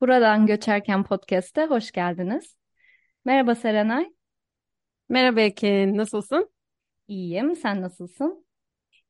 Buradan 0.00 0.46
Göçerken 0.46 1.04
Podcast'e 1.04 1.66
hoş 1.66 1.92
geldiniz. 1.92 2.56
Merhaba 3.24 3.54
Serenay. 3.54 4.12
Merhaba 5.08 5.40
Ekin, 5.40 5.96
nasılsın? 5.96 6.50
İyiyim, 7.08 7.56
sen 7.56 7.82
nasılsın? 7.82 8.46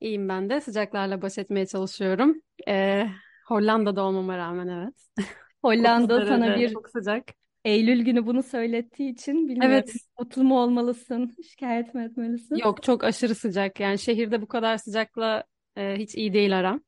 İyiyim 0.01 0.29
ben 0.29 0.51
de. 0.51 0.61
Sıcaklarla 0.61 1.23
baş 1.23 1.39
etmeye 1.39 1.67
çalışıyorum. 1.67 2.43
Ee, 2.69 3.07
Hollanda'da 3.47 4.03
olmama 4.03 4.37
rağmen 4.39 4.69
evet. 4.69 4.95
30 5.19 5.25
Hollanda 5.63 6.27
sana 6.27 6.57
bir 6.57 6.73
çok 6.73 6.89
sıcak. 6.91 7.25
Eylül 7.65 8.05
günü 8.05 8.27
bunu 8.27 8.43
söylettiği 8.43 9.13
için 9.13 9.37
Evet, 9.37 9.49
bilmiyorum. 9.49 9.91
Mutlu 10.19 10.45
mu 10.45 10.63
olmalısın, 10.63 11.35
şikayet 11.51 11.95
mi 11.95 12.05
etmelisin? 12.05 12.57
yok 12.57 12.83
çok 12.83 13.05
aşırı 13.05 13.35
sıcak. 13.35 13.81
Yani 13.81 13.99
şehirde 13.99 14.43
bu 14.43 14.49
kadar 14.49 14.77
sıcakla 14.77 15.45
e, 15.77 15.97
hiç 15.97 16.15
iyi 16.15 16.33
değil 16.33 16.59
aram, 16.59 16.81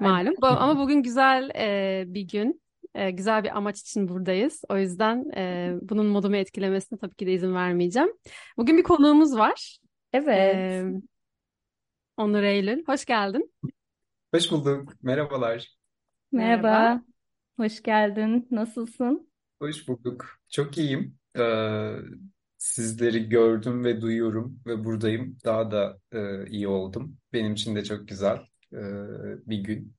malum. 0.00 0.34
Ama 0.42 0.78
bugün 0.78 1.02
güzel 1.02 1.50
e, 1.56 2.04
bir 2.06 2.28
gün. 2.28 2.61
E, 2.94 3.10
güzel 3.10 3.44
bir 3.44 3.56
amaç 3.56 3.80
için 3.80 4.08
buradayız. 4.08 4.62
O 4.68 4.78
yüzden 4.78 5.30
e, 5.36 5.74
bunun 5.82 6.06
modumu 6.06 6.36
etkilemesine 6.36 6.98
tabii 6.98 7.14
ki 7.14 7.26
de 7.26 7.32
izin 7.32 7.54
vermeyeceğim. 7.54 8.08
Bugün 8.56 8.76
bir 8.78 8.82
konuğumuz 8.82 9.36
var. 9.38 9.78
Evet, 10.12 10.56
E, 10.56 10.84
Onur 12.16 12.42
Eylül. 12.42 12.84
Hoş 12.86 13.04
geldin. 13.04 13.52
Hoş 14.34 14.50
bulduk. 14.50 14.92
Merhabalar. 15.02 15.76
Merhaba. 16.32 16.68
merhaba, 16.68 17.02
hoş 17.56 17.82
geldin. 17.82 18.48
Nasılsın? 18.50 19.32
Hoş 19.60 19.88
bulduk. 19.88 20.26
Çok 20.48 20.78
iyiyim. 20.78 21.18
Ee, 21.38 21.96
sizleri 22.58 23.28
gördüm 23.28 23.84
ve 23.84 24.00
duyuyorum 24.00 24.60
ve 24.66 24.84
buradayım. 24.84 25.38
Daha 25.44 25.70
da 25.70 26.00
e, 26.12 26.46
iyi 26.50 26.68
oldum. 26.68 27.18
Benim 27.32 27.52
için 27.52 27.76
de 27.76 27.84
çok 27.84 28.08
güzel 28.08 28.36
e, 28.72 28.78
bir 29.46 29.58
gün. 29.64 29.96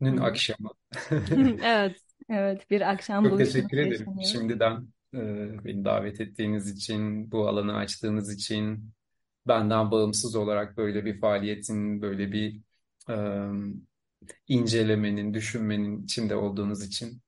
Günün 0.00 0.16
akşamı. 0.18 0.70
Evet. 1.62 2.01
Evet, 2.28 2.70
bir 2.70 2.80
akşam 2.90 3.28
Çok 3.28 3.38
teşekkür 3.38 3.78
buluşması 3.78 3.78
ederim 3.78 4.18
yaşanıyor. 4.18 4.22
şimdiden 4.22 4.88
e, 5.14 5.18
beni 5.64 5.84
davet 5.84 6.20
ettiğiniz 6.20 6.70
için, 6.70 7.30
bu 7.32 7.48
alanı 7.48 7.76
açtığınız 7.76 8.34
için, 8.34 8.92
benden 9.48 9.90
bağımsız 9.90 10.36
olarak 10.36 10.76
böyle 10.76 11.04
bir 11.04 11.20
faaliyetin, 11.20 12.02
böyle 12.02 12.32
bir 12.32 12.60
e, 13.10 13.16
incelemenin, 14.48 15.34
düşünmenin 15.34 16.04
içinde 16.04 16.36
olduğunuz 16.36 16.84
için. 16.84 17.22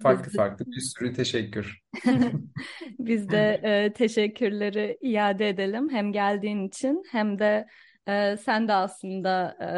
Biz 0.00 0.02
Farklı 0.02 0.32
de, 0.32 0.36
farklı 0.36 0.66
bir 0.66 0.80
sürü 0.80 1.12
teşekkür. 1.12 1.82
biz 2.98 3.30
de 3.30 3.60
e, 3.64 3.92
teşekkürleri 3.92 4.98
iade 5.00 5.48
edelim. 5.48 5.90
Hem 5.90 6.12
geldiğin 6.12 6.68
için 6.68 7.02
hem 7.10 7.38
de 7.38 7.66
e, 8.08 8.36
sen 8.36 8.68
de 8.68 8.72
aslında 8.72 9.56
e, 9.60 9.70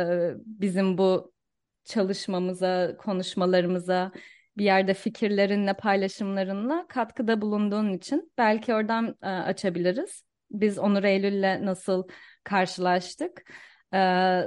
bizim 0.46 0.98
bu 0.98 1.33
çalışmamıza, 1.84 2.96
konuşmalarımıza, 2.96 4.12
bir 4.56 4.64
yerde 4.64 4.94
fikirlerinle, 4.94 5.74
paylaşımlarınla 5.74 6.86
katkıda 6.88 7.40
bulunduğun 7.40 7.92
için 7.92 8.32
belki 8.38 8.74
oradan 8.74 9.16
e, 9.22 9.26
açabiliriz. 9.26 10.24
Biz 10.50 10.78
Onur 10.78 11.04
Eylül'le 11.04 11.66
nasıl 11.66 12.08
karşılaştık? 12.44 13.52
E, 13.94 13.98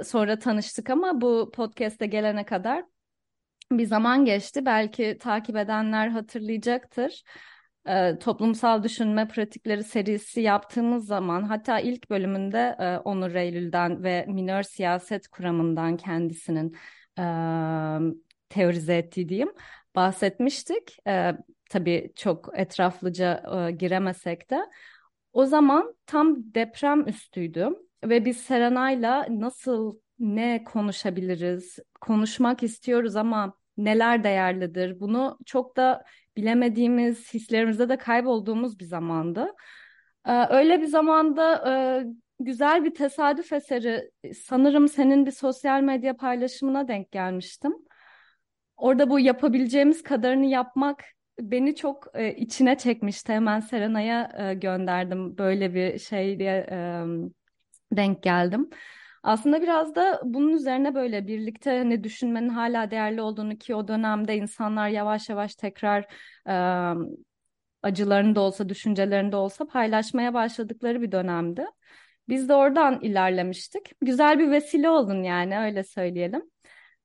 sonra 0.04 0.38
tanıştık 0.38 0.90
ama 0.90 1.20
bu 1.20 1.50
podcast'e 1.54 2.06
gelene 2.06 2.44
kadar 2.44 2.84
bir 3.72 3.86
zaman 3.86 4.24
geçti. 4.24 4.66
Belki 4.66 5.18
takip 5.20 5.56
edenler 5.56 6.08
hatırlayacaktır. 6.08 7.22
E, 7.88 8.18
toplumsal 8.18 8.82
düşünme 8.82 9.28
pratikleri 9.28 9.84
serisi 9.84 10.40
yaptığımız 10.40 11.06
zaman 11.06 11.42
hatta 11.42 11.80
ilk 11.80 12.10
bölümünde 12.10 12.76
Onur 13.04 13.34
Eylül'den 13.34 14.02
ve 14.02 14.26
minör 14.28 14.62
siyaset 14.62 15.28
kuramından 15.28 15.96
kendisinin 15.96 16.76
e, 17.18 17.24
teorize 18.48 18.96
ettiği 18.96 19.28
diyeyim 19.28 19.52
bahsetmiştik. 19.96 20.96
E, 21.06 21.32
tabii 21.70 22.12
çok 22.16 22.50
etraflıca 22.54 23.42
e, 23.56 23.70
giremesek 23.70 24.50
de. 24.50 24.66
O 25.32 25.46
zaman 25.46 25.94
tam 26.06 26.36
deprem 26.54 27.08
üstüydü 27.08 27.68
ve 28.04 28.24
biz 28.24 28.36
Serenay'la 28.36 29.26
nasıl 29.30 29.98
ne 30.18 30.64
konuşabiliriz, 30.64 31.78
konuşmak 32.00 32.62
istiyoruz 32.62 33.16
ama 33.16 33.54
neler 33.76 34.24
değerlidir? 34.24 35.00
Bunu 35.00 35.38
çok 35.46 35.76
da 35.76 36.04
bilemediğimiz, 36.36 37.34
hislerimizde 37.34 37.88
de 37.88 37.96
kaybolduğumuz 37.96 38.78
bir 38.78 38.84
zamandı. 38.84 39.46
Öyle 40.50 40.80
bir 40.80 40.86
zamanda 40.86 41.64
güzel 42.40 42.84
bir 42.84 42.94
tesadüf 42.94 43.52
eseri 43.52 44.10
sanırım 44.34 44.88
senin 44.88 45.26
bir 45.26 45.30
sosyal 45.30 45.80
medya 45.80 46.16
paylaşımına 46.16 46.88
denk 46.88 47.12
gelmiştim. 47.12 47.74
Orada 48.76 49.10
bu 49.10 49.20
yapabileceğimiz 49.20 50.02
kadarını 50.02 50.46
yapmak 50.46 51.04
beni 51.40 51.76
çok 51.76 52.06
e, 52.14 52.34
içine 52.34 52.78
çekmişti. 52.78 53.32
Hemen 53.32 53.60
Serenay'a 53.60 54.50
e, 54.50 54.54
gönderdim. 54.54 55.38
Böyle 55.38 55.74
bir 55.74 55.98
şeye 55.98 56.66
e, 56.70 57.04
denk 57.92 58.22
geldim. 58.22 58.70
Aslında 59.22 59.62
biraz 59.62 59.94
da 59.94 60.20
bunun 60.24 60.52
üzerine 60.52 60.94
böyle 60.94 61.26
birlikte 61.26 61.78
hani 61.78 62.04
düşünmenin 62.04 62.48
hala 62.48 62.90
değerli 62.90 63.22
olduğunu 63.22 63.56
ki 63.58 63.74
o 63.74 63.88
dönemde 63.88 64.36
insanlar 64.36 64.88
yavaş 64.88 65.28
yavaş 65.28 65.54
tekrar 65.54 66.06
e, 66.48 66.54
acılarını 67.82 68.34
da 68.34 68.40
olsa, 68.40 68.68
düşüncelerini 68.68 69.32
de 69.32 69.36
olsa 69.36 69.66
paylaşmaya 69.66 70.34
başladıkları 70.34 71.02
bir 71.02 71.12
dönemdi. 71.12 71.66
Biz 72.28 72.48
de 72.48 72.54
oradan 72.54 73.00
ilerlemiştik. 73.00 73.92
Güzel 74.00 74.38
bir 74.38 74.50
vesile 74.50 74.90
oldun 74.90 75.22
yani 75.22 75.58
öyle 75.58 75.84
söyleyelim. 75.84 76.42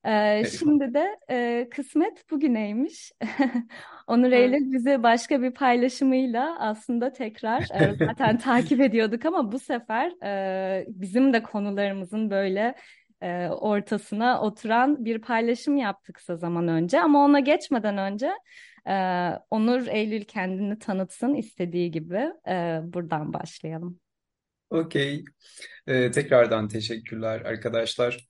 Ee, 0.06 0.44
şimdi 0.60 0.94
de 0.94 1.20
e, 1.30 1.68
kısmet 1.72 2.32
bugüneymiş. 2.32 3.12
Onur. 4.08 4.32
Eylül 4.32 4.72
bizi 4.72 5.04
başka 5.04 5.42
bir 5.42 5.52
paylaşımıyla 5.52 6.60
aslında 6.60 7.12
tekrar 7.12 7.62
e, 7.62 7.96
zaten 8.06 8.38
takip 8.44 8.82
ediyorduk 8.82 9.26
ama 9.26 9.52
bu 9.52 9.60
sefer 9.60 10.12
e, 10.26 10.86
bizim 10.88 11.34
de 11.34 11.44
konularımızın 11.44 12.30
böyle 12.30 12.76
e, 13.22 13.48
ortasına 13.48 14.42
oturan 14.42 15.06
bir 15.06 15.22
paylaşım 15.22 15.78
yaptık 15.78 16.16
kısa 16.16 16.36
zaman 16.36 16.68
önce. 16.68 17.02
Ama 17.02 17.26
ona 17.26 17.40
geçmeden 17.40 17.98
önce 17.98 18.32
e, 18.88 18.94
Onur 19.52 19.88
Eylül 19.88 20.24
kendini 20.24 20.80
tanıtsın 20.80 21.34
istediği 21.34 21.92
gibi 21.92 22.32
e, 22.48 22.80
buradan 22.84 23.34
başlayalım. 23.34 24.03
Okey. 24.74 25.24
Ee, 25.88 26.12
tekrardan 26.12 26.68
teşekkürler 26.68 27.42
arkadaşlar. 27.42 28.28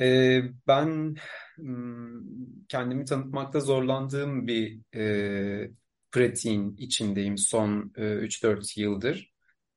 Ee, 0.00 0.42
ben 0.68 1.16
hmm, 1.56 2.22
kendimi 2.68 3.04
tanıtmakta 3.04 3.60
zorlandığım 3.60 4.46
bir 4.46 4.80
e, 4.96 5.70
pratiğin 6.12 6.76
içindeyim 6.76 7.38
son 7.38 7.92
e, 7.96 8.14
3-4 8.14 8.78
yıldır. 8.78 9.32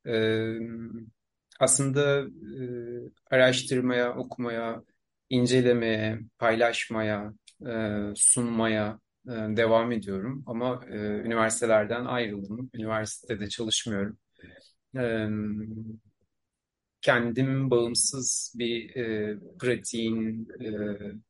Ee, 0.08 0.54
aslında 1.60 2.22
e, 2.62 3.36
araştırmaya, 3.36 4.16
okumaya, 4.16 4.84
incelemeye, 5.30 6.20
paylaşmaya, 6.40 7.34
e, 7.68 8.00
sunmaya 8.16 9.00
e, 9.28 9.32
devam 9.32 9.92
ediyorum. 9.92 10.44
Ama 10.48 10.82
e, 10.92 10.98
üniversitelerden 10.98 12.06
ayrıldım. 12.06 12.70
Üniversitede 12.74 13.50
çalışmıyorum. 13.50 14.18
Ee, 14.98 15.28
kendim 17.02 17.72
bağımsız 17.72 18.54
bir 18.58 18.96
e, 18.96 19.38
pratiğin 19.60 20.48
e, 20.60 20.68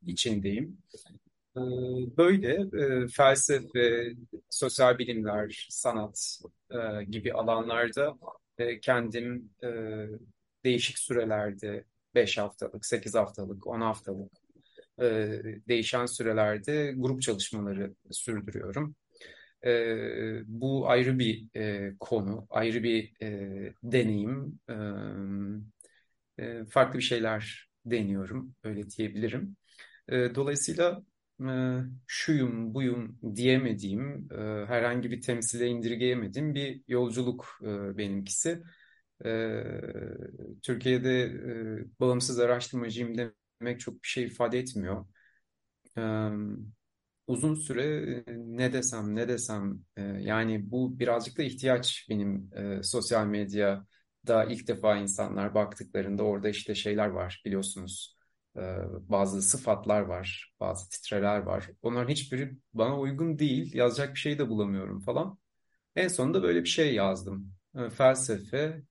içindeyim. 0.06 0.78
Ee, 1.56 1.60
böyle 2.16 2.54
e, 2.54 3.08
felsefe, 3.08 4.12
sosyal 4.50 4.98
bilimler, 4.98 5.66
sanat 5.70 6.40
e, 6.70 7.04
gibi 7.04 7.32
alanlarda 7.32 8.14
e, 8.58 8.80
kendim 8.80 9.50
e, 9.62 9.68
değişik 10.64 10.98
sürelerde 10.98 11.84
5 12.14 12.38
haftalık, 12.38 12.86
8 12.86 13.14
haftalık, 13.14 13.66
10 13.66 13.80
haftalık 13.80 14.32
e, 15.00 15.04
değişen 15.68 16.06
sürelerde 16.06 16.94
grup 16.96 17.22
çalışmaları 17.22 17.94
sürdürüyorum. 18.10 18.94
Ee, 19.66 20.42
bu 20.46 20.88
ayrı 20.88 21.18
bir 21.18 21.48
e, 21.56 21.94
konu, 22.00 22.46
ayrı 22.50 22.82
bir 22.82 23.12
e, 23.22 23.74
deneyim. 23.82 24.60
Ee, 24.70 24.74
e, 26.38 26.64
farklı 26.64 26.98
bir 26.98 27.04
şeyler 27.04 27.70
deniyorum, 27.86 28.54
öyle 28.64 28.90
diyebilirim. 28.90 29.56
Ee, 30.08 30.34
dolayısıyla 30.34 31.02
e, 31.40 31.50
şuyum, 32.06 32.74
buyum 32.74 33.18
diyemediğim, 33.36 34.28
e, 34.32 34.66
herhangi 34.66 35.10
bir 35.10 35.20
temsile 35.22 35.66
indirgeyemediğim 35.68 36.54
bir 36.54 36.82
yolculuk 36.88 37.58
e, 37.62 37.98
benimkisi. 37.98 38.62
Ee, 39.24 39.64
Türkiye'de 40.62 41.22
e, 41.24 42.00
bağımsız 42.00 42.38
araştırmacıyım 42.40 43.14
demek 43.60 43.80
çok 43.80 43.94
bir 44.02 44.08
şey 44.08 44.24
ifade 44.24 44.58
etmiyor. 44.58 45.06
Ee, 45.98 46.30
uzun 47.32 47.54
süre 47.54 47.84
e, 48.26 48.34
ne 48.36 48.72
desem 48.72 49.16
ne 49.16 49.28
desem 49.28 49.80
e, 49.96 50.02
yani 50.02 50.70
bu 50.70 50.98
birazcık 50.98 51.38
da 51.38 51.42
ihtiyaç 51.42 52.06
benim 52.10 52.50
e, 52.56 52.82
sosyal 52.82 53.26
medyada 53.26 54.44
ilk 54.50 54.68
defa 54.68 54.96
insanlar 54.96 55.54
baktıklarında 55.54 56.22
orada 56.22 56.48
işte 56.48 56.74
şeyler 56.74 57.08
var 57.08 57.42
biliyorsunuz 57.46 58.16
bazı 59.08 59.42
sıfatlar 59.42 60.00
var, 60.00 60.54
bazı 60.60 60.90
titreler 60.90 61.38
var. 61.38 61.70
Onların 61.82 62.08
hiçbiri 62.10 62.52
bana 62.74 62.98
uygun 63.00 63.38
değil. 63.38 63.74
Yazacak 63.74 64.14
bir 64.14 64.18
şey 64.20 64.38
de 64.38 64.48
bulamıyorum 64.48 65.00
falan. 65.00 65.38
En 65.96 66.08
sonunda 66.08 66.42
böyle 66.42 66.60
bir 66.64 66.68
şey 66.68 66.94
yazdım. 66.94 67.54
Felsefe, 67.94 68.82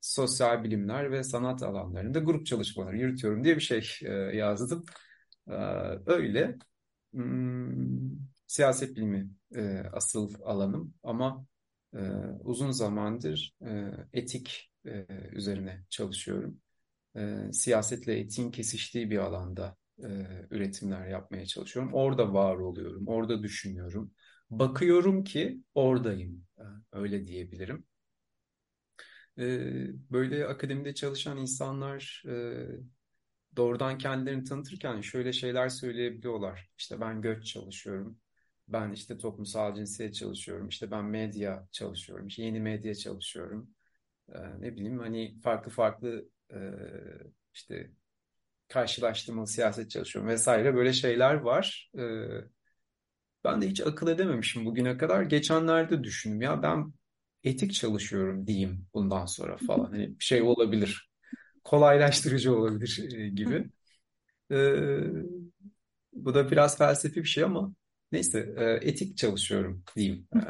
sosyal 0.00 0.64
bilimler 0.64 1.12
ve 1.12 1.22
sanat 1.24 1.62
alanlarında 1.62 2.18
grup 2.18 2.46
çalışmaları 2.46 2.98
yürütüyorum 2.98 3.44
diye 3.44 3.56
bir 3.56 3.60
şey 3.60 3.82
yazdım. 4.34 4.84
Öyle. 6.06 6.58
Hmm, 7.12 8.10
siyaset 8.46 8.96
bilimi 8.96 9.30
asıl 9.92 10.34
alanım 10.44 10.94
ama 11.02 11.46
uzun 12.44 12.70
zamandır 12.70 13.54
etik 14.12 14.70
üzerine 15.32 15.84
çalışıyorum 15.90 16.60
e, 17.16 17.52
siyasetle 17.52 18.20
etiğin 18.20 18.50
kesiştiği 18.52 19.10
bir 19.10 19.18
alanda 19.18 19.76
e, 20.04 20.08
üretimler 20.50 21.08
yapmaya 21.08 21.46
çalışıyorum. 21.46 21.94
Orada 21.94 22.34
var 22.34 22.56
oluyorum, 22.56 23.08
orada 23.08 23.42
düşünüyorum. 23.42 24.12
Bakıyorum 24.50 25.24
ki 25.24 25.62
oradayım, 25.74 26.46
e, 26.58 26.62
öyle 26.92 27.26
diyebilirim. 27.28 27.84
E, 29.38 29.42
böyle 30.10 30.46
akademide 30.46 30.94
çalışan 30.94 31.38
insanlar 31.38 32.22
e, 32.28 32.32
doğrudan 33.58 33.98
kendilerini 33.98 34.44
tanıtırken 34.44 35.00
şöyle 35.00 35.32
şeyler 35.32 35.68
söyleyebiliyorlar. 35.68 36.70
İşte 36.78 37.00
ben 37.00 37.22
göç 37.22 37.46
çalışıyorum, 37.46 38.18
ben 38.68 38.92
işte 38.92 39.18
toplumsal 39.18 39.74
cinsiyet 39.74 40.14
çalışıyorum, 40.14 40.68
işte 40.68 40.90
ben 40.90 41.04
medya 41.04 41.68
çalışıyorum, 41.72 42.26
işte 42.26 42.42
yeni 42.42 42.60
medya 42.60 42.94
çalışıyorum. 42.94 43.70
Ee, 44.34 44.38
ne 44.60 44.76
bileyim 44.76 44.98
hani 44.98 45.40
farklı 45.40 45.70
farklı 45.70 46.28
e, 46.54 46.58
işte 47.54 47.90
karşılaştırmalı 48.68 49.46
siyaset 49.46 49.90
çalışıyorum 49.90 50.30
vesaire 50.30 50.74
böyle 50.74 50.92
şeyler 50.92 51.34
var. 51.34 51.90
E, 51.98 52.02
ben 53.44 53.62
de 53.62 53.68
hiç 53.68 53.80
akıl 53.80 54.08
edememişim 54.08 54.64
bugüne 54.66 54.96
kadar. 54.98 55.22
Geçenlerde 55.22 56.04
düşündüm 56.04 56.42
ya 56.42 56.62
ben 56.62 56.92
etik 57.44 57.74
çalışıyorum 57.74 58.46
diyeyim 58.46 58.86
bundan 58.94 59.26
sonra 59.26 59.56
falan. 59.56 59.90
Hani 59.90 60.18
bir 60.18 60.24
şey 60.24 60.42
olabilir. 60.42 61.07
Kolaylaştırıcı 61.68 62.56
olabilir 62.56 63.18
e, 63.18 63.28
gibi. 63.28 63.64
E, 64.50 64.56
bu 66.12 66.34
da 66.34 66.50
biraz 66.50 66.78
felsefi 66.78 67.20
bir 67.20 67.28
şey 67.28 67.44
ama 67.44 67.72
neyse 68.12 68.54
e, 68.56 68.64
etik 68.64 69.16
çalışıyorum 69.16 69.82
diyeyim. 69.96 70.28
E, 70.34 70.40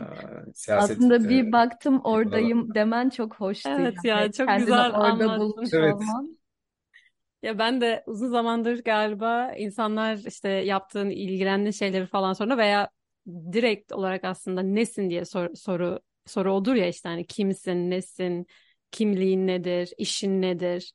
siyaset 0.55 0.97
Aslında 0.97 1.29
bir 1.29 1.49
e, 1.49 1.53
baktım 1.53 2.01
oradayım 2.05 2.75
demen 2.75 3.11
çok 3.11 3.35
hoştu. 3.35 3.71
Evet 3.73 3.95
yani. 4.05 4.21
ya 4.23 4.33
çok 4.33 4.49
Kendini 4.49 4.65
güzel 4.65 4.91
orada 4.91 4.99
anlattın. 4.99 5.41
bulmuş 5.41 5.69
evet. 5.73 5.95
olman. 5.95 6.39
Ya 7.43 7.59
ben 7.59 7.81
de 7.81 8.03
uzun 8.07 8.29
zamandır 8.29 8.85
galiba 8.85 9.53
insanlar 9.53 10.19
işte 10.27 10.49
yaptığın, 10.49 11.11
ilgilendiğin 11.11 11.71
şeyleri 11.71 12.07
falan 12.07 12.33
sonra 12.33 12.59
veya 12.59 12.91
direkt 13.53 13.93
olarak 13.93 14.25
aslında 14.25 14.63
nesin 14.63 15.11
diye 15.11 15.25
sor, 15.25 15.55
soru 15.55 16.01
soru 16.27 16.53
olur 16.53 16.75
ya 16.75 16.87
işte 16.89 17.09
hani 17.09 17.27
kimsin, 17.27 17.91
nesin, 17.91 18.47
kimliğin 18.91 19.47
nedir, 19.47 19.93
işin 19.99 20.43
nedir? 20.43 20.93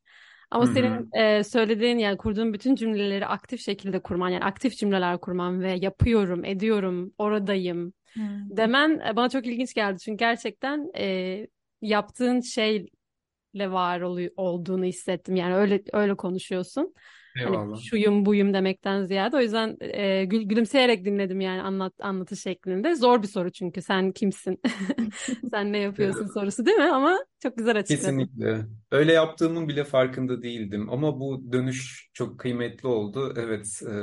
Ama 0.53 0.65
Hı-hı. 0.65 0.73
senin 0.73 1.09
e, 1.13 1.43
söylediğin 1.43 1.97
yani 1.97 2.17
kurduğun 2.17 2.53
bütün 2.53 2.75
cümleleri 2.75 3.25
aktif 3.27 3.61
şekilde 3.61 3.99
kurman 3.99 4.29
yani 4.29 4.43
aktif 4.45 4.77
cümleler 4.77 5.17
kurman 5.21 5.61
ve 5.61 5.71
yapıyorum, 5.73 6.45
ediyorum, 6.45 7.13
oradayım 7.17 7.93
Hı-hı. 8.17 8.43
demen 8.49 8.99
e, 9.09 9.15
bana 9.15 9.29
çok 9.29 9.47
ilginç 9.47 9.73
geldi. 9.73 9.99
Çünkü 9.99 10.17
gerçekten 10.17 10.91
e, 10.97 11.47
yaptığın 11.81 12.41
şeyle 12.41 13.71
var 13.71 14.01
ol- 14.01 14.29
olduğunu 14.37 14.85
hissettim. 14.85 15.35
Yani 15.35 15.55
öyle 15.55 15.83
öyle 15.93 16.15
konuşuyorsun. 16.15 16.93
Hani 17.35 17.45
Eyvallah. 17.45 17.75
Hani 17.75 17.83
şuyum 17.83 18.25
buyum 18.25 18.53
demekten 18.53 19.05
ziyade. 19.05 19.37
O 19.37 19.39
yüzden 19.39 19.77
e, 19.79 20.25
gül, 20.25 20.41
gülümseyerek 20.41 21.05
dinledim 21.05 21.41
yani 21.41 21.61
anlat 21.61 21.93
anlatı 21.99 22.37
şeklinde. 22.37 22.95
Zor 22.95 23.23
bir 23.23 23.27
soru 23.27 23.51
çünkü 23.51 23.81
sen 23.81 24.11
kimsin? 24.11 24.61
sen 25.51 25.73
ne 25.73 25.77
yapıyorsun 25.77 26.27
sorusu 26.33 26.65
değil 26.65 26.77
mi? 26.77 26.91
Ama 26.91 27.25
çok 27.39 27.57
güzel 27.57 27.79
açıkladın. 27.79 28.17
Kesinlikle. 28.17 28.65
Öyle 28.91 29.13
yaptığımın 29.13 29.67
bile 29.67 29.83
farkında 29.83 30.41
değildim. 30.41 30.89
Ama 30.89 31.19
bu 31.19 31.51
dönüş 31.51 32.09
çok 32.13 32.39
kıymetli 32.39 32.87
oldu. 32.87 33.33
Evet. 33.37 33.81
E, 33.89 33.93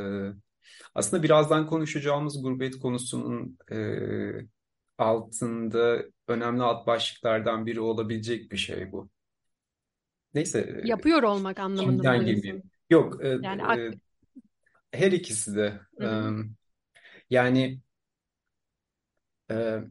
aslında 0.94 1.23
birazdan 1.23 1.67
konuşacağımız 1.67 2.43
gurbet 2.43 2.79
konusunun 2.79 3.59
e, 3.73 3.76
altında 4.99 6.03
önemli 6.29 6.62
alt 6.62 6.87
başlıklardan 6.87 7.67
biri 7.67 7.81
olabilecek 7.81 8.53
bir 8.53 8.56
şey 8.56 8.93
bu. 8.93 9.11
Neyse. 10.35 10.81
Yapıyor 10.85 11.23
olmak 11.23 11.59
anlamında 11.59 12.12
mı 12.12 12.26
diyorsun? 12.26 12.62
Yok, 12.90 13.25
e, 13.25 13.28
Yani 13.42 13.62
e, 13.62 13.90
her 14.92 15.12
ikisi 15.12 15.56
de. 15.56 15.81
Hı 15.98 16.04
hı. 16.06 16.34
yani 17.31 17.81
e, 19.48 19.90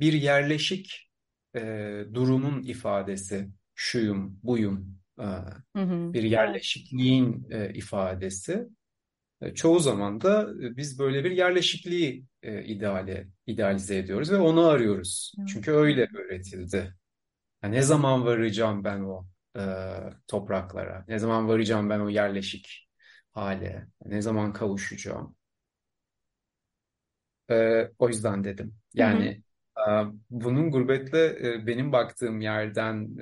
bir 0.00 0.12
yerleşik 0.12 1.10
e, 1.56 1.60
durumun 2.14 2.62
ifadesi, 2.62 3.48
şuyum, 3.74 4.38
buyum, 4.42 4.98
e, 5.20 5.22
Hı 5.76 5.82
hı. 5.82 6.12
bir 6.12 6.22
Evet. 6.22 6.32
yerleşikliğin 6.32 7.46
e, 7.50 7.74
ifadesi. 7.74 8.68
E, 9.42 9.54
çoğu 9.54 9.80
zaman 9.80 10.22
da 10.22 10.42
e, 10.62 10.76
biz 10.76 10.98
böyle 10.98 11.24
bir 11.24 11.30
yerleşikliği 11.30 12.26
e, 12.42 12.64
ideale, 12.64 13.28
idealize 13.46 13.98
ediyoruz 13.98 14.32
ve 14.32 14.36
onu 14.36 14.66
arıyoruz. 14.66 15.34
Evet. 15.38 15.48
Çünkü 15.48 15.72
öyle 15.72 16.08
öğretildi. 16.16 16.94
Yani 17.62 17.76
ne 17.76 17.82
zaman 17.82 18.26
varacağım 18.26 18.84
ben 18.84 19.00
o 19.00 19.26
e, 19.58 19.60
topraklara? 20.28 21.04
Ne 21.08 21.18
zaman 21.18 21.48
varacağım 21.48 21.90
ben 21.90 22.00
o 22.00 22.08
yerleşik 22.08 22.88
hale? 23.32 23.86
Ne 24.04 24.22
zaman 24.22 24.52
kavuşacağım? 24.52 25.36
E, 27.50 27.88
o 27.98 28.08
yüzden 28.08 28.44
dedim. 28.44 28.74
Yani 28.94 29.42
hı 29.76 29.80
hı. 29.90 30.08
E, 30.08 30.12
bunun 30.30 30.70
gurbetle 30.70 31.48
e, 31.54 31.66
benim 31.66 31.92
baktığım 31.92 32.40
yerden 32.40 33.18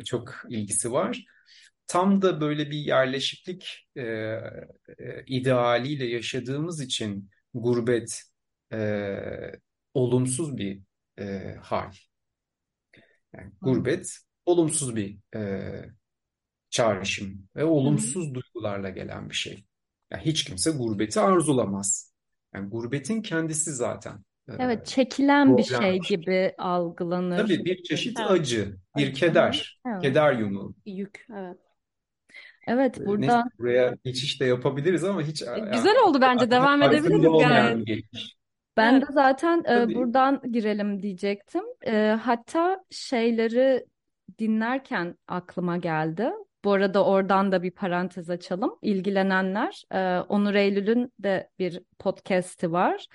e, 0.00 0.04
çok 0.04 0.34
ilgisi 0.48 0.92
var. 0.92 1.24
Tam 1.86 2.22
da 2.22 2.40
böyle 2.40 2.70
bir 2.70 2.78
yerleşiklik 2.78 3.88
e, 3.96 4.02
e, 4.02 5.24
idealiyle 5.26 6.06
yaşadığımız 6.06 6.80
için 6.80 7.30
gurbet 7.54 8.22
e, 8.72 9.16
olumsuz 9.94 10.56
bir 10.56 10.82
e, 11.18 11.56
hal. 11.62 11.92
Yani 13.34 13.52
gurbet 13.60 14.18
olumsuz 14.50 14.96
bir 14.96 15.18
e, 15.36 15.72
çağrışım 16.70 17.48
ve 17.56 17.64
olumsuz 17.64 18.30
Hı. 18.30 18.34
duygularla 18.34 18.90
gelen 18.90 19.30
bir 19.30 19.34
şey. 19.34 19.64
Yani 20.10 20.22
hiç 20.22 20.44
kimse 20.44 20.70
gurbeti 20.70 21.20
arzulamaz. 21.20 22.14
Yani 22.54 22.68
gurbetin 22.68 23.22
kendisi 23.22 23.72
zaten. 23.72 24.24
E, 24.48 24.52
evet, 24.58 24.86
çekilen 24.86 25.56
bir 25.56 25.62
şey 25.62 25.98
gibi 25.98 26.54
algılanır. 26.58 27.36
Tabii 27.36 27.64
bir 27.64 27.82
çeşit 27.82 28.20
evet. 28.20 28.30
acı, 28.30 28.76
bir 28.96 29.02
acı. 29.02 29.12
keder, 29.12 29.80
evet. 29.86 30.02
keder 30.02 30.32
yumu. 30.32 30.74
Yük, 30.86 31.26
evet. 31.36 31.58
Evet, 32.66 33.06
burada 33.06 33.36
Neyse, 33.36 33.48
buraya 33.58 33.96
geçiş 34.04 34.40
de 34.40 34.44
yapabiliriz 34.44 35.04
ama 35.04 35.22
hiç 35.22 35.42
e, 35.42 35.46
güzel 35.72 35.96
oldu 36.06 36.18
bence. 36.20 36.50
Devam 36.50 36.82
edebiliriz 36.82 37.42
yani. 37.42 37.84
Ben 38.76 38.94
evet. 38.94 39.08
de 39.08 39.12
zaten 39.12 39.64
e, 39.70 39.94
buradan 39.94 40.42
girelim 40.52 41.02
diyecektim. 41.02 41.64
E, 41.86 42.18
hatta 42.22 42.84
şeyleri 42.90 43.86
dinlerken 44.38 45.16
aklıma 45.28 45.76
geldi. 45.76 46.30
Bu 46.64 46.72
arada 46.72 47.04
oradan 47.04 47.52
da 47.52 47.62
bir 47.62 47.70
parantez 47.70 48.30
açalım. 48.30 48.78
İlgilenenler, 48.82 49.82
e, 49.92 50.20
Onur 50.20 50.54
Eylül'ün 50.54 51.12
de 51.18 51.50
bir 51.58 51.82
podcast'i 51.98 52.72
var. 52.72 53.06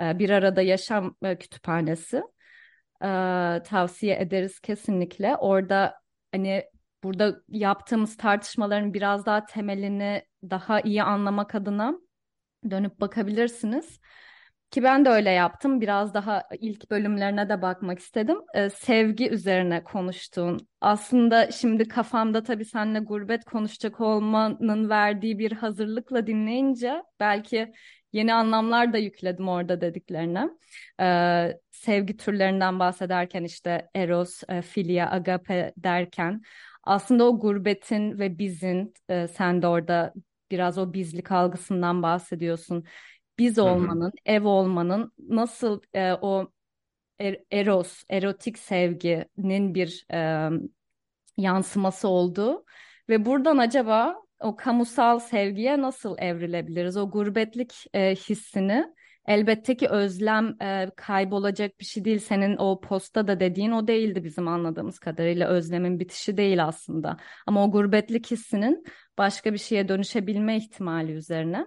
E, 0.00 0.18
bir 0.18 0.30
arada 0.30 0.62
Yaşam 0.62 1.16
e, 1.22 1.38
Kütüphanesi. 1.38 2.16
E, 3.02 3.08
tavsiye 3.64 4.20
ederiz 4.20 4.60
kesinlikle. 4.60 5.36
Orada 5.36 5.94
hani 6.32 6.64
burada 7.02 7.40
yaptığımız 7.48 8.16
tartışmaların 8.16 8.94
biraz 8.94 9.26
daha 9.26 9.44
temelini 9.44 10.22
daha 10.42 10.80
iyi 10.80 11.02
anlamak 11.02 11.54
adına 11.54 11.94
dönüp 12.70 13.00
bakabilirsiniz. 13.00 14.00
Ki 14.70 14.82
ben 14.82 15.04
de 15.04 15.08
öyle 15.08 15.30
yaptım. 15.30 15.80
Biraz 15.80 16.14
daha 16.14 16.42
ilk 16.60 16.90
bölümlerine 16.90 17.48
de 17.48 17.62
bakmak 17.62 17.98
istedim. 17.98 18.36
Ee, 18.54 18.70
sevgi 18.70 19.30
üzerine 19.30 19.84
konuştuğun. 19.84 20.68
Aslında 20.80 21.50
şimdi 21.50 21.88
kafamda 21.88 22.42
tabii 22.42 22.64
seninle 22.64 22.98
gurbet 22.98 23.44
konuşacak 23.44 24.00
olmanın 24.00 24.88
verdiği 24.88 25.38
bir 25.38 25.52
hazırlıkla 25.52 26.26
dinleyince 26.26 27.02
belki 27.20 27.72
yeni 28.12 28.34
anlamlar 28.34 28.92
da 28.92 28.98
yükledim 28.98 29.48
orada 29.48 29.80
dediklerine. 29.80 30.48
Ee, 31.00 31.58
sevgi 31.70 32.16
türlerinden 32.16 32.78
bahsederken 32.78 33.44
işte 33.44 33.88
eros, 33.94 34.42
e, 34.48 34.62
filia, 34.62 35.10
agape 35.10 35.72
derken 35.76 36.42
aslında 36.84 37.24
o 37.24 37.40
gurbetin 37.40 38.18
ve 38.18 38.38
bizin 38.38 38.94
e, 39.08 39.28
sen 39.28 39.62
de 39.62 39.66
orada 39.66 40.14
biraz 40.50 40.78
o 40.78 40.92
bizlik 40.92 41.32
algısından 41.32 42.02
bahsediyorsun 42.02 42.84
biz 43.40 43.58
olmanın, 43.58 44.02
hı 44.02 44.06
hı. 44.06 44.10
ev 44.24 44.44
olmanın 44.44 45.12
nasıl 45.18 45.80
e, 45.94 46.12
o 46.12 46.52
er, 47.18 47.40
eros, 47.50 48.04
erotik 48.10 48.58
sevginin 48.58 49.74
bir 49.74 50.06
e, 50.12 50.50
yansıması 51.36 52.08
olduğu 52.08 52.64
ve 53.08 53.24
buradan 53.26 53.58
acaba 53.58 54.16
o 54.40 54.56
kamusal 54.56 55.18
sevgiye 55.18 55.80
nasıl 55.80 56.18
evrilebiliriz? 56.18 56.96
O 56.96 57.10
gurbetlik 57.10 57.86
e, 57.94 58.14
hissini 58.14 58.94
elbette 59.30 59.76
ki 59.76 59.88
özlem 59.88 60.56
e, 60.62 60.90
kaybolacak 60.96 61.80
bir 61.80 61.84
şey 61.84 62.04
değil. 62.04 62.18
Senin 62.18 62.56
o 62.56 62.80
posta 62.80 63.28
da 63.28 63.40
dediğin 63.40 63.70
o 63.70 63.86
değildi 63.86 64.24
bizim 64.24 64.48
anladığımız 64.48 64.98
kadarıyla 64.98 65.48
özlemin 65.48 66.00
bitişi 66.00 66.36
değil 66.36 66.64
aslında. 66.64 67.16
Ama 67.46 67.64
o 67.64 67.70
gurbetlik 67.70 68.30
hissinin 68.30 68.84
başka 69.18 69.52
bir 69.52 69.58
şeye 69.58 69.88
dönüşebilme 69.88 70.56
ihtimali 70.56 71.12
üzerine. 71.12 71.66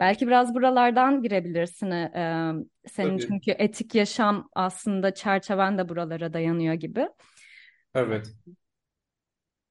Belki 0.00 0.26
biraz 0.26 0.54
buralardan 0.54 1.22
girebilirsin. 1.22 1.90
E, 1.90 2.52
senin 2.86 3.18
Tabii. 3.18 3.26
çünkü 3.28 3.50
etik 3.50 3.94
yaşam 3.94 4.48
aslında 4.52 5.14
çerçeven 5.14 5.78
de 5.78 5.88
buralara 5.88 6.32
dayanıyor 6.32 6.74
gibi. 6.74 7.08
Evet. 7.94 8.34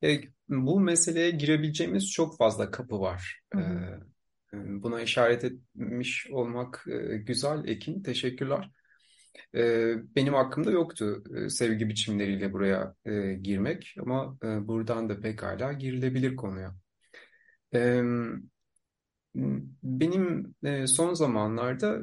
E, 0.03 0.21
bu 0.49 0.79
meseleye 0.79 1.31
girebileceğimiz 1.31 2.11
çok 2.11 2.37
fazla 2.37 2.71
kapı 2.71 2.99
var. 2.99 3.41
Hı 3.53 3.59
hı. 3.59 3.63
E, 3.63 4.12
buna 4.53 5.01
işaret 5.01 5.43
etmiş 5.43 6.27
olmak 6.31 6.85
e, 6.87 7.17
güzel 7.17 7.67
Ekin. 7.67 8.03
Teşekkürler. 8.03 8.69
E, 9.55 9.93
benim 10.15 10.35
aklımda 10.35 10.71
yoktu 10.71 11.23
e, 11.35 11.49
sevgi 11.49 11.89
biçimleriyle 11.89 12.53
buraya 12.53 12.95
girmek 13.41 13.95
ama 13.99 14.37
buradan 14.41 15.09
da 15.09 15.19
pekala 15.19 15.73
girilebilir 15.73 16.35
konuya. 16.35 16.75
Benim 19.83 20.55
son 20.87 21.13
zamanlarda 21.13 22.01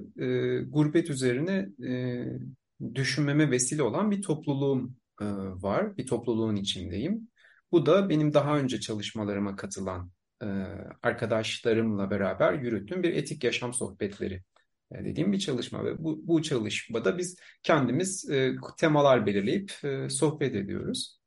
gurbet 0.68 1.10
üzerine 1.10 1.68
düşünmeme 2.94 3.50
vesile 3.50 3.82
olan 3.82 4.10
bir 4.10 4.22
topluluğum 4.22 4.96
var. 5.62 5.96
Bir 5.96 6.06
topluluğun 6.06 6.56
içindeyim. 6.56 7.28
Bu 7.72 7.86
da 7.86 8.08
benim 8.08 8.34
daha 8.34 8.58
önce 8.58 8.80
çalışmalarıma 8.80 9.56
katılan 9.56 10.10
arkadaşlarımla 11.02 12.10
beraber 12.10 12.52
yürüttüğüm 12.52 13.02
bir 13.02 13.12
etik 13.12 13.44
yaşam 13.44 13.74
sohbetleri 13.74 14.42
e, 14.92 15.04
dediğim 15.04 15.32
bir 15.32 15.38
çalışma 15.38 15.84
ve 15.84 16.04
bu, 16.04 16.28
bu 16.28 16.42
çalışmada 16.42 17.18
biz 17.18 17.36
kendimiz 17.62 18.30
e, 18.30 18.54
temalar 18.78 19.26
belirleyip 19.26 19.72
e, 19.84 20.08
sohbet 20.08 20.54
ediyoruz. 20.54 21.20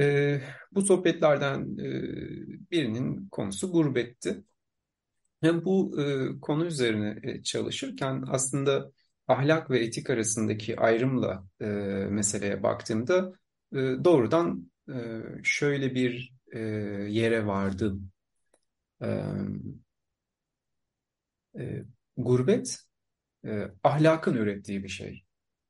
E, 0.00 0.40
bu 0.72 0.82
sohbetlerden 0.82 1.78
e, 1.78 1.90
birinin 2.70 3.28
konusu 3.28 3.72
gurbetti. 3.72 4.44
Yani 5.42 5.64
bu 5.64 6.02
e, 6.02 6.26
konu 6.40 6.66
üzerine 6.66 7.18
e, 7.22 7.42
çalışırken 7.42 8.24
aslında 8.28 8.92
ahlak 9.28 9.70
ve 9.70 9.78
etik 9.78 10.10
arasındaki 10.10 10.80
ayrımla 10.80 11.46
e, 11.60 11.66
meseleye 12.10 12.62
baktığımda 12.62 13.32
e, 13.72 13.76
doğrudan 13.76 14.70
e, 14.88 14.94
şöyle 15.42 15.94
bir 15.94 16.35
e, 16.52 16.58
yere 17.08 17.46
vardım. 17.46 18.10
E, 19.02 19.08
e, 21.58 21.84
gurbet 22.16 22.78
e, 23.46 23.68
ahlakın 23.84 24.34
ürettiği 24.34 24.84
bir 24.84 24.88
şey 24.88 25.24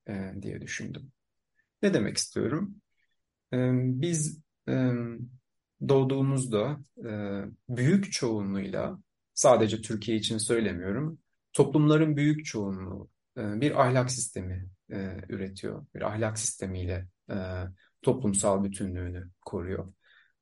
e, 0.08 0.32
diye 0.42 0.60
düşündüm. 0.60 1.12
Ne 1.82 1.94
demek 1.94 2.16
istiyorum? 2.16 2.74
E, 3.52 3.56
biz 4.00 4.40
e, 4.68 4.92
doğduğumuzda 5.88 6.80
e, 7.04 7.10
büyük 7.68 8.12
çoğunluğuyla 8.12 8.98
sadece 9.34 9.82
Türkiye 9.82 10.16
için 10.16 10.38
söylemiyorum. 10.38 11.18
Toplumların 11.52 12.16
büyük 12.16 12.46
çoğunluğu 12.46 13.10
e, 13.36 13.60
bir 13.60 13.82
ahlak 13.82 14.10
sistemi 14.10 14.68
e, 14.92 15.16
üretiyor. 15.28 15.86
Bir 15.94 16.02
ahlak 16.02 16.38
sistemiyle 16.38 17.08
e, 17.30 17.36
toplumsal 18.02 18.64
bütünlüğünü 18.64 19.30
koruyor. 19.46 19.92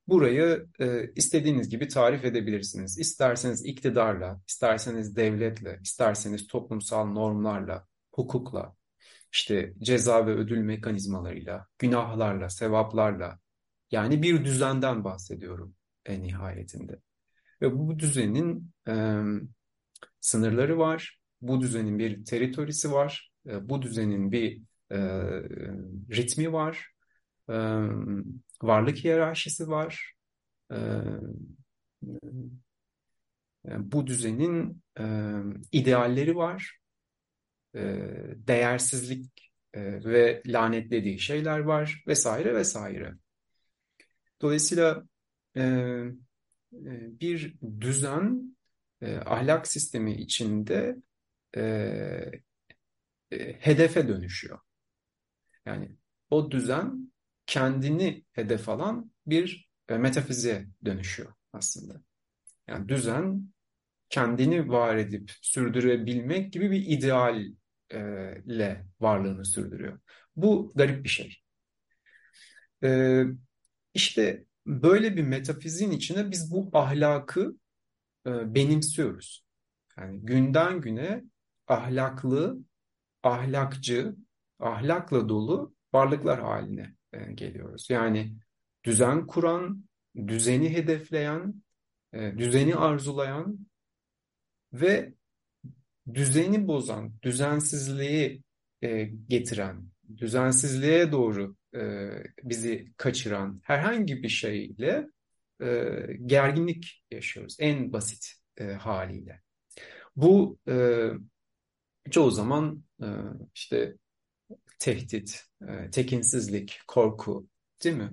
Burayı 0.07 0.67
e, 0.79 1.11
istediğiniz 1.15 1.69
gibi 1.69 1.87
tarif 1.87 2.25
edebilirsiniz. 2.25 2.99
İsterseniz 2.99 3.65
iktidarla, 3.65 4.41
isterseniz 4.47 5.15
devletle, 5.15 5.79
isterseniz 5.83 6.47
toplumsal 6.47 7.05
normlarla, 7.05 7.87
hukukla, 8.11 8.75
işte 9.33 9.73
ceza 9.79 10.27
ve 10.27 10.31
ödül 10.31 10.57
mekanizmalarıyla, 10.57 11.67
günahlarla, 11.79 12.49
sevaplarla, 12.49 13.39
yani 13.91 14.23
bir 14.23 14.45
düzenden 14.45 15.03
bahsediyorum 15.03 15.75
en 16.05 16.23
nihayetinde. 16.23 16.99
Ve 17.61 17.77
bu 17.77 17.99
düzenin 17.99 18.71
e, 18.87 19.21
sınırları 20.19 20.77
var, 20.77 21.19
bu 21.41 21.61
düzenin 21.61 21.99
bir 21.99 22.25
teritorisi 22.25 22.91
var, 22.91 23.31
e, 23.47 23.69
bu 23.69 23.81
düzenin 23.81 24.31
bir 24.31 24.61
e, 24.91 24.97
ritmi 26.11 26.53
var, 26.53 26.91
e, 27.49 27.55
varlık 28.61 28.97
hiyerarşisi 28.97 29.67
var. 29.67 30.15
E, 33.67 33.91
bu 33.91 34.07
düzenin 34.07 34.83
e, 34.99 35.03
idealleri 35.71 36.35
var, 36.35 36.79
e, 37.75 37.81
değersizlik 38.35 39.51
e, 39.73 39.81
ve 40.03 40.41
lanetlediği 40.47 41.19
şeyler 41.19 41.59
var 41.59 42.03
vesaire 42.07 42.55
vesaire. 42.55 43.13
Dolayısıyla 44.41 45.03
bir 47.21 47.55
düzen 47.81 48.57
ahlak 49.25 49.67
sistemi 49.67 50.13
içinde 50.13 50.95
hedefe 53.59 54.07
dönüşüyor. 54.07 54.59
Yani 55.65 55.97
o 56.29 56.51
düzen 56.51 57.11
kendini 57.47 58.25
hedef 58.31 58.69
alan 58.69 59.11
bir 59.27 59.69
e, 59.89 59.97
metafiziğe 59.97 60.67
dönüşüyor 60.85 61.33
aslında. 61.53 62.01
Yani 62.67 62.89
düzen 62.89 63.53
kendini 64.09 64.69
var 64.69 64.95
edip 64.95 65.31
sürdürebilmek 65.41 66.53
gibi 66.53 66.71
bir 66.71 66.85
idealle 66.87 68.85
varlığını 68.99 69.45
sürdürüyor. 69.45 69.99
Bu 70.35 70.73
garip 70.75 71.03
bir 71.03 71.09
şey. 71.09 71.41
Ee, 72.83 73.23
işte 73.93 74.45
böyle 74.65 75.17
bir 75.17 75.23
metafiziğin 75.23 75.91
içine 75.91 76.31
biz 76.31 76.51
bu 76.51 76.69
ahlakı 76.73 77.57
e, 78.27 78.55
benimsiyoruz. 78.55 79.45
Yani 79.97 80.19
günden 80.25 80.81
güne 80.81 81.23
ahlaklı, 81.67 82.57
ahlakçı, 83.23 84.15
ahlakla 84.59 85.29
dolu 85.29 85.75
varlıklar 85.93 86.41
haline 86.41 86.94
e, 87.15 87.31
geliyoruz. 87.33 87.89
Yani 87.89 88.33
düzen 88.83 89.27
kuran, 89.27 89.85
düzeni 90.27 90.69
hedefleyen, 90.69 91.63
e, 92.13 92.37
düzeni 92.37 92.75
arzulayan 92.75 93.67
ve 94.73 95.13
düzeni 96.13 96.67
bozan, 96.67 97.13
düzensizliği 97.23 98.43
e, 98.81 99.03
getiren, 99.03 99.87
düzensizliğe 100.17 101.11
doğru 101.11 101.55
bizi 102.43 102.93
kaçıran 102.97 103.61
herhangi 103.63 104.23
bir 104.23 104.29
şeyle 104.29 105.07
gerginlik 106.25 107.03
yaşıyoruz. 107.11 107.57
En 107.59 107.93
basit 107.93 108.33
haliyle. 108.79 109.41
Bu 110.15 110.59
çoğu 112.11 112.31
zaman 112.31 112.83
işte 113.55 113.95
tehdit, 114.79 115.43
e, 115.69 115.91
tekinsizlik, 115.91 116.79
korku 116.87 117.47
değil 117.83 117.95
mi? 117.95 118.11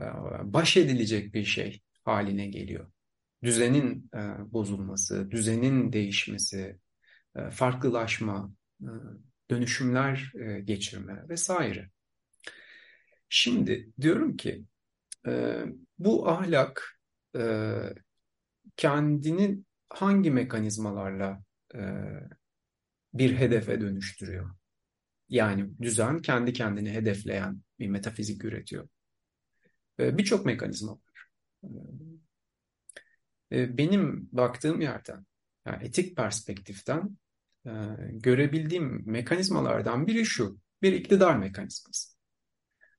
E, 0.00 0.04
baş 0.42 0.76
edilecek 0.76 1.34
bir 1.34 1.44
şey 1.44 1.80
haline 2.04 2.46
geliyor. 2.46 2.90
Düzenin 3.42 4.10
e, 4.14 4.52
bozulması, 4.52 5.30
düzenin 5.30 5.92
değişmesi, 5.92 6.78
farklılaşma, 7.50 8.52
dönüşümler 9.50 10.32
geçirme 10.64 11.28
vesaire. 11.28 11.90
Şimdi 13.28 13.92
diyorum 14.00 14.36
ki 14.36 14.64
bu 15.98 16.28
ahlak 16.28 17.00
kendini 18.76 19.58
hangi 19.88 20.30
mekanizmalarla 20.30 21.42
bir 23.14 23.36
hedefe 23.36 23.80
dönüştürüyor? 23.80 24.50
Yani 25.30 25.70
düzen 25.82 26.18
kendi 26.18 26.52
kendini 26.52 26.90
hedefleyen 26.90 27.60
bir 27.78 27.88
metafizik 27.88 28.44
üretiyor. 28.44 28.88
Birçok 29.98 30.46
mekanizma 30.46 30.92
var. 30.92 31.28
Benim 33.50 34.28
baktığım 34.32 34.80
yerden, 34.80 35.26
yani 35.66 35.84
etik 35.84 36.16
perspektiften 36.16 37.18
görebildiğim 38.12 39.02
mekanizmalardan 39.10 40.06
biri 40.06 40.26
şu, 40.26 40.58
bir 40.82 40.92
iktidar 40.92 41.36
mekanizması. 41.36 42.16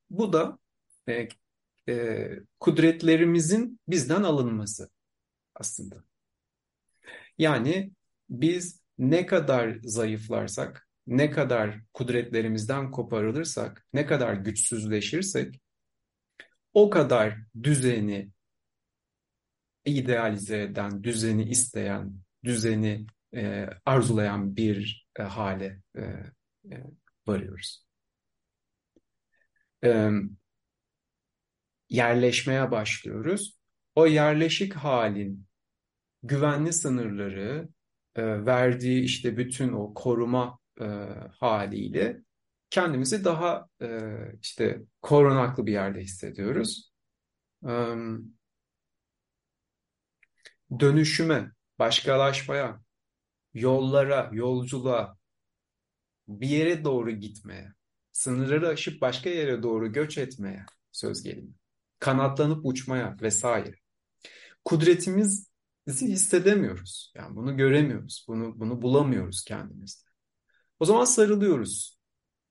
Bu 0.10 0.34
da 0.34 0.60
e, 1.10 1.28
e, 1.90 2.30
kudretlerimizin 2.60 3.80
bizden 3.88 4.24
alınması 4.24 4.90
aslında. 5.56 6.04
Yani 7.38 7.92
biz 8.30 8.82
ne 8.98 9.26
kadar 9.26 9.78
zayıflarsak, 9.84 10.88
ne 11.08 11.32
kadar 11.32 11.82
kudretlerimizden 11.94 12.92
koparılırsak, 12.92 13.86
ne 13.94 14.06
kadar 14.06 14.34
güçsüzleşirsek 14.34 15.62
o 16.74 16.90
kadar 16.90 17.38
düzeni 17.64 18.32
idealize 19.86 20.62
eden, 20.62 21.04
düzeni 21.04 21.50
isteyen, 21.50 22.14
düzeni 22.44 23.08
e, 23.36 23.70
arzulayan 23.86 24.56
bir 24.56 25.08
e, 25.20 25.24
hale 25.24 25.82
e, 25.98 26.02
e, 26.72 26.84
varıyoruz. 27.28 27.86
E, 29.84 30.10
yerleşmeye 31.90 32.72
başlıyoruz. 32.72 33.58
O 33.96 34.08
yerleşik 34.08 34.74
halin 34.74 35.48
güvenli 36.24 36.74
sınırları, 36.74 37.70
e, 38.16 38.46
verdiği 38.46 39.04
işte 39.04 39.38
bütün 39.38 39.74
o 39.74 39.94
koruma 39.94 40.61
e, 40.82 40.86
haliyle 41.40 42.22
kendimizi 42.70 43.26
daha 43.26 43.68
e, 43.82 43.88
işte 44.42 44.82
korunaklı 45.02 45.66
bir 45.66 45.72
yerde 45.72 46.02
hissediyoruz. 46.02 46.92
E, 47.68 47.74
dönüşüme, 50.80 51.52
başkalaşmaya, 51.80 52.82
yollara, 53.54 54.30
yolculuğa, 54.34 55.18
bir 56.28 56.48
yere 56.48 56.84
doğru 56.84 57.12
gitmeye, 57.12 57.74
sınırları 58.12 58.68
aşıp 58.68 59.02
başka 59.02 59.30
yere 59.30 59.64
doğru 59.64 59.92
göç 59.92 60.18
etmeye 60.18 60.66
söz 60.92 61.24
gelimi. 61.24 61.54
Kanatlanıp 62.00 62.66
uçmaya 62.66 63.18
vesaire. 63.22 63.76
Kudretimizi 64.66 65.46
hissedemiyoruz. 65.88 67.14
Yani 67.16 67.36
bunu 67.36 67.58
göremiyoruz. 67.58 68.26
Bunu 68.28 68.60
bunu 68.60 68.82
bulamıyoruz 68.82 69.44
kendimizde. 69.44 70.11
O 70.82 70.86
zaman 70.86 71.06
sarılıyoruz. 71.06 72.00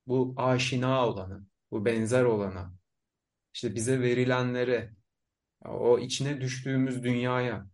Bu 0.06 0.34
aşina 0.36 1.08
olana, 1.08 1.44
bu 1.70 1.84
benzer 1.84 2.24
olana, 2.24 2.74
işte 3.54 3.74
bize 3.74 4.00
verilenlere, 4.00 4.92
o 5.64 5.98
içine 5.98 6.40
düştüğümüz 6.40 7.02
dünyaya, 7.02 7.66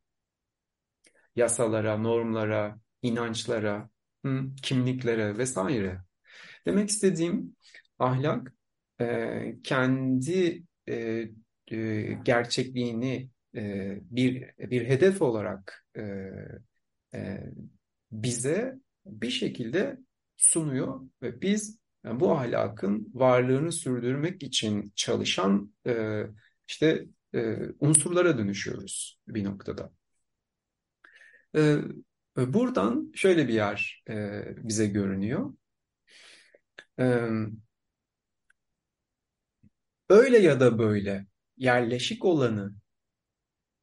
yasalara, 1.37 1.99
normlara, 1.99 2.81
inançlara, 3.03 3.91
kimliklere 4.63 5.39
vesaire. 5.39 6.01
Demek 6.67 6.89
istediğim 6.89 7.57
ahlak 7.99 8.55
e, 9.01 9.57
kendi 9.65 10.65
e, 10.89 10.95
e, 11.73 12.03
gerçekliğini 12.23 13.31
bir 14.01 14.51
bir 14.59 14.89
hedef 14.89 15.23
olarak 15.23 15.87
bize 18.13 18.75
bir 19.07 19.31
şekilde 19.31 20.06
sunuyor 20.37 21.01
ve 21.23 21.41
biz 21.43 21.79
yani 22.05 22.21
bu 22.21 22.33
ahlakın 22.33 23.11
varlığını 23.15 23.73
sürdürmek 23.73 24.43
için 24.43 24.93
çalışan 24.97 25.75
e, 25.87 26.23
işte 26.69 27.07
e, 27.35 27.57
unsurlara 27.81 28.39
dönüşüyoruz 28.39 29.21
bir 29.29 29.45
noktada. 29.45 29.93
E, 31.57 31.79
buradan 32.37 33.13
şöyle 33.15 33.49
bir 33.49 33.55
yer 33.55 34.05
e, 34.09 34.43
bize 34.69 34.87
görünüyor. 34.87 35.55
E, 36.99 37.29
öyle 40.09 40.39
ya 40.39 40.61
da 40.61 40.79
böyle 40.79 41.27
yerleşik 41.57 42.25
olanı 42.25 42.75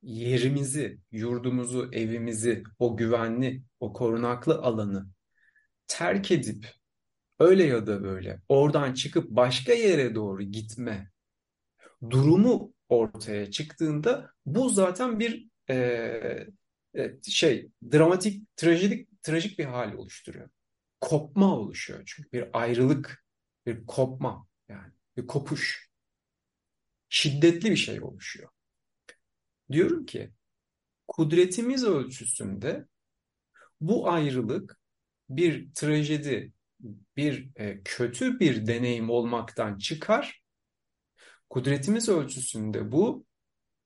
yerimizi, 0.02 1.00
yurdumuzu, 1.12 1.90
evimizi, 1.92 2.64
o 2.80 2.98
güvenli, 2.98 3.64
o 3.80 3.94
korunaklı 3.94 4.56
alanı 4.56 5.12
terk 5.88 6.32
edip 6.32 6.68
öyle 7.40 7.63
ya 7.63 7.88
da 7.88 8.04
böyle 8.04 8.42
oradan 8.50 8.94
çıkıp 8.94 9.30
başka 9.30 9.74
yere 9.74 10.16
doğru 10.16 10.44
gitme 10.44 11.12
durumu 12.10 12.74
ortaya 12.89 13.52
çıktığında 13.52 14.32
bu 14.46 14.69
zaten 14.69 15.19
bir 15.19 15.50
e, 15.69 15.76
e, 16.96 17.22
şey 17.24 17.69
dramatik, 17.91 18.58
trajedik, 18.58 19.24
trajik 19.24 19.60
bir 19.60 19.65
hal 19.65 19.93
oluşturuyor. 19.93 20.50
Kopma 21.02 21.58
oluşuyor 21.58 22.04
çünkü 22.06 22.32
bir 22.32 22.50
ayrılık, 22.54 23.26
bir 23.65 23.86
kopma 23.86 24.48
yani 24.69 24.93
bir 25.17 25.28
kopuş. 25.28 25.89
Şiddetli 27.10 27.72
bir 27.72 27.76
şey 27.76 28.02
oluşuyor. 28.02 28.50
Diyorum 29.72 30.06
ki 30.06 30.34
kudretimiz 31.08 31.84
ölçüsünde 31.84 32.86
bu 33.82 34.10
ayrılık 34.12 34.80
bir 35.38 35.74
trajedi, 35.74 36.52
bir 37.17 37.50
e, 37.56 37.82
kötü 37.84 38.39
bir 38.39 38.67
deneyim 38.67 39.10
olmaktan 39.10 39.78
çıkar. 39.78 40.43
Kudretimiz 41.50 42.10
ölçüsünde 42.10 42.91
bu 42.91 43.26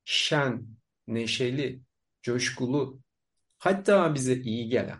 şen, 0.05 0.67
neşeli, 1.07 1.81
coşkulu, 2.21 2.99
hatta 3.57 4.15
bize 4.15 4.36
iyi 4.36 4.69
gelen, 4.69 4.99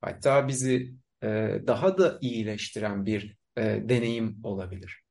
hatta 0.00 0.48
bizi 0.48 0.94
e, 1.22 1.26
daha 1.66 1.98
da 1.98 2.18
iyileştiren 2.20 3.06
bir 3.06 3.36
e, 3.56 3.62
deneyim 3.62 4.40
olabilir. 4.44 5.02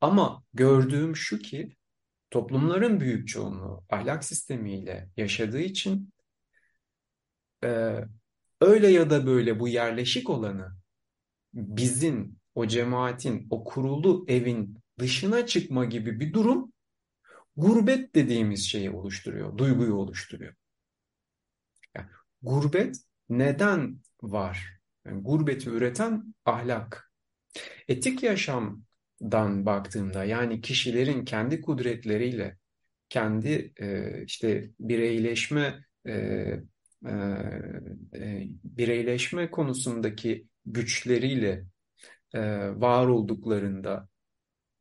Ama 0.00 0.44
gördüğüm 0.54 1.16
şu 1.16 1.38
ki 1.38 1.76
toplumların 2.30 3.00
büyük 3.00 3.28
çoğunluğu 3.28 3.84
ahlak 3.90 4.24
sistemiyle 4.24 5.08
yaşadığı 5.16 5.60
için 5.60 6.12
e, 7.64 8.00
öyle 8.64 8.88
ya 8.88 9.10
da 9.10 9.26
böyle 9.26 9.60
bu 9.60 9.68
yerleşik 9.68 10.30
olanı 10.30 10.76
bizim 11.54 12.36
o 12.54 12.66
cemaatin, 12.66 13.46
o 13.50 13.64
kurulu 13.64 14.24
evin 14.28 14.78
dışına 14.98 15.46
çıkma 15.46 15.84
gibi 15.84 16.20
bir 16.20 16.32
durum 16.32 16.72
gurbet 17.56 18.14
dediğimiz 18.14 18.68
şeyi 18.68 18.90
oluşturuyor, 18.90 19.58
duyguyu 19.58 19.94
oluşturuyor. 19.94 20.54
Yani 21.96 22.08
gurbet 22.42 22.96
neden 23.28 24.00
var? 24.22 24.80
Yani 25.06 25.22
gurbeti 25.22 25.70
üreten 25.70 26.34
ahlak. 26.44 27.12
Etik 27.88 28.22
yaşam 28.22 28.84
dan 29.22 29.66
baktığımda 29.66 30.24
yani 30.24 30.60
kişilerin 30.60 31.24
kendi 31.24 31.60
kudretleriyle 31.60 32.58
kendi 33.08 33.72
e, 33.80 34.22
işte 34.24 34.70
bireyleşme 34.80 35.84
e, 36.06 36.44
e, 37.04 38.48
bireyleşme 38.64 39.50
konusundaki 39.50 40.46
güçleriyle 40.66 41.66
e, 42.34 42.40
var 42.80 43.06
olduklarında 43.06 44.08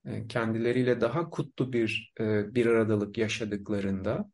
e, 0.05 0.27
kendileriyle 0.27 1.01
daha 1.01 1.29
kutlu 1.29 1.73
bir 1.73 2.13
e, 2.19 2.55
bir 2.55 2.65
aradalık 2.65 3.17
yaşadıklarında 3.17 4.31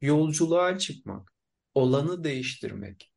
yolculuğa 0.00 0.78
çıkmak, 0.78 1.32
olanı 1.74 2.24
değiştirmek, 2.24 3.12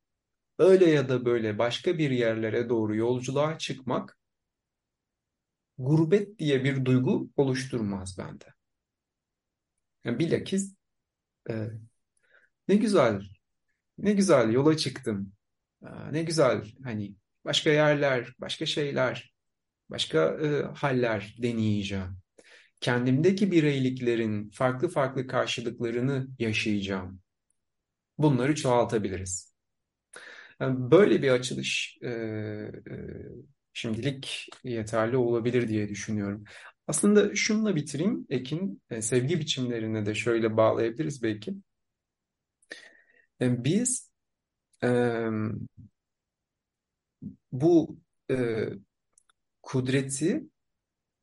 öyle 0.59 0.89
ya 0.89 1.09
da 1.09 1.25
böyle 1.25 1.57
başka 1.57 1.97
bir 1.97 2.11
yerlere 2.11 2.69
doğru 2.69 2.95
yolculuğa 2.95 3.57
çıkmak 3.57 4.17
gurbet 5.77 6.39
diye 6.39 6.63
bir 6.63 6.85
duygu 6.85 7.29
oluşturmaz 7.37 8.17
bende. 8.17 8.45
Yani 10.03 10.19
bilakis 10.19 10.75
e, 11.49 11.69
ne 12.67 12.75
güzel, 12.75 13.21
ne 13.97 14.13
güzel 14.13 14.51
yola 14.53 14.77
çıktım. 14.77 15.33
E, 15.83 15.87
ne 16.13 16.23
güzel 16.23 16.63
hani 16.83 17.15
başka 17.45 17.69
yerler, 17.69 18.33
başka 18.39 18.65
şeyler, 18.65 19.33
başka 19.89 20.19
e, 20.19 20.63
haller 20.75 21.35
deneyeceğim. 21.41 22.17
Kendimdeki 22.81 23.51
bireyliklerin 23.51 24.49
farklı 24.49 24.89
farklı 24.89 25.27
karşılıklarını 25.27 26.27
yaşayacağım. 26.39 27.21
Bunları 28.17 28.55
çoğaltabiliriz. 28.55 29.55
Yani 30.59 30.91
böyle 30.91 31.21
bir 31.21 31.29
açılış 31.29 31.97
e, 32.01 32.09
e, 32.09 32.71
şimdilik 33.73 34.49
yeterli 34.63 35.17
olabilir 35.17 35.67
diye 35.67 35.89
düşünüyorum. 35.89 36.43
Aslında 36.87 37.35
şununla 37.35 37.75
bitireyim 37.75 38.25
Ekin. 38.29 38.81
E, 38.89 39.01
sevgi 39.01 39.39
biçimlerine 39.39 40.05
de 40.05 40.15
şöyle 40.15 40.57
bağlayabiliriz 40.57 41.23
belki. 41.23 41.53
E, 43.41 43.63
biz 43.63 44.11
e, 44.83 44.89
bu 47.51 47.97
e, 48.31 48.35
kudreti 49.61 50.43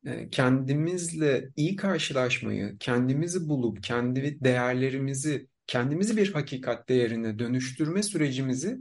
e, 0.07 0.31
kendimizle 0.31 1.51
iyi 1.57 1.77
karşılaşmayı, 1.77 2.79
kendimizi 2.79 3.49
bulup 3.49 3.83
kendi 3.83 4.45
değerlerimizi, 4.45 5.49
kendimizi 5.67 6.17
bir 6.17 6.33
hakikat 6.33 6.89
değerine 6.89 7.39
dönüştürme 7.39 8.03
sürecimizi 8.03 8.79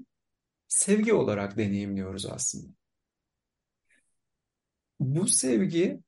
sevgi 0.68 1.14
olarak 1.14 1.58
deneyimliyoruz 1.58 2.26
aslında. 2.26 2.74
Bu 5.00 5.28
sevgi 5.28 6.02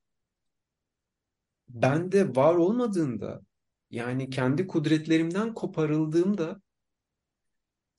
bende 1.70 2.36
var 2.36 2.56
olmadığında 2.56 3.42
yani 3.92 4.30
kendi 4.30 4.68
kudretlerimden 4.68 5.54
koparıldığımda 5.54 6.62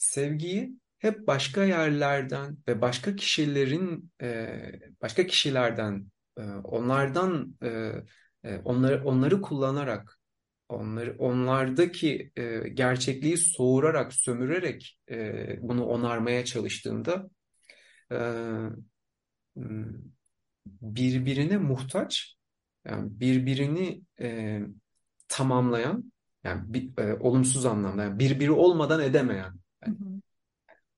sevgiyi 0.04 0.72
hep 0.98 1.26
başka 1.26 1.64
yerlerden 1.64 2.58
ve 2.68 2.80
başka 2.80 3.16
kişilerin 3.16 4.12
e, 4.22 4.58
başka 5.02 5.26
kişilerden 5.26 6.06
e, 6.38 6.42
onlardan 6.42 7.56
e, 7.62 7.92
onları 8.64 9.04
onları 9.04 9.40
kullanarak 9.40 10.18
onları 10.68 11.16
onlardaki 11.18 12.32
gerçekliği 12.74 13.36
soğurarak, 13.36 14.14
sömürerek 14.14 14.98
bunu 15.60 15.84
onarmaya 15.84 16.44
çalıştığında 16.44 17.30
e, 18.12 18.18
birbirine 20.66 21.56
muhtaç, 21.56 22.36
yani 22.84 23.20
birbirini 23.20 24.02
tamamlayan, 25.28 26.12
yani 26.44 26.62
bir, 26.66 26.98
e, 26.98 27.14
olumsuz 27.14 27.66
anlamda, 27.66 28.02
yani 28.02 28.18
birbiri 28.18 28.52
olmadan 28.52 29.00
edemeyen, 29.00 29.54
yani 29.86 30.20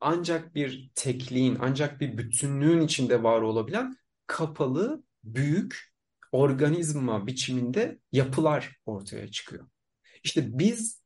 ancak 0.00 0.54
bir 0.54 0.90
tekliğin, 0.94 1.58
ancak 1.60 2.00
bir 2.00 2.18
bütünlüğün 2.18 2.80
içinde 2.80 3.22
var 3.22 3.40
olabilen 3.40 3.96
kapalı, 4.26 5.02
büyük 5.24 5.92
organizma 6.32 7.26
biçiminde 7.26 7.98
yapılar 8.12 8.76
ortaya 8.86 9.30
çıkıyor. 9.30 9.68
İşte 10.24 10.58
biz 10.58 11.02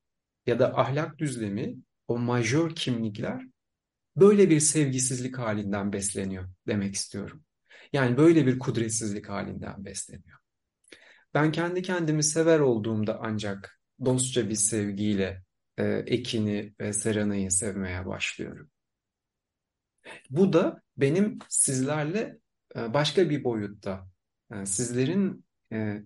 ya 0.46 0.58
da 0.58 0.78
ahlak 0.78 1.18
düzlemi, 1.18 1.76
o 2.08 2.18
majör 2.18 2.74
kimlikler 2.74 3.42
böyle 4.16 4.50
bir 4.50 4.60
sevgisizlik 4.60 5.38
halinden 5.38 5.92
besleniyor 5.92 6.48
demek 6.66 6.94
istiyorum. 6.94 7.44
Yani 7.92 8.16
böyle 8.16 8.46
bir 8.46 8.58
kudretsizlik 8.58 9.28
halinden 9.28 9.84
besleniyor. 9.84 10.38
Ben 11.34 11.52
kendi 11.52 11.82
kendimi 11.82 12.24
sever 12.24 12.60
olduğumda 12.60 13.18
ancak 13.22 13.80
dostça 14.04 14.48
bir 14.48 14.54
sevgiyle 14.54 15.42
e, 15.80 16.04
Ekin'i 16.06 16.74
ve 16.80 16.92
Serena'yı 16.92 17.50
sevmeye 17.50 18.06
başlıyorum. 18.06 18.70
Bu 20.30 20.52
da 20.52 20.82
benim 20.96 21.38
sizlerle 21.48 22.38
e, 22.76 22.94
başka 22.94 23.30
bir 23.30 23.44
boyutta, 23.44 24.08
e, 24.52 24.66
sizlerin 24.66 25.44
e, 25.72 26.02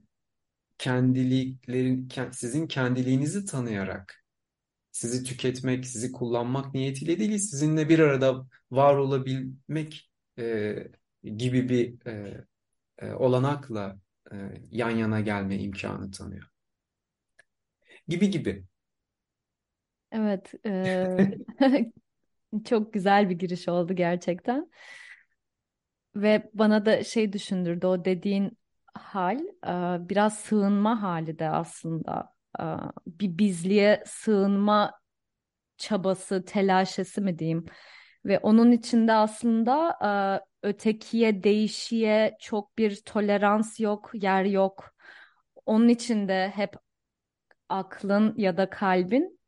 kendiliklerin, 0.78 2.08
sizin 2.32 2.66
kendiliğinizi 2.66 3.44
tanıyarak 3.44 4.24
sizi 4.92 5.24
tüketmek, 5.24 5.87
sizi 5.87 6.12
kullanmak 6.12 6.74
niyetiyle 6.74 7.18
değil, 7.18 7.38
sizinle 7.38 7.88
bir 7.88 7.98
arada 7.98 8.46
var 8.70 8.96
olabilmek 8.96 10.10
gibi 11.22 11.68
bir 11.68 11.94
olanakla 13.14 13.98
yan 14.70 14.90
yana 14.90 15.20
gelme 15.20 15.58
imkanı 15.58 16.10
tanıyor. 16.10 16.48
Gibi 18.08 18.30
gibi. 18.30 18.64
Evet, 20.14 20.55
e, 20.66 21.31
çok 22.64 22.92
güzel 22.92 23.31
bir 23.31 23.35
giriş 23.38 23.68
oldu 23.68 23.94
gerçekten. 23.94 24.70
Ve 26.16 26.50
bana 26.55 26.87
da 26.87 27.05
şey 27.05 27.33
düşündürdü 27.33 27.87
o 27.87 28.05
dediğin 28.05 28.59
hal 28.94 29.38
e, 29.38 30.09
biraz 30.09 30.38
sığınma 30.38 31.03
hali 31.03 31.38
de 31.38 31.48
aslında 31.48 32.33
e, 32.61 32.64
bir 33.07 33.38
bizliğe 33.38 34.03
sığınma 34.07 35.00
çabası, 35.77 36.44
telaşesi 36.44 37.20
mi 37.20 37.38
diyeyim. 37.38 37.66
Ve 38.24 38.38
onun 38.38 38.72
içinde 38.72 39.12
aslında 39.12 39.98
e, 40.62 40.68
ötekiye, 40.68 41.44
değişiye 41.44 42.37
çok 42.40 42.79
bir 42.79 42.96
tolerans 42.96 43.81
yok, 43.81 44.11
yer 44.14 44.44
yok. 44.44 44.94
Onun 45.66 45.88
içinde 45.88 46.53
hep 46.55 46.74
aklın 47.68 48.35
ya 48.37 48.57
da 48.57 48.70
kalbin 48.70 49.40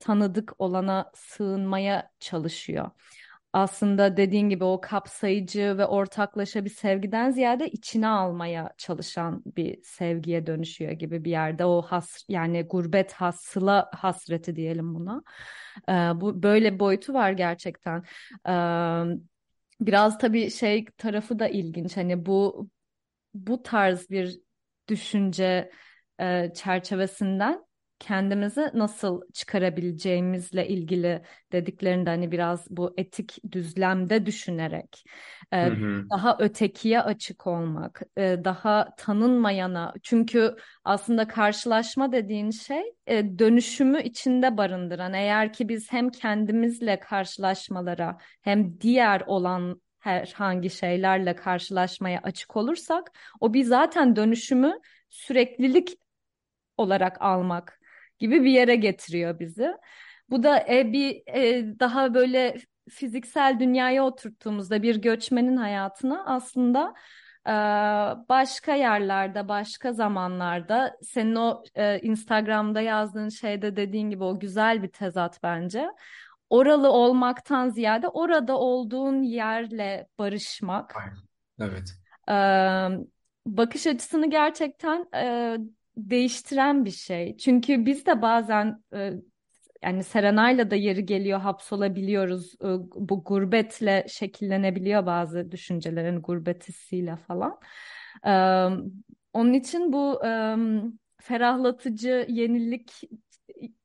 tanıdık 0.00 0.52
olana 0.58 1.10
sığınmaya 1.14 2.10
çalışıyor 2.20 2.90
aslında 3.52 4.16
dediğin 4.16 4.48
gibi 4.48 4.64
o 4.64 4.80
kapsayıcı 4.80 5.78
ve 5.78 5.86
ortaklaşa 5.86 6.64
bir 6.64 6.70
sevgiden 6.70 7.30
ziyade 7.30 7.68
içine 7.70 8.06
almaya 8.08 8.74
çalışan 8.78 9.42
bir 9.56 9.82
sevgiye 9.82 10.46
dönüşüyor 10.46 10.92
gibi 10.92 11.24
bir 11.24 11.30
yerde 11.30 11.64
o 11.64 11.82
has 11.82 12.24
yani 12.28 12.62
gurbet 12.62 13.12
hasıla 13.12 13.90
hasreti 13.94 14.56
diyelim 14.56 14.94
buna. 14.94 15.22
Ee, 15.88 15.92
bu 15.92 16.42
böyle 16.42 16.80
boyutu 16.80 17.14
var 17.14 17.32
gerçekten. 17.32 18.04
Ee, 18.48 18.52
biraz 19.80 20.18
tabii 20.18 20.50
şey 20.50 20.84
tarafı 20.84 21.38
da 21.38 21.48
ilginç. 21.48 21.96
Hani 21.96 22.26
bu 22.26 22.68
bu 23.34 23.62
tarz 23.62 24.10
bir 24.10 24.40
düşünce 24.88 25.70
e, 26.20 26.52
çerçevesinden 26.54 27.64
kendimizi 28.00 28.70
nasıl 28.74 29.22
çıkarabileceğimizle 29.32 30.68
ilgili 30.68 31.22
dediklerinde 31.52 32.10
hani 32.10 32.32
biraz 32.32 32.66
bu 32.70 32.94
etik 32.96 33.52
düzlemde 33.52 34.26
düşünerek 34.26 35.04
e, 35.52 35.66
hı 35.66 35.70
hı. 35.70 36.10
daha 36.10 36.36
ötekiye 36.38 37.00
açık 37.00 37.46
olmak, 37.46 38.02
e, 38.16 38.36
daha 38.44 38.94
tanınmayana 38.96 39.94
çünkü 40.02 40.56
aslında 40.84 41.28
karşılaşma 41.28 42.12
dediğin 42.12 42.50
şey 42.50 42.82
e, 43.06 43.38
dönüşümü 43.38 44.02
içinde 44.02 44.56
barındıran 44.56 45.14
eğer 45.14 45.52
ki 45.52 45.68
biz 45.68 45.92
hem 45.92 46.10
kendimizle 46.10 47.00
karşılaşmalara 47.00 48.18
hem 48.42 48.80
diğer 48.80 49.22
olan 49.26 49.80
herhangi 49.98 50.70
şeylerle 50.70 51.36
karşılaşmaya 51.36 52.20
açık 52.22 52.56
olursak 52.56 53.18
o 53.40 53.54
bir 53.54 53.64
zaten 53.64 54.16
dönüşümü 54.16 54.78
süreklilik 55.08 55.98
olarak 56.76 57.22
almak 57.22 57.79
gibi 58.20 58.44
bir 58.44 58.50
yere 58.50 58.76
getiriyor 58.76 59.38
bizi. 59.38 59.72
Bu 60.30 60.42
da 60.42 60.66
e, 60.68 60.92
bir 60.92 61.22
e, 61.26 61.78
daha 61.80 62.14
böyle 62.14 62.56
fiziksel 62.90 63.56
dünyaya 63.60 64.04
oturttuğumuzda 64.04 64.82
bir 64.82 64.96
göçmenin 64.96 65.56
hayatına 65.56 66.24
aslında 66.26 66.94
e, 67.46 67.52
başka 68.28 68.74
yerlerde, 68.74 69.48
başka 69.48 69.92
zamanlarda 69.92 70.96
senin 71.02 71.34
o 71.34 71.62
e, 71.74 72.00
Instagram'da 72.00 72.80
yazdığın 72.80 73.28
şeyde 73.28 73.76
dediğin 73.76 74.10
gibi 74.10 74.24
o 74.24 74.40
güzel 74.40 74.82
bir 74.82 74.88
tezat 74.88 75.42
bence. 75.42 75.88
Oralı 76.50 76.90
olmaktan 76.90 77.68
ziyade 77.68 78.08
orada 78.08 78.58
olduğun 78.58 79.22
yerle 79.22 80.06
barışmak. 80.18 80.94
Evet. 81.60 81.94
E, 82.28 82.34
bakış 83.46 83.86
açısını 83.86 84.30
gerçekten 84.30 85.08
e, 85.14 85.56
değiştiren 86.10 86.84
bir 86.84 86.90
şey. 86.90 87.36
Çünkü 87.36 87.86
biz 87.86 88.06
de 88.06 88.22
bazen 88.22 88.84
e, 88.94 89.12
yani 89.82 90.04
Serenay'la 90.04 90.70
da 90.70 90.76
yeri 90.76 91.06
geliyor 91.06 91.40
hapsolabiliyoruz. 91.40 92.54
E, 92.54 92.66
bu 92.94 93.24
gurbetle 93.24 94.06
şekillenebiliyor 94.08 95.06
bazı 95.06 95.52
düşüncelerin 95.52 96.22
gurbet 96.22 96.68
hissiyle 96.68 97.16
falan. 97.16 97.60
E, 98.26 98.32
onun 99.32 99.52
için 99.52 99.92
bu 99.92 100.26
e, 100.26 100.56
ferahlatıcı, 101.20 102.26
yenilik 102.28 102.92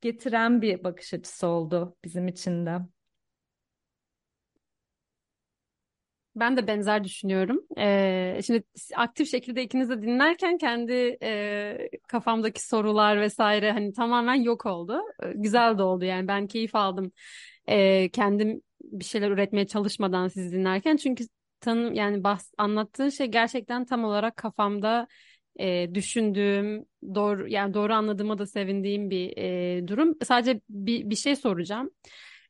getiren 0.01 0.61
bir 0.61 0.83
bakış 0.83 1.13
açısı 1.13 1.47
oldu 1.47 1.97
bizim 2.03 2.27
için 2.27 2.65
de. 2.65 2.79
Ben 6.35 6.57
de 6.57 6.67
benzer 6.67 7.03
düşünüyorum. 7.03 7.61
Ee, 7.77 8.39
şimdi 8.45 8.63
aktif 8.95 9.31
şekilde 9.31 9.63
ikiniz 9.63 9.89
de 9.89 10.01
dinlerken 10.01 10.57
kendi 10.57 11.17
e, 11.23 11.89
kafamdaki 12.07 12.67
sorular 12.67 13.21
vesaire 13.21 13.71
hani 13.71 13.93
tamamen 13.93 14.35
yok 14.35 14.65
oldu. 14.65 15.01
Ee, 15.23 15.31
güzel 15.35 15.77
de 15.77 15.83
oldu 15.83 16.05
yani 16.05 16.27
ben 16.27 16.47
keyif 16.47 16.75
aldım. 16.75 17.11
Ee, 17.69 18.09
kendim 18.13 18.61
bir 18.83 19.05
şeyler 19.05 19.31
üretmeye 19.31 19.67
çalışmadan 19.67 20.27
sizi 20.27 20.51
dinlerken 20.55 20.97
çünkü 20.97 21.25
tanım 21.59 21.93
yani 21.93 22.23
bahs 22.23 22.51
anlattığın 22.57 23.09
şey 23.09 23.27
gerçekten 23.27 23.85
tam 23.85 24.03
olarak 24.03 24.37
kafamda 24.37 25.07
e, 25.59 25.95
düşündüğüm 25.95 26.85
doğru 27.15 27.47
yani 27.47 27.73
doğru 27.73 27.93
anladığıma 27.93 28.37
da 28.37 28.45
sevindiğim 28.45 29.09
bir 29.09 29.33
e, 29.37 29.87
durum. 29.87 30.15
Sadece 30.25 30.61
bir 30.69 31.09
bir 31.09 31.15
şey 31.15 31.35
soracağım. 31.35 31.91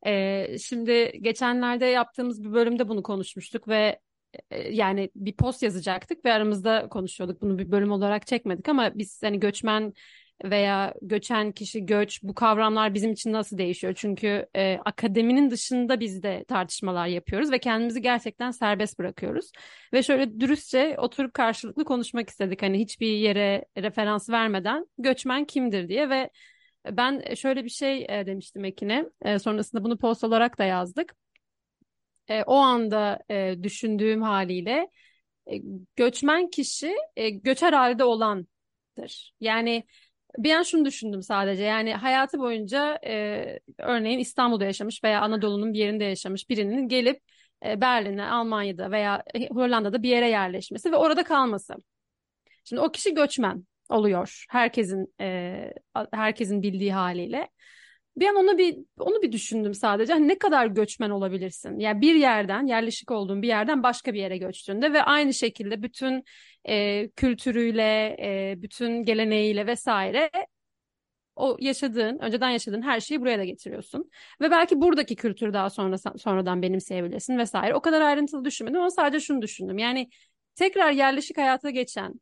Ee, 0.05 0.57
şimdi 0.59 1.11
geçenlerde 1.21 1.85
yaptığımız 1.85 2.43
bir 2.43 2.53
bölümde 2.53 2.89
bunu 2.89 3.03
konuşmuştuk 3.03 3.67
ve 3.67 3.99
e, 4.51 4.73
yani 4.73 5.09
bir 5.15 5.33
post 5.35 5.63
yazacaktık 5.63 6.25
ve 6.25 6.33
aramızda 6.33 6.89
konuşuyorduk. 6.89 7.41
Bunu 7.41 7.57
bir 7.57 7.71
bölüm 7.71 7.91
olarak 7.91 8.27
çekmedik 8.27 8.69
ama 8.69 8.91
biz 8.95 9.23
hani 9.23 9.39
göçmen 9.39 9.93
veya 10.43 10.93
göçen 11.01 11.51
kişi, 11.51 11.85
göç 11.85 12.23
bu 12.23 12.33
kavramlar 12.35 12.93
bizim 12.93 13.11
için 13.11 13.33
nasıl 13.33 13.57
değişiyor? 13.57 13.93
Çünkü 13.97 14.47
e, 14.55 14.77
akademinin 14.85 15.51
dışında 15.51 15.99
biz 15.99 16.23
de 16.23 16.45
tartışmalar 16.47 17.07
yapıyoruz 17.07 17.51
ve 17.51 17.59
kendimizi 17.59 18.01
gerçekten 18.01 18.51
serbest 18.51 18.99
bırakıyoruz. 18.99 19.51
Ve 19.93 20.03
şöyle 20.03 20.39
dürüstçe 20.39 20.95
oturup 20.99 21.33
karşılıklı 21.33 21.85
konuşmak 21.85 22.29
istedik. 22.29 22.61
Hani 22.61 22.79
hiçbir 22.79 23.07
yere 23.07 23.65
referans 23.77 24.29
vermeden 24.29 24.85
göçmen 24.97 25.45
kimdir 25.45 25.89
diye 25.89 26.09
ve 26.09 26.29
ben 26.91 27.33
şöyle 27.35 27.63
bir 27.63 27.69
şey 27.69 28.05
e, 28.09 28.25
demiştim 28.27 28.65
Ekin'e. 28.65 29.05
E, 29.21 29.39
sonrasında 29.39 29.83
bunu 29.83 29.97
post 29.97 30.23
olarak 30.23 30.59
da 30.59 30.63
yazdık. 30.63 31.15
E, 32.27 32.43
o 32.43 32.55
anda 32.55 33.19
e, 33.29 33.55
düşündüğüm 33.63 34.21
haliyle 34.21 34.89
e, 35.51 35.57
göçmen 35.95 36.49
kişi 36.49 36.95
e, 37.15 37.29
göçer 37.29 37.73
halde 37.73 38.03
olandır. 38.03 39.33
Yani 39.39 39.83
bir 40.37 40.53
an 40.53 40.63
şunu 40.63 40.85
düşündüm 40.85 41.21
sadece. 41.21 41.63
Yani 41.63 41.93
hayatı 41.93 42.39
boyunca 42.39 42.99
e, 43.05 43.59
örneğin 43.77 44.19
İstanbul'da 44.19 44.65
yaşamış 44.65 45.03
veya 45.03 45.21
Anadolu'nun 45.21 45.73
bir 45.73 45.79
yerinde 45.79 46.03
yaşamış 46.03 46.49
birinin 46.49 46.87
gelip 46.87 47.21
e, 47.65 47.81
Berlin'e, 47.81 48.25
Almanya'da 48.25 48.91
veya 48.91 49.23
Hollanda'da 49.49 50.03
bir 50.03 50.09
yere 50.09 50.29
yerleşmesi 50.29 50.91
ve 50.91 50.95
orada 50.95 51.23
kalması. 51.23 51.75
Şimdi 52.63 52.81
o 52.81 52.91
kişi 52.91 53.13
göçmen. 53.13 53.65
Oluyor. 53.89 54.45
Herkesin 54.49 55.13
e, 55.21 55.73
herkesin 56.11 56.63
bildiği 56.63 56.93
haliyle. 56.93 57.49
Bir 58.17 58.27
an 58.27 58.35
onu 58.35 58.57
bir 58.57 58.77
onu 58.99 59.21
bir 59.21 59.31
düşündüm 59.31 59.73
sadece. 59.73 60.13
Hani 60.13 60.27
ne 60.27 60.37
kadar 60.37 60.67
göçmen 60.67 61.09
olabilirsin? 61.09 61.79
Yani 61.79 62.01
bir 62.01 62.15
yerden 62.15 62.67
yerleşik 62.67 63.11
olduğun 63.11 63.41
bir 63.41 63.47
yerden 63.47 63.83
başka 63.83 64.13
bir 64.13 64.19
yere 64.19 64.37
göçtüğünde 64.37 64.93
ve 64.93 65.03
aynı 65.03 65.33
şekilde 65.33 65.83
bütün 65.83 66.23
e, 66.65 67.07
kültürüyle, 67.09 68.15
e, 68.19 68.61
bütün 68.61 69.03
geleneğiyle 69.03 69.67
vesaire 69.67 70.29
o 71.35 71.57
yaşadığın, 71.59 72.19
önceden 72.19 72.49
yaşadığın 72.49 72.81
her 72.81 72.99
şeyi 72.99 73.21
buraya 73.21 73.39
da 73.39 73.43
getiriyorsun. 73.43 74.09
Ve 74.41 74.51
belki 74.51 74.81
buradaki 74.81 75.15
kültürü 75.15 75.53
daha 75.53 75.69
sonra 75.69 75.97
sonradan 75.97 76.61
benimseyebilirsin 76.61 77.37
vesaire. 77.37 77.75
O 77.75 77.81
kadar 77.81 78.01
ayrıntılı 78.01 78.45
düşünmedim 78.45 78.79
ama 78.79 78.89
sadece 78.89 79.25
şunu 79.25 79.41
düşündüm. 79.41 79.77
Yani 79.77 80.09
tekrar 80.55 80.91
yerleşik 80.91 81.37
hayata 81.37 81.69
geçen 81.69 82.13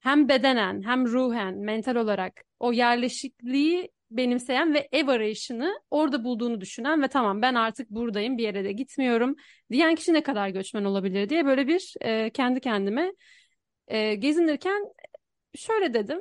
hem 0.00 0.28
bedenen 0.28 0.82
hem 0.82 1.06
ruhen, 1.06 1.58
mental 1.58 1.96
olarak 1.96 2.44
o 2.60 2.72
yerleşikliği 2.72 3.90
benimseyen 4.10 4.74
ve 4.74 4.88
ev 4.92 5.08
arayışını 5.08 5.80
orada 5.90 6.24
bulduğunu 6.24 6.60
düşünen 6.60 7.02
ve 7.02 7.08
tamam 7.08 7.42
ben 7.42 7.54
artık 7.54 7.90
buradayım 7.90 8.38
bir 8.38 8.42
yere 8.42 8.64
de 8.64 8.72
gitmiyorum 8.72 9.36
diyen 9.72 9.94
kişi 9.94 10.12
ne 10.14 10.22
kadar 10.22 10.48
göçmen 10.48 10.84
olabilir 10.84 11.28
diye 11.28 11.46
böyle 11.46 11.68
bir 11.68 11.94
e, 12.00 12.30
kendi 12.30 12.60
kendime 12.60 13.12
e, 13.88 14.14
gezinirken 14.14 14.84
şöyle 15.56 15.94
dedim. 15.94 16.20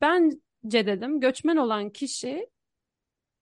Bence 0.00 0.86
dedim 0.86 1.20
göçmen 1.20 1.56
olan 1.56 1.90
kişi 1.90 2.46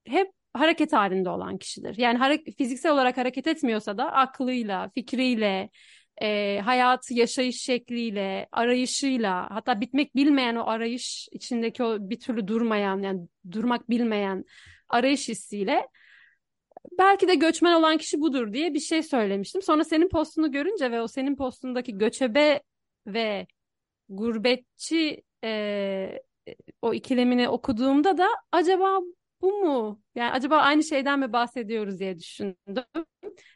hep 0.07 0.33
hareket 0.55 0.92
halinde 0.92 1.31
olan 1.31 1.59
kişidir. 1.59 1.99
Yani 1.99 2.18
hare- 2.18 2.53
fiziksel 2.59 2.92
olarak 2.92 3.16
hareket 3.16 3.47
etmiyorsa 3.47 3.99
da 3.99 4.12
aklıyla, 4.12 4.90
fikriyle, 4.95 5.71
e, 6.22 6.61
hayatı 6.64 7.14
yaşayış 7.14 7.62
şekliyle, 7.62 8.48
arayışıyla, 8.53 9.51
hatta 9.51 9.81
bitmek 9.81 10.16
bilmeyen 10.16 10.57
o 10.57 10.66
arayış 10.66 11.29
içindeki 11.33 11.83
o 11.83 12.11
bir 12.11 12.20
türlü 12.20 12.48
durmayan, 12.48 13.03
yani 13.03 13.20
durmak 13.51 13.90
bilmeyen 13.90 14.44
arayış 14.88 15.29
hissiyle 15.29 15.88
belki 16.98 17.29
de 17.29 17.35
göçmen 17.35 17.72
olan 17.72 17.96
kişi 17.96 18.20
budur 18.20 18.53
diye 18.53 18.75
bir 18.75 18.81
şey 18.81 19.03
söylemiştim. 19.03 19.62
Sonra 19.62 19.85
senin 19.85 20.09
postunu 20.09 20.53
görünce 20.53 20.90
ve 20.90 21.01
o 21.01 21.09
senin 21.09 21.37
postundaki 21.37 21.98
göçebe 21.98 22.62
ve 23.07 23.46
gurbetçi 24.09 25.22
e, 25.44 26.22
o 26.83 26.94
ikilemini 26.94 27.48
okuduğumda 27.48 28.18
da 28.18 28.27
acaba 28.53 29.01
bu 29.42 29.52
mu? 29.52 30.02
Yani 30.14 30.31
acaba 30.33 30.57
aynı 30.59 30.83
şeyden 30.85 31.18
mi 31.20 31.33
bahsediyoruz 31.33 31.98
diye 32.00 32.18
düşündüm. 32.18 32.85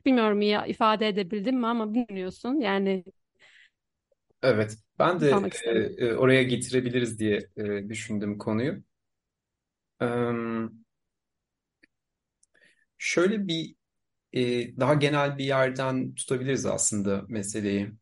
Bilmiyorum 0.07 0.43
ya 0.43 0.67
ifade 0.67 1.09
edebildim 1.09 1.59
mi 1.61 1.67
ama 1.67 1.95
bilmiyorsun. 1.95 2.61
Yani 2.61 3.05
Evet, 4.43 4.79
ben 4.99 5.21
de 5.21 5.49
e, 5.65 5.71
e, 6.07 6.15
oraya 6.15 6.43
getirebiliriz 6.43 7.19
diye 7.19 7.49
e, 7.57 7.89
düşündüm 7.89 8.39
konuyu. 8.39 8.83
E, 10.01 10.07
şöyle 12.99 13.49
bir 13.49 13.75
e, 14.33 14.43
daha 14.81 14.95
genel 14.95 15.39
bir 15.39 15.45
yerden 15.45 16.15
tutabiliriz 16.15 16.67
aslında 16.67 17.25
meseleyi. 17.29 17.93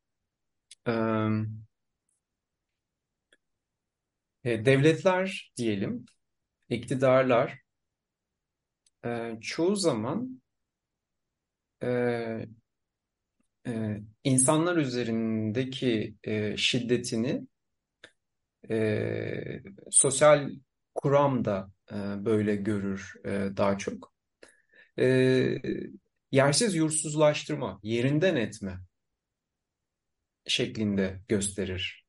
E, 4.44 4.64
devletler 4.66 5.52
diyelim, 5.56 6.06
iktidarlar 6.70 7.60
e, 9.04 9.38
çoğu 9.40 9.76
zaman 9.76 10.40
e, 11.80 12.46
e, 13.66 14.00
insanlar 14.24 14.76
üzerindeki 14.76 16.14
e, 16.24 16.56
şiddetini 16.56 17.46
e, 18.70 19.62
sosyal 19.90 20.50
kuramda 20.94 21.70
e, 21.92 21.94
böyle 22.24 22.56
görür 22.56 23.12
e, 23.24 23.56
daha 23.56 23.78
çok. 23.78 24.14
E, 24.98 25.06
yersiz 26.32 26.74
yursuzlaştırma, 26.74 27.80
yerinden 27.82 28.36
etme 28.36 28.80
şeklinde 30.46 31.20
gösterir 31.28 32.06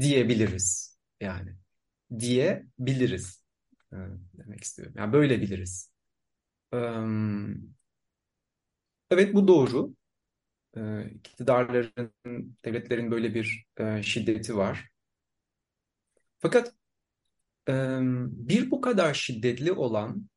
diyebiliriz 0.00 0.98
yani 1.20 1.56
diyebiliriz 2.20 3.44
e, 3.92 3.96
demek 4.34 4.64
istiyorum. 4.64 4.94
Yani 4.98 5.12
böyle 5.12 5.40
biliriz. 5.40 5.87
Evet 9.10 9.34
bu 9.34 9.48
doğru. 9.48 9.94
İktidarların, 11.14 12.12
devletlerin 12.64 13.10
böyle 13.10 13.34
bir 13.34 13.66
şiddeti 14.02 14.56
var. 14.56 14.88
Fakat 16.38 16.74
bir 18.48 18.70
bu 18.70 18.80
kadar 18.80 19.14
şiddetli 19.14 19.72
olan 19.72 20.28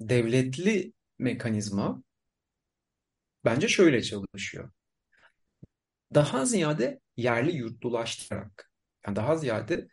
devletli 0.00 0.92
mekanizma 1.18 2.02
bence 3.44 3.68
şöyle 3.68 4.02
çalışıyor. 4.02 4.70
Daha 6.14 6.46
ziyade 6.46 7.00
yerli 7.16 7.56
yurtlulaştırarak, 7.56 8.70
yani 9.06 9.16
daha 9.16 9.36
ziyade 9.36 9.88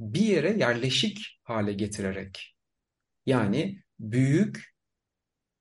bir 0.00 0.20
yere 0.20 0.58
yerleşik 0.58 1.40
hale 1.42 1.72
getirerek 1.72 2.57
yani 3.28 3.82
büyük 4.00 4.74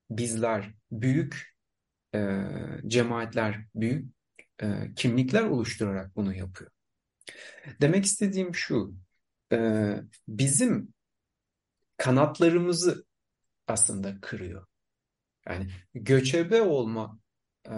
bizler, 0.09 0.73
büyük 0.91 1.55
e, 2.15 2.41
cemaatler, 2.87 3.65
büyük 3.75 4.13
e, 4.61 4.93
kimlikler 4.95 5.43
oluşturarak 5.43 6.15
bunu 6.15 6.33
yapıyor. 6.35 6.71
Demek 7.81 8.05
istediğim 8.05 8.55
şu, 8.55 8.95
e, 9.51 9.93
bizim 10.27 10.93
kanatlarımızı 11.97 13.05
aslında 13.67 14.21
kırıyor. 14.21 14.67
Yani 15.47 15.69
göçebe 15.93 16.61
olma 16.61 17.19
e, 17.69 17.75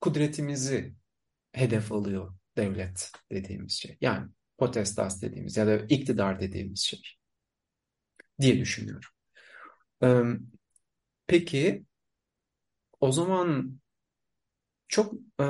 kudretimizi 0.00 0.94
hedef 1.52 1.92
alıyor 1.92 2.34
devlet 2.56 3.12
dediğimiz 3.32 3.72
şey. 3.72 3.96
Yani 4.00 4.30
potestas 4.58 5.22
dediğimiz 5.22 5.56
ya 5.56 5.66
da 5.66 5.76
iktidar 5.76 6.40
dediğimiz 6.40 6.80
şey 6.80 7.02
diye 8.40 8.58
düşünüyorum. 8.60 9.10
Peki 11.26 11.84
o 13.00 13.12
zaman 13.12 13.80
çok 14.88 15.14
e, 15.40 15.46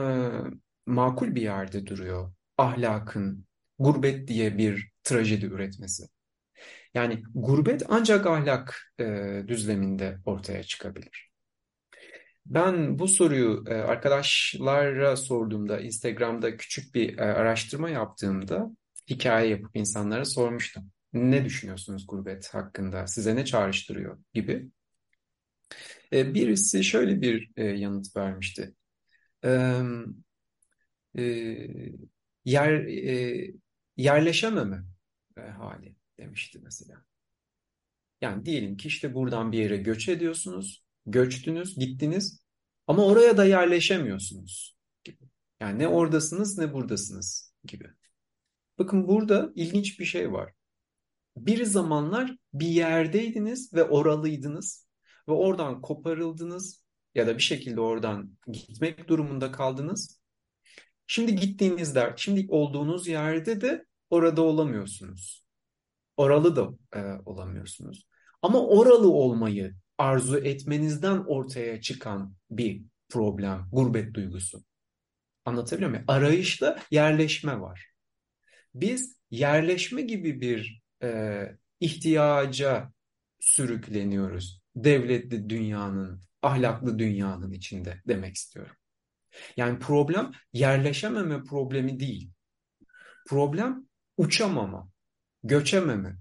makul 0.86 1.34
bir 1.34 1.42
yerde 1.42 1.86
duruyor 1.86 2.32
ahlakın 2.58 3.46
gurbet 3.78 4.28
diye 4.28 4.58
bir 4.58 4.90
trajedi 5.02 5.46
üretmesi. 5.46 6.04
Yani 6.94 7.22
gurbet 7.34 7.82
ancak 7.88 8.26
ahlak 8.26 8.92
e, 9.00 9.04
düzleminde 9.48 10.18
ortaya 10.24 10.62
çıkabilir. 10.62 11.30
Ben 12.46 12.98
bu 12.98 13.08
soruyu 13.08 13.64
e, 13.68 13.74
arkadaşlara 13.74 15.16
sorduğumda, 15.16 15.80
Instagram'da 15.80 16.56
küçük 16.56 16.94
bir 16.94 17.18
e, 17.18 17.22
araştırma 17.22 17.90
yaptığımda 17.90 18.70
hikaye 19.10 19.48
yapıp 19.48 19.76
insanlara 19.76 20.24
sormuştum 20.24 20.93
ne 21.14 21.44
düşünüyorsunuz 21.44 22.06
gurbet 22.06 22.54
hakkında? 22.54 23.06
Size 23.06 23.36
ne 23.36 23.44
çağrıştırıyor 23.44 24.18
gibi. 24.34 24.70
E, 26.12 26.34
birisi 26.34 26.84
şöyle 26.84 27.20
bir 27.20 27.50
e, 27.56 27.64
yanıt 27.64 28.16
vermişti. 28.16 28.74
E, 31.18 31.22
yer 32.44 32.86
yerleşememe 33.96 34.84
hali 35.36 35.96
demişti 36.18 36.60
mesela. 36.62 37.04
Yani 38.20 38.46
diyelim 38.46 38.76
ki 38.76 38.88
işte 38.88 39.14
buradan 39.14 39.52
bir 39.52 39.58
yere 39.58 39.76
göç 39.76 40.08
ediyorsunuz, 40.08 40.84
göçtünüz, 41.06 41.78
gittiniz 41.78 42.44
ama 42.86 43.06
oraya 43.06 43.36
da 43.36 43.44
yerleşemiyorsunuz 43.44 44.76
gibi. 45.04 45.24
Yani 45.60 45.78
ne 45.78 45.88
oradasınız 45.88 46.58
ne 46.58 46.72
buradasınız 46.72 47.54
gibi. 47.64 47.90
Bakın 48.78 49.08
burada 49.08 49.52
ilginç 49.54 50.00
bir 50.00 50.04
şey 50.04 50.32
var 50.32 50.52
bir 51.36 51.64
zamanlar 51.64 52.36
bir 52.52 52.66
yerdeydiniz 52.66 53.72
ve 53.74 53.84
oralıydınız 53.84 54.88
ve 55.28 55.32
oradan 55.32 55.80
koparıldınız 55.80 56.84
ya 57.14 57.26
da 57.26 57.36
bir 57.36 57.42
şekilde 57.42 57.80
oradan 57.80 58.36
gitmek 58.52 59.08
durumunda 59.08 59.52
kaldınız. 59.52 60.20
Şimdi 61.06 61.36
gittiğinizde, 61.36 62.14
şimdi 62.16 62.46
olduğunuz 62.48 63.08
yerde 63.08 63.60
de 63.60 63.84
orada 64.10 64.42
olamıyorsunuz. 64.42 65.44
Oralı 66.16 66.56
da 66.56 66.70
e, 66.98 67.00
olamıyorsunuz. 67.26 68.06
Ama 68.42 68.66
oralı 68.66 69.10
olmayı 69.10 69.74
arzu 69.98 70.38
etmenizden 70.38 71.18
ortaya 71.18 71.80
çıkan 71.80 72.34
bir 72.50 72.82
problem, 73.08 73.68
gurbet 73.72 74.14
duygusu. 74.14 74.64
Anlatabiliyor 75.44 75.90
muyum? 75.90 76.04
Arayışta 76.08 76.78
yerleşme 76.90 77.60
var. 77.60 77.86
Biz 78.74 79.16
yerleşme 79.30 80.02
gibi 80.02 80.40
bir 80.40 80.83
e, 81.02 81.48
ihtiyaca 81.80 82.92
sürükleniyoruz. 83.40 84.62
Devletli 84.76 85.48
dünyanın, 85.48 86.20
ahlaklı 86.42 86.98
dünyanın 86.98 87.52
içinde 87.52 88.02
demek 88.08 88.34
istiyorum. 88.34 88.76
Yani 89.56 89.78
problem 89.78 90.32
yerleşememe 90.52 91.44
problemi 91.44 92.00
değil. 92.00 92.30
Problem 93.28 93.86
uçamama, 94.16 94.88
göçememe, 95.42 96.16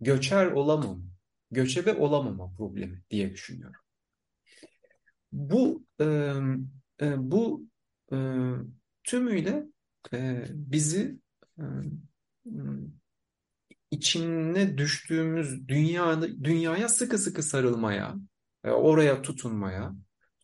göçer 0.00 0.46
olamama, 0.46 1.04
göçebe 1.50 1.92
olamama 1.94 2.52
problemi 2.56 3.02
diye 3.10 3.32
düşünüyorum. 3.32 3.80
Bu 5.32 5.84
e, 6.00 6.04
e, 7.00 7.30
bu 7.30 7.66
e, 8.12 8.16
tümüyle 9.04 9.66
e, 10.12 10.44
bizi 10.50 11.18
e, 11.58 11.64
içine 13.90 14.78
düştüğümüz 14.78 15.68
dünya, 15.68 16.22
dünyaya 16.22 16.88
sıkı 16.88 17.18
sıkı 17.18 17.42
sarılmaya, 17.42 18.14
e, 18.64 18.70
oraya 18.70 19.22
tutunmaya, 19.22 19.92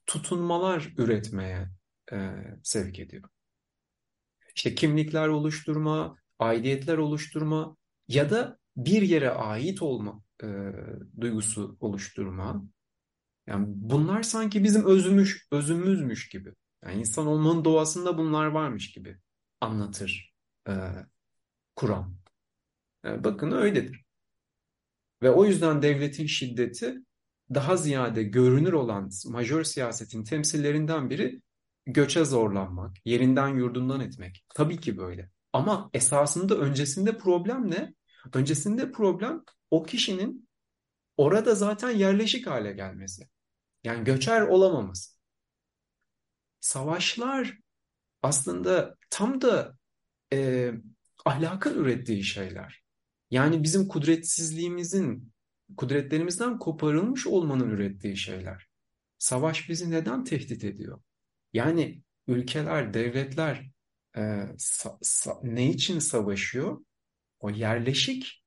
tutunmalar 0.07 0.93
üretmeye 0.99 1.69
e, 2.13 2.31
sevk 2.63 2.99
ediyor. 2.99 3.29
İşte 4.57 4.75
kimlikler 4.75 5.29
oluşturma, 5.29 6.17
aidiyetler 6.39 6.99
oluşturma 6.99 7.77
ya 8.09 8.31
da 8.31 8.59
bir 8.77 9.03
yere 9.03 9.31
ait 9.31 9.83
olma 9.83 10.23
e, 10.43 10.47
duygusu 11.21 11.77
oluşturma. 11.81 12.65
Yani 13.47 13.67
bunlar 13.69 14.23
sanki 14.23 14.65
bizim 14.65 14.85
özümüş, 14.85 15.49
özümüzmüş 15.51 16.29
gibi. 16.29 16.55
Yani 16.85 17.01
insan 17.01 17.27
olmanın 17.27 17.65
doğasında 17.65 18.19
bunlar 18.19 18.47
varmış 18.47 18.93
gibi 18.93 19.19
anlatır 19.61 20.35
e, 20.69 20.73
Kur'an. 21.77 22.24
E, 23.05 23.25
bakın 23.25 23.51
öyledir. 23.51 24.05
Ve 25.23 25.31
o 25.31 25.45
yüzden 25.45 25.83
devletin 25.83 26.27
şiddeti 26.27 26.95
daha 27.55 27.77
ziyade 27.77 28.23
görünür 28.23 28.73
olan 28.73 29.11
majör 29.27 29.65
siyasetin 29.65 30.25
temsillerinden 30.25 31.11
biri 31.11 31.43
göçe 31.87 32.25
zorlanmak, 32.25 32.97
yerinden 33.05 33.49
yurdundan 33.49 34.01
etmek. 34.01 34.45
Tabii 34.55 34.81
ki 34.81 34.97
böyle. 34.97 35.31
Ama 35.53 35.91
esasında 35.93 36.57
öncesinde 36.57 37.19
problem 37.19 37.71
ne? 37.71 37.95
Öncesinde 38.35 38.93
problem 38.93 39.45
o 39.71 39.83
kişinin 39.83 40.49
orada 41.17 41.55
zaten 41.55 41.91
yerleşik 41.91 42.47
hale 42.47 42.73
gelmesi. 42.73 43.29
Yani 43.85 44.05
göçer 44.05 44.41
olamaması. 44.41 45.15
Savaşlar 46.61 47.59
aslında 48.23 48.97
tam 49.11 49.41
da 49.41 49.77
e, 50.33 50.71
ahlakın 51.25 51.85
ürettiği 51.85 52.25
şeyler. 52.25 52.84
Yani 53.31 53.63
bizim 53.63 53.89
kudretsizliğimizin, 53.89 55.33
kudretlerimizden 55.77 56.59
koparılmış 56.59 57.27
olmanın 57.27 57.71
ürettiği 57.71 58.17
şeyler. 58.17 58.67
Savaş 59.19 59.69
bizi 59.69 59.91
neden 59.91 60.25
tehdit 60.25 60.65
ediyor? 60.65 61.01
Yani 61.53 62.03
ülkeler, 62.27 62.95
devletler 62.95 63.71
e, 64.17 64.43
sa, 64.59 64.99
sa, 65.03 65.41
ne 65.43 65.71
için 65.71 65.99
savaşıyor? 65.99 66.85
O 67.41 67.51
yerleşik 67.51 68.45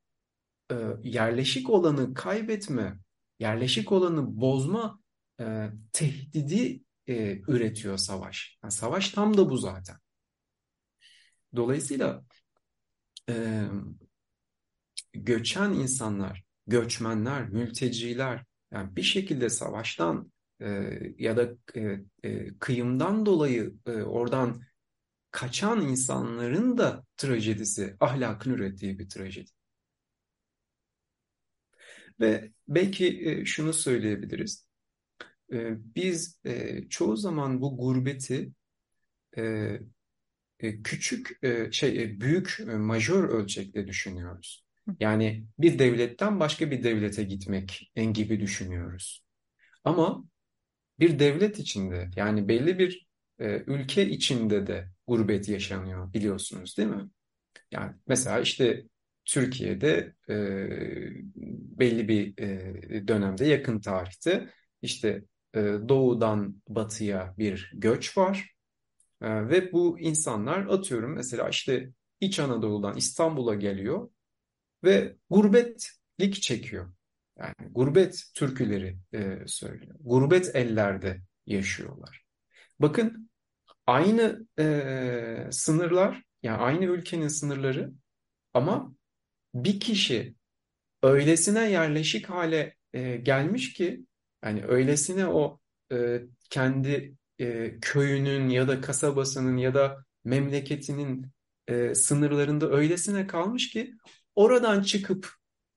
e, 0.71 0.75
yerleşik 1.03 1.69
olanı 1.69 2.13
kaybetme, 2.13 2.99
yerleşik 3.39 3.91
olanı 3.91 4.41
bozma 4.41 4.99
e, 5.39 5.69
tehdidi 5.93 6.83
e, 7.07 7.41
üretiyor 7.47 7.97
savaş. 7.97 8.57
Yani 8.63 8.71
savaş 8.71 9.09
tam 9.09 9.37
da 9.37 9.49
bu 9.49 9.57
zaten. 9.57 9.97
Dolayısıyla 11.55 12.25
e, 13.29 13.63
göçen 15.25 15.71
insanlar, 15.71 16.43
göçmenler, 16.67 17.49
mülteciler 17.49 18.45
yani 18.71 18.95
bir 18.95 19.03
şekilde 19.03 19.49
savaştan 19.49 20.31
e, 20.61 20.67
ya 21.17 21.37
da 21.37 21.49
e, 21.75 21.99
e, 22.23 22.57
kıyımdan 22.59 23.25
dolayı 23.25 23.73
e, 23.85 23.91
oradan 23.91 24.61
kaçan 25.31 25.81
insanların 25.81 26.77
da 26.77 27.05
trajedisi 27.17 27.95
ahlakın 27.99 28.53
ürettiği 28.53 28.99
bir 28.99 29.09
trajedi. 29.09 29.51
Ve 32.19 32.51
belki 32.67 33.29
e, 33.29 33.45
şunu 33.45 33.73
söyleyebiliriz. 33.73 34.67
E, 35.53 35.77
biz 35.95 36.39
e, 36.45 36.83
çoğu 36.89 37.17
zaman 37.17 37.61
bu 37.61 37.77
gurbeti 37.77 38.51
e, 39.37 39.43
e, 40.59 40.81
küçük 40.83 41.39
e, 41.43 41.71
şey 41.71 42.03
e, 42.03 42.21
büyük 42.21 42.59
majör 42.67 43.23
ölçekte 43.23 43.87
düşünüyoruz. 43.87 44.66
Yani 44.99 45.45
bir 45.59 45.79
devletten 45.79 46.39
başka 46.39 46.71
bir 46.71 46.83
devlete 46.83 47.23
gitmek 47.23 47.91
en 47.95 48.13
gibi 48.13 48.39
düşünüyoruz. 48.39 49.25
Ama 49.83 50.25
bir 50.99 51.19
devlet 51.19 51.59
içinde 51.59 52.11
yani 52.15 52.47
belli 52.47 52.79
bir 52.79 53.07
e, 53.39 53.63
ülke 53.67 54.09
içinde 54.09 54.67
de 54.67 54.89
gurbet 55.07 55.49
yaşanıyor 55.49 56.13
biliyorsunuz 56.13 56.77
değil 56.77 56.89
mi? 56.89 57.09
Yani 57.71 57.95
mesela 58.07 58.39
işte 58.39 58.83
Türkiye'de 59.25 60.15
e, 60.29 60.35
belli 61.79 62.07
bir 62.07 62.37
e, 62.37 63.07
dönemde 63.07 63.45
yakın 63.45 63.79
tarihte 63.79 64.49
işte 64.81 65.23
e, 65.55 65.59
doğudan 65.89 66.61
batıya 66.69 67.35
bir 67.37 67.71
göç 67.73 68.17
var 68.17 68.55
e, 69.21 69.49
ve 69.49 69.71
bu 69.71 69.99
insanlar 69.99 70.67
atıyorum 70.67 71.13
mesela 71.15 71.49
işte 71.49 71.89
İç 72.21 72.39
Anadolu'dan 72.39 72.97
İstanbul'a 72.97 73.55
geliyor 73.55 74.09
ve 74.83 75.15
gurbetlik 75.29 76.41
çekiyor. 76.41 76.93
Yani 77.39 77.55
gurbet 77.71 78.23
türküleri 78.33 78.97
e, 79.13 79.37
söylüyor. 79.47 79.95
Gurbet 79.99 80.55
ellerde 80.55 81.21
yaşıyorlar. 81.45 82.23
Bakın 82.79 83.29
aynı 83.87 84.47
e, 84.59 85.47
sınırlar 85.51 86.23
yani 86.43 86.57
aynı 86.57 86.85
ülkenin 86.85 87.27
sınırları 87.27 87.91
ama 88.53 88.93
bir 89.53 89.79
kişi 89.79 90.35
öylesine 91.03 91.71
yerleşik 91.71 92.29
hale 92.29 92.75
e, 92.93 93.15
gelmiş 93.17 93.73
ki 93.73 94.05
yani 94.43 94.65
öylesine 94.65 95.27
o 95.27 95.59
e, 95.91 96.21
kendi 96.49 97.15
e, 97.39 97.79
köyünün 97.79 98.49
ya 98.49 98.67
da 98.67 98.81
kasabasının 98.81 99.57
ya 99.57 99.73
da 99.73 100.05
memleketinin 100.23 101.31
e, 101.67 101.95
sınırlarında 101.95 102.69
öylesine 102.71 103.27
kalmış 103.27 103.69
ki 103.69 103.93
oradan 104.37 104.81
çıkıp 104.81 105.33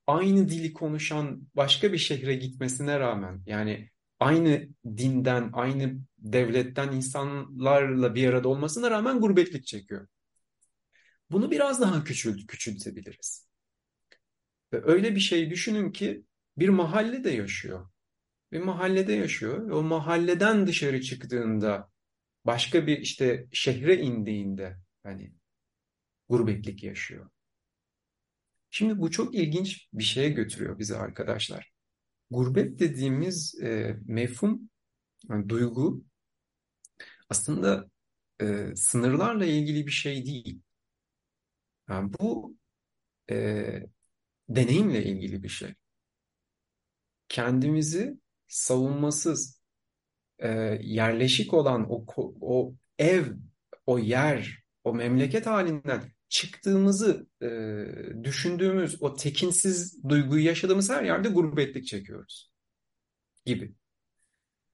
aynı 0.07 0.49
dili 0.49 0.73
konuşan 0.73 1.49
başka 1.55 1.92
bir 1.92 1.99
şehre 1.99 2.35
gitmesine 2.35 3.01
rağmen 3.01 3.42
yani 3.46 3.90
aynı 4.20 4.68
dinden, 4.85 5.51
aynı 5.53 5.99
devletten 6.18 6.92
insanlarla 6.92 8.14
bir 8.14 8.29
arada 8.29 8.49
olmasına 8.49 8.90
rağmen 8.90 9.20
gurbetlik 9.20 9.66
çekiyor. 9.66 10.09
Bunu 11.31 11.51
biraz 11.51 11.81
daha 11.81 12.05
küçült, 12.05 12.46
küçültebiliriz. 12.46 13.49
Ve 14.73 14.83
öyle 14.85 15.14
bir 15.14 15.20
şey 15.20 15.51
düşünün 15.51 15.92
ki 15.92 16.25
bir 16.57 16.68
mahallede 16.68 17.31
yaşıyor. 17.31 17.90
Bir 18.53 18.61
mahallede 18.61 19.12
yaşıyor. 19.12 19.70
O 19.70 19.83
mahalleden 19.83 20.66
dışarı 20.66 21.01
çıktığında 21.01 21.90
başka 22.44 22.87
bir 22.87 22.99
işte 22.99 23.46
şehre 23.53 23.96
indiğinde 23.96 24.77
hani 25.03 25.33
gurbetlik 26.29 26.83
yaşıyor. 26.85 27.31
Şimdi 28.71 28.99
bu 28.99 29.11
çok 29.11 29.35
ilginç 29.35 29.89
bir 29.93 30.05
şeye 30.05 30.31
götürüyor 30.31 30.79
bizi 30.79 30.97
arkadaşlar. 30.97 31.73
Gurbet 32.31 32.79
dediğimiz 32.79 33.61
e, 33.63 33.97
mefhum, 34.07 34.71
yani 35.29 35.49
duygu 35.49 36.05
aslında 37.29 37.91
e, 38.41 38.77
sınırlarla 38.77 39.45
ilgili 39.45 39.87
bir 39.87 39.93
şey 39.93 40.27
değil. 40.27 40.61
Yani 41.89 42.13
bu 42.21 42.57
e, 43.31 43.37
deneyimle 44.49 45.05
ilgili 45.05 45.43
bir 45.43 45.49
şey. 45.49 45.75
Kendimizi 47.29 48.18
savunmasız, 48.49 49.61
e, 50.39 50.49
yerleşik 50.83 51.55
olan 51.55 51.87
o, 51.91 52.07
o 52.41 52.75
ev, 52.99 53.27
o 53.87 53.99
yer, 53.99 54.62
o 54.85 54.95
memleket 54.95 55.47
halinden 55.47 56.12
çıktığımızı 56.31 57.26
e, 57.43 57.49
düşündüğümüz 58.24 59.03
o 59.03 59.14
tekinsiz 59.14 60.05
duyguyu 60.09 60.45
yaşadığımız 60.45 60.91
her 60.91 61.03
yerde 61.03 61.28
gurbetlik 61.28 61.87
çekiyoruz 61.87 62.53
gibi. 63.45 63.74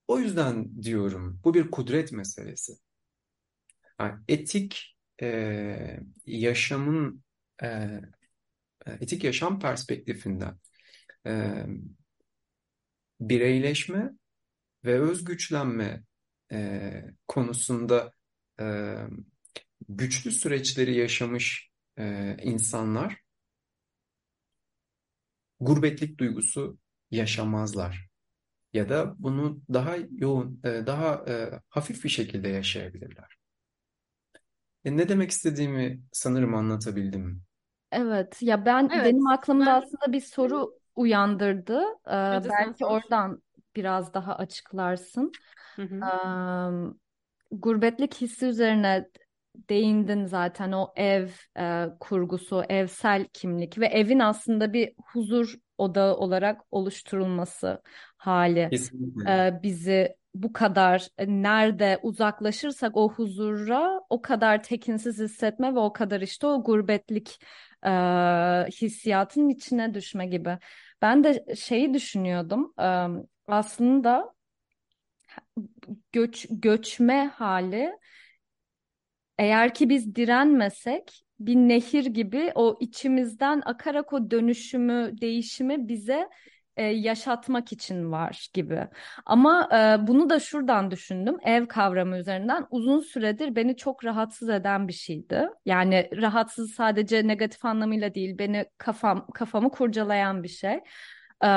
O 0.09 0.18
yüzden 0.18 0.82
diyorum 0.82 1.40
bu 1.44 1.54
bir 1.54 1.70
kudret 1.70 2.12
meselesi. 2.12 2.72
Yani 4.00 4.20
etik 4.28 4.96
e, 5.22 6.00
yaşamın 6.26 7.24
e, 7.62 8.00
etik 8.86 9.24
yaşam 9.24 9.61
perspektifinden 9.61 10.59
e, 11.26 11.64
bireyleşme 13.20 14.11
ve 14.84 15.00
özgüçlenme 15.00 16.04
e, 16.52 17.02
konusunda 17.28 18.12
e, 18.61 18.96
güçlü 19.89 20.30
süreçleri 20.32 20.95
yaşamış 20.95 21.70
e, 21.99 22.37
insanlar 22.43 23.16
gurbetlik 25.61 26.18
duygusu 26.18 26.78
yaşamazlar. 27.11 28.09
Ya 28.72 28.89
da 28.89 29.14
bunu 29.18 29.61
daha 29.72 29.97
yoğun, 30.18 30.61
e, 30.64 30.87
daha 30.87 31.24
e, 31.28 31.61
hafif 31.68 32.05
bir 32.05 32.09
şekilde 32.09 32.49
yaşayabilirler. 32.49 33.37
E, 34.84 34.97
ne 34.97 35.09
demek 35.09 35.30
istediğimi 35.30 36.03
sanırım 36.12 36.55
anlatabildim. 36.55 37.43
Evet, 37.93 38.43
ya 38.43 38.66
ben 38.66 38.91
Evet, 38.93 39.05
benim 39.05 39.26
aklımda 39.26 39.66
ben 39.66 39.82
aslında 39.82 40.12
bir 40.12 40.20
soru 40.20 40.74
uyandırdı. 40.97 41.80
Ee, 42.07 42.11
belki 42.51 42.84
oradan 42.87 43.43
biraz 43.76 44.14
daha 44.14 44.37
açıklarsın. 44.37 45.32
Hı 45.76 45.82
hı. 45.82 46.01
Ee, 47.53 47.57
gurbetlik 47.57 48.14
hissi 48.14 48.47
üzerine 48.47 49.09
değindin 49.68 50.26
zaten 50.26 50.72
o 50.72 50.92
ev 50.96 51.28
e, 51.59 51.86
kurgusu, 52.00 52.64
evsel 52.68 53.24
kimlik 53.32 53.78
ve 53.78 53.86
evin 53.86 54.18
aslında 54.18 54.72
bir 54.72 54.92
huzur 55.07 55.54
odağı 55.78 56.16
olarak 56.16 56.61
oluşturulması 56.70 57.82
hali 58.16 58.68
Kesinlikle. 58.70 59.32
e, 59.32 59.62
bizi 59.62 60.16
bu 60.34 60.52
kadar 60.52 61.09
e, 61.18 61.26
nerede 61.28 61.98
uzaklaşırsak 62.02 62.96
o 62.96 63.09
huzura 63.09 64.00
o 64.11 64.22
kadar 64.22 64.62
tekinsiz 64.62 65.18
hissetme 65.18 65.74
ve 65.74 65.78
o 65.78 65.92
kadar 65.92 66.20
işte 66.20 66.46
o 66.46 66.64
gurbetlik 66.64 67.40
e, 67.86 67.90
hissiyatın 68.80 69.48
içine 69.48 69.94
düşme 69.94 70.26
gibi. 70.26 70.59
Ben 71.02 71.24
de 71.24 71.44
şeyi 71.57 71.94
düşünüyordum 71.94 72.74
e, 72.80 73.07
aslında 73.48 74.34
göç 76.12 76.46
göçme 76.50 77.26
hali 77.34 77.92
eğer 79.39 79.74
ki 79.74 79.89
biz 79.89 80.14
direnmesek 80.16 81.22
bir 81.41 81.57
nehir 81.57 82.05
gibi 82.07 82.53
o 82.55 82.76
içimizden 82.80 83.62
akarak 83.64 84.12
o 84.12 84.30
dönüşümü, 84.30 85.20
değişimi 85.20 85.89
bize 85.89 86.28
e, 86.76 86.84
yaşatmak 86.84 87.72
için 87.72 88.12
var 88.12 88.49
gibi. 88.55 88.89
Ama 89.26 89.68
e, 89.72 90.07
bunu 90.07 90.30
da 90.30 90.41
şuradan 90.41 90.91
düşündüm. 90.91 91.37
Ev 91.45 91.66
kavramı 91.66 92.18
üzerinden 92.18 92.66
uzun 92.70 93.01
süredir 93.01 93.57
beni 93.57 93.76
çok 93.76 94.05
rahatsız 94.05 94.49
eden 94.49 94.89
bir 94.89 94.93
şeydi. 94.93 95.49
Yani 95.66 96.11
rahatsız 96.16 96.70
sadece 96.74 97.26
negatif 97.26 97.64
anlamıyla 97.64 98.14
değil, 98.14 98.39
beni 98.39 98.66
kafam 98.78 99.26
kafamı 99.34 99.70
kurcalayan 99.70 100.43
bir 100.43 100.49
şey. 100.49 100.80
E, 101.45 101.49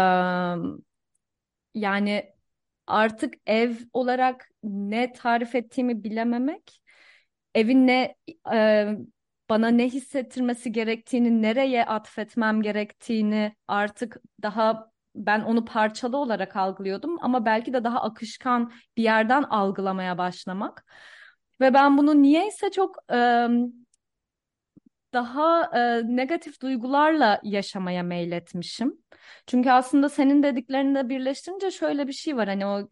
yani 1.73 2.33
artık 2.87 3.33
ev 3.47 3.71
olarak 3.93 4.49
ne 4.63 5.13
tarif 5.13 5.55
ettiğimi 5.55 6.03
bilememek 6.03 6.81
evin 7.55 7.87
ne 7.87 8.15
e, 8.53 8.87
bana 9.49 9.67
ne 9.67 9.89
hissettirmesi 9.89 10.71
gerektiğini, 10.71 11.41
nereye 11.41 11.85
atfetmem 11.85 12.61
gerektiğini 12.61 13.55
artık 13.67 14.17
daha 14.41 14.91
ben 15.15 15.41
onu 15.41 15.65
parçalı 15.65 16.17
olarak 16.17 16.55
algılıyordum 16.55 17.17
ama 17.21 17.45
belki 17.45 17.73
de 17.73 17.83
daha 17.83 18.01
akışkan 18.01 18.71
bir 18.97 19.03
yerden 19.03 19.43
algılamaya 19.43 20.17
başlamak. 20.17 20.85
Ve 21.61 21.73
ben 21.73 21.97
bunu 21.97 22.21
niyeyse 22.21 22.71
çok 22.71 22.95
e, 23.11 23.47
daha 25.13 25.63
e, 25.63 26.01
negatif 26.15 26.61
duygularla 26.61 27.39
yaşamaya 27.43 28.03
meyletmişim. 28.03 28.97
Çünkü 29.47 29.69
aslında 29.69 30.09
senin 30.09 30.43
dediklerini 30.43 30.95
de 30.95 31.09
birleştirince 31.09 31.71
şöyle 31.71 32.07
bir 32.07 32.13
şey 32.13 32.37
var. 32.37 32.47
Hani 32.47 32.65
o 32.65 32.89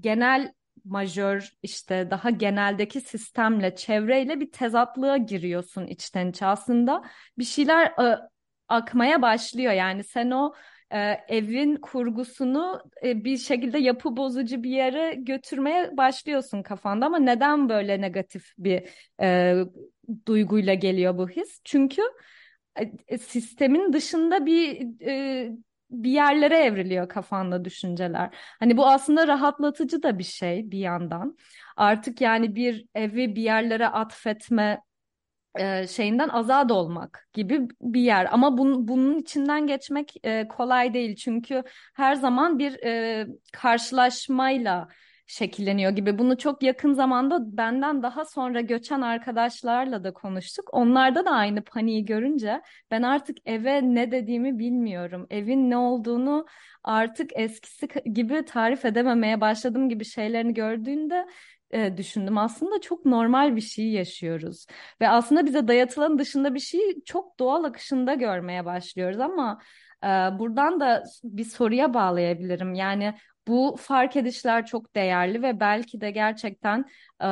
genel 0.00 0.52
majör 0.84 1.50
işte 1.62 2.08
daha 2.10 2.30
geneldeki 2.30 3.00
sistemle 3.00 3.76
çevreyle 3.76 4.40
bir 4.40 4.52
tezatlığa 4.52 5.16
giriyorsun 5.16 5.86
içten 5.86 6.30
içe 6.30 6.46
aslında 6.46 7.04
bir 7.38 7.44
şeyler 7.44 7.86
e, 7.86 8.18
akmaya 8.68 9.22
başlıyor. 9.22 9.72
Yani 9.72 10.04
sen 10.04 10.30
o 10.30 10.54
e, 10.92 10.98
evin 11.28 11.76
kurgusunu 11.76 12.82
e, 13.04 13.24
bir 13.24 13.36
şekilde 13.38 13.78
yapı 13.78 14.16
bozucu 14.16 14.62
bir 14.62 14.70
yere 14.70 15.14
götürmeye 15.14 15.96
başlıyorsun 15.96 16.62
kafanda. 16.62 17.06
Ama 17.06 17.18
neden 17.18 17.68
böyle 17.68 18.00
negatif 18.00 18.52
bir 18.58 18.88
e, 19.20 19.54
duyguyla 20.26 20.74
geliyor 20.74 21.18
bu 21.18 21.28
his? 21.28 21.60
Çünkü 21.64 22.02
e, 23.08 23.18
sistemin 23.18 23.92
dışında 23.92 24.46
bir 24.46 24.86
e, 25.06 25.50
bir 26.02 26.10
yerlere 26.10 26.56
evriliyor 26.56 27.08
kafanda 27.08 27.64
düşünceler. 27.64 28.36
Hani 28.60 28.76
bu 28.76 28.86
aslında 28.86 29.26
rahatlatıcı 29.28 30.02
da 30.02 30.18
bir 30.18 30.24
şey 30.24 30.70
bir 30.70 30.78
yandan. 30.78 31.36
Artık 31.76 32.20
yani 32.20 32.54
bir 32.56 32.86
evi 32.94 33.36
bir 33.36 33.42
yerlere 33.42 33.88
atfetme 33.88 34.80
e, 35.58 35.86
şeyinden 35.86 36.28
azad 36.28 36.70
olmak 36.70 37.28
gibi 37.32 37.68
bir 37.80 38.00
yer. 38.00 38.28
Ama 38.32 38.58
bun, 38.58 38.88
bunun 38.88 39.18
içinden 39.18 39.66
geçmek 39.66 40.14
e, 40.24 40.48
kolay 40.48 40.94
değil. 40.94 41.16
Çünkü 41.16 41.62
her 41.94 42.14
zaman 42.14 42.58
bir 42.58 42.84
e, 42.84 43.26
karşılaşmayla 43.52 44.88
şekilleniyor 45.26 45.92
gibi. 45.92 46.18
Bunu 46.18 46.38
çok 46.38 46.62
yakın 46.62 46.92
zamanda 46.92 47.56
benden 47.56 48.02
daha 48.02 48.24
sonra 48.24 48.60
göçen 48.60 49.00
arkadaşlarla 49.00 50.04
da 50.04 50.12
konuştuk. 50.12 50.74
Onlarda 50.74 51.24
da 51.24 51.30
aynı 51.30 51.64
paniği 51.64 52.04
görünce 52.04 52.62
ben 52.90 53.02
artık 53.02 53.38
eve 53.46 53.82
ne 53.82 54.10
dediğimi 54.12 54.58
bilmiyorum. 54.58 55.26
Evin 55.30 55.70
ne 55.70 55.76
olduğunu 55.76 56.46
artık 56.84 57.30
eskisi 57.34 57.88
gibi 58.12 58.44
tarif 58.44 58.84
edememeye 58.84 59.40
başladım 59.40 59.88
gibi 59.88 60.04
şeylerini 60.04 60.54
gördüğünde 60.54 61.26
e, 61.70 61.96
düşündüm. 61.96 62.38
Aslında 62.38 62.80
çok 62.80 63.04
normal 63.06 63.56
bir 63.56 63.60
şey 63.60 63.90
yaşıyoruz. 63.90 64.66
Ve 65.00 65.08
aslında 65.08 65.46
bize 65.46 65.68
dayatılan 65.68 66.18
dışında 66.18 66.54
bir 66.54 66.60
şeyi 66.60 67.04
çok 67.04 67.38
doğal 67.38 67.64
akışında 67.64 68.14
görmeye 68.14 68.64
başlıyoruz 68.64 69.20
ama 69.20 69.60
e, 70.04 70.06
buradan 70.08 70.80
da 70.80 71.04
bir 71.24 71.44
soruya 71.44 71.94
bağlayabilirim. 71.94 72.74
Yani 72.74 73.14
bu 73.48 73.76
fark 73.80 74.16
edişler 74.16 74.66
çok 74.66 74.94
değerli 74.94 75.42
ve 75.42 75.60
belki 75.60 76.00
de 76.00 76.10
gerçekten 76.10 76.84
e, 77.22 77.26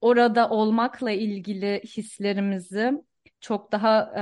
orada 0.00 0.50
olmakla 0.50 1.10
ilgili 1.10 1.80
hislerimizi 1.86 2.92
çok 3.40 3.72
daha 3.72 4.12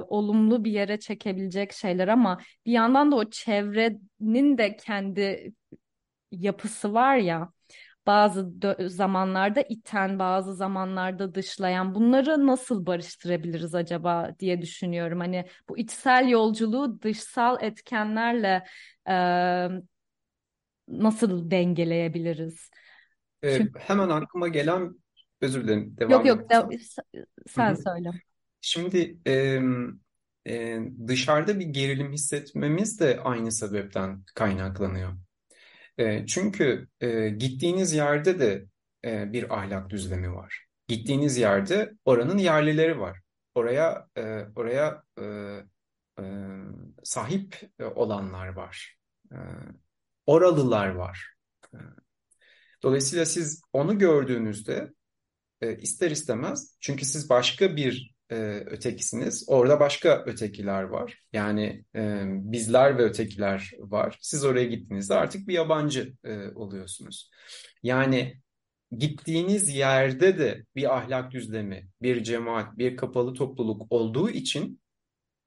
e, 0.00 0.04
olumlu 0.08 0.64
bir 0.64 0.72
yere 0.72 1.00
çekebilecek 1.00 1.72
şeyler 1.72 2.08
ama 2.08 2.38
bir 2.66 2.72
yandan 2.72 3.12
da 3.12 3.16
o 3.16 3.30
çevrenin 3.30 4.58
de 4.58 4.76
kendi 4.76 5.52
yapısı 6.32 6.94
var 6.94 7.16
ya 7.16 7.52
bazı 8.06 8.52
zamanlarda 8.88 9.62
iten, 9.62 10.18
bazı 10.18 10.54
zamanlarda 10.54 11.34
dışlayan 11.34 11.94
bunları 11.94 12.46
nasıl 12.46 12.86
barıştırabiliriz 12.86 13.74
acaba 13.74 14.30
diye 14.38 14.62
düşünüyorum. 14.62 15.20
Hani 15.20 15.46
bu 15.68 15.78
içsel 15.78 16.28
yolculuğu 16.28 17.02
dışsal 17.02 17.62
etkenlerle 17.62 18.64
e, 19.08 19.12
nasıl 20.90 21.50
dengeleyebiliriz? 21.50 22.70
Ee, 23.42 23.58
Çünkü... 23.58 23.78
Hemen 23.78 24.08
aklıma 24.08 24.48
gelen, 24.48 24.94
özür 25.40 25.64
dilerim, 25.64 25.96
devam 25.96 26.10
Yok 26.10 26.26
yok, 26.26 26.50
de, 26.50 26.78
sen 27.46 27.70
Hı-hı. 27.74 27.82
söyle. 27.82 28.10
Şimdi 28.60 29.18
e, 29.26 29.60
e, 30.48 30.80
dışarıda 31.06 31.60
bir 31.60 31.66
gerilim 31.66 32.12
hissetmemiz 32.12 33.00
de 33.00 33.20
aynı 33.20 33.52
sebepten 33.52 34.24
kaynaklanıyor. 34.34 35.12
E, 35.98 36.26
çünkü 36.26 36.88
e, 37.00 37.28
gittiğiniz 37.28 37.92
yerde 37.92 38.38
de 38.38 38.64
e, 39.04 39.32
bir 39.32 39.58
ahlak 39.58 39.90
düzlemi 39.90 40.34
var. 40.34 40.66
Gittiğiniz 40.88 41.38
yerde 41.38 41.92
oranın 42.04 42.38
yerlileri 42.38 43.00
var. 43.00 43.20
Oraya 43.54 44.06
e, 44.16 44.44
oraya 44.56 45.02
e, 45.20 45.24
e, 46.18 46.24
sahip 47.02 47.70
olanlar 47.94 48.48
var. 48.48 48.96
E, 49.32 49.36
oralılar 50.26 50.88
var. 50.88 51.34
Dolayısıyla 52.82 53.26
siz 53.26 53.62
onu 53.72 53.98
gördüğünüzde 53.98 54.90
e, 55.60 55.76
ister 55.76 56.10
istemez 56.10 56.76
çünkü 56.80 57.04
siz 57.04 57.30
başka 57.30 57.76
bir 57.76 58.14
e, 58.30 58.36
ötekisiniz. 58.66 59.44
Orada 59.48 59.80
başka 59.80 60.22
ötekiler 60.26 60.82
var. 60.82 61.18
Yani 61.32 61.84
e, 61.96 62.22
bizler 62.26 62.98
ve 62.98 63.02
ötekiler 63.02 63.70
var. 63.78 64.18
Siz 64.20 64.44
oraya 64.44 64.64
gittiğinizde 64.64 65.14
artık 65.14 65.48
bir 65.48 65.54
yabancı 65.54 66.12
e, 66.24 66.48
oluyorsunuz. 66.48 67.30
Yani 67.82 68.40
gittiğiniz 68.98 69.68
yerde 69.68 70.38
de 70.38 70.64
bir 70.76 70.96
ahlak 70.96 71.30
düzlemi, 71.30 71.88
bir 72.02 72.22
cemaat, 72.22 72.78
bir 72.78 72.96
kapalı 72.96 73.34
topluluk 73.34 73.86
olduğu 73.90 74.30
için 74.30 74.80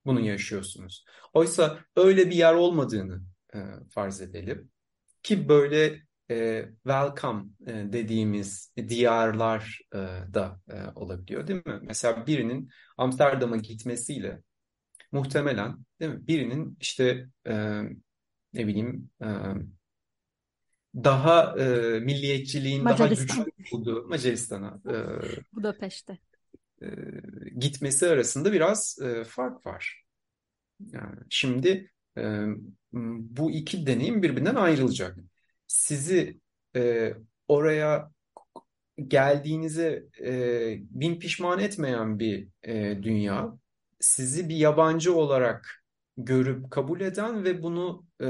bunu 0.05 0.19
yaşıyorsunuz. 0.19 1.05
Oysa 1.34 1.80
öyle 1.95 2.30
bir 2.30 2.36
yer 2.36 2.53
olmadığını 2.53 3.21
e, 3.54 3.60
farz 3.89 4.22
edelim. 4.22 4.72
Ki 5.24 5.49
böyle 5.49 6.01
e, 6.32 6.66
welcome 6.84 7.43
e, 7.68 7.74
dediğimiz 7.93 8.74
diyarlar 8.89 9.80
e, 9.93 9.97
da 10.34 10.62
e, 10.70 10.76
olabiliyor 10.95 11.47
değil 11.47 11.62
mi? 11.66 11.80
Mesela 11.82 12.28
birinin 12.28 12.70
Amsterdam'a 12.97 13.58
gitmesiyle 13.58 14.41
muhtemelen 15.12 15.78
değil 15.99 16.12
mi? 16.12 16.28
Birinin 16.28 16.78
işte 16.80 17.28
e, 17.47 17.82
ne 18.54 18.68
bileyim 18.68 19.10
e, 19.22 19.28
daha 20.95 21.60
e, 21.60 21.99
milliyetçiliğin 21.99 22.86
daha 22.86 23.08
güçlü 23.08 23.45
olduğu 23.72 24.08
Macaristan'a 24.08 24.82
e, 24.89 24.95
Budapeşte 25.54 26.18
e, 26.82 26.88
gitmesi 27.58 28.08
arasında 28.08 28.54
biraz 28.54 28.99
e, 29.01 29.24
fark 29.24 29.66
var. 29.66 30.04
Yani 30.80 31.20
şimdi 31.30 31.91
e, 32.18 32.45
bu 32.94 33.52
iki 33.52 33.88
deneyim 33.88 34.24
birbirinden 34.24 34.56
ayrılacak 34.56 35.18
sizi 35.68 36.39
e, 36.76 37.14
oraya 37.48 38.12
geldiğinize 39.08 40.06
e, 40.24 40.32
bin 40.80 41.20
pişman 41.20 41.60
etmeyen 41.60 42.20
bir 42.20 42.48
e, 42.64 43.04
dünya, 43.04 43.58
sizi 44.00 44.50
bir 44.50 44.56
yabancı 44.56 45.16
olarak 45.16 45.84
görüp 46.18 46.72
kabul 46.72 47.02
eden 47.02 47.44
ve 47.44 47.64
bunu 47.64 48.06
e, 48.22 48.28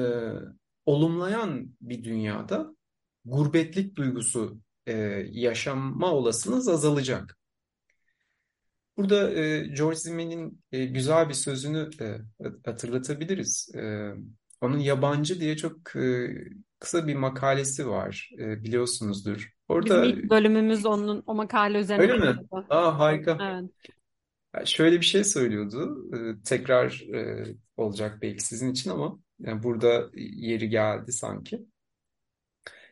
olumlayan 0.85 1.75
bir 1.81 2.03
dünyada 2.03 2.75
gurbetlik 3.25 3.95
duygusu 3.95 4.59
e, 4.87 4.93
yaşama 5.31 6.11
olasılığınız 6.11 6.69
azalacak. 6.69 7.37
Burada 8.97 9.31
e, 9.33 9.67
George 9.67 9.95
Simen'in 9.95 10.63
e, 10.71 10.85
güzel 10.85 11.29
bir 11.29 11.33
sözünü 11.33 11.89
e, 12.01 12.17
hatırlatabiliriz. 12.65 13.75
E, 13.75 14.13
onun 14.63 14.79
yabancı 14.79 15.39
diye 15.39 15.57
çok 15.57 15.95
e, 15.95 16.35
kısa 16.79 17.07
bir 17.07 17.15
makalesi 17.15 17.87
var, 17.87 18.29
e, 18.39 18.63
biliyorsunuzdur. 18.63 19.53
Orada 19.67 20.03
Bizim 20.03 20.19
ilk 20.19 20.29
bölümümüz 20.29 20.85
onun 20.85 21.23
o 21.25 21.35
makale 21.35 21.79
üzerine. 21.79 22.01
Öyle 22.01 22.13
mi? 22.13 22.39
Aa 22.69 22.99
harika. 22.99 23.37
Evet. 23.41 24.67
şöyle 24.67 24.99
bir 24.99 25.05
şey 25.05 25.23
söylüyordu. 25.23 26.09
E, 26.15 26.41
tekrar 26.43 27.01
e, 27.13 27.45
olacak 27.77 28.21
belki 28.21 28.43
sizin 28.43 28.71
için 28.71 28.89
ama 28.89 29.19
yani 29.39 29.63
burada 29.63 30.09
yeri 30.15 30.69
geldi 30.69 31.11
sanki. 31.11 31.65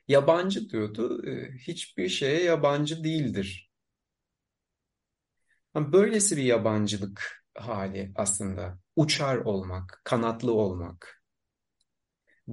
Yabancı 0.08 0.70
diyordu. 0.70 1.28
E, 1.28 1.52
hiçbir 1.58 2.10
şeye 2.10 2.44
yabancı 2.44 3.04
değildir. 3.04 3.72
Böylesi 5.76 6.38
bir 6.38 6.44
yabancılık 6.44 7.46
hali 7.56 8.12
aslında. 8.16 8.80
Uçar 8.96 9.38
olmak, 9.38 10.02
kanatlı 10.04 10.54
olmak. 10.54 11.21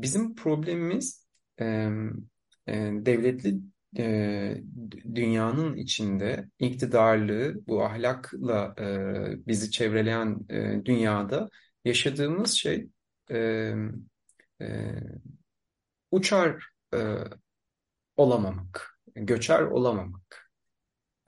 Bizim 0.02 0.34
problemimiz 0.34 1.26
e, 1.60 1.64
e, 2.66 2.74
devletli 2.92 3.60
e, 3.98 4.62
dünyanın 5.14 5.76
içinde 5.76 6.48
iktidarlı, 6.58 7.66
bu 7.66 7.84
ahlakla 7.84 8.74
e, 8.78 9.46
bizi 9.46 9.70
çevreleyen 9.70 10.38
e, 10.50 10.84
dünyada 10.84 11.48
yaşadığımız 11.84 12.52
şey 12.52 12.88
e, 13.30 13.74
e, 14.60 14.66
uçar 16.10 16.68
e, 16.94 16.98
olamamak, 18.16 18.98
göçer 19.14 19.62
olamamak. 19.62 20.50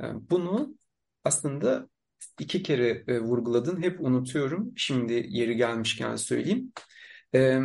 Yani 0.00 0.22
bunu 0.30 0.74
aslında 1.24 1.88
iki 2.40 2.62
kere 2.62 3.04
e, 3.06 3.20
vurguladın, 3.20 3.82
hep 3.82 4.00
unutuyorum. 4.00 4.72
Şimdi 4.76 5.26
yeri 5.28 5.56
gelmişken 5.56 6.16
söyleyeyim. 6.16 6.72
E, 7.34 7.60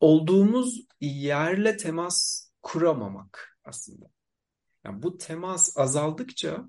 olduğumuz 0.00 0.86
yerle 1.00 1.76
temas 1.76 2.48
kuramamak 2.62 3.58
aslında. 3.64 4.06
Yani 4.84 5.02
bu 5.02 5.18
temas 5.18 5.78
azaldıkça 5.78 6.64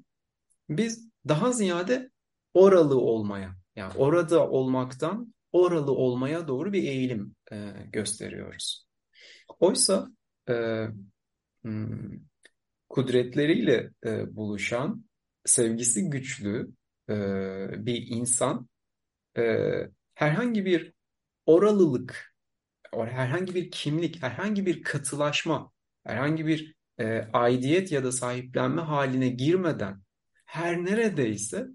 biz 0.69 1.09
daha 1.27 1.51
ziyade 1.51 2.11
oralı 2.53 2.99
olmaya, 2.99 3.55
yani 3.75 3.93
orada 3.97 4.49
olmaktan 4.49 5.33
oralı 5.51 5.91
olmaya 5.91 6.47
doğru 6.47 6.73
bir 6.73 6.83
eğilim 6.83 7.35
e, 7.51 7.73
gösteriyoruz. 7.91 8.87
Oysa 9.59 10.07
e, 10.49 10.87
hmm, 11.61 12.19
kudretleriyle 12.89 13.91
e, 14.05 14.35
buluşan, 14.35 15.05
sevgisi 15.45 16.09
güçlü 16.09 16.69
e, 17.09 17.15
bir 17.85 18.07
insan 18.07 18.69
e, 19.37 19.43
herhangi 20.13 20.65
bir 20.65 20.93
oralılık, 21.45 22.30
herhangi 22.93 23.55
bir 23.55 23.71
kimlik, 23.71 24.23
herhangi 24.23 24.65
bir 24.65 24.83
katılaşma 24.83 25.71
herhangi 26.03 26.47
bir 26.47 26.75
e, 26.99 27.27
aidiyet 27.33 27.91
ya 27.91 28.03
da 28.03 28.11
sahiplenme 28.11 28.81
haline 28.81 29.29
girmeden 29.29 30.01
her 30.45 30.85
neredeyse 30.85 31.67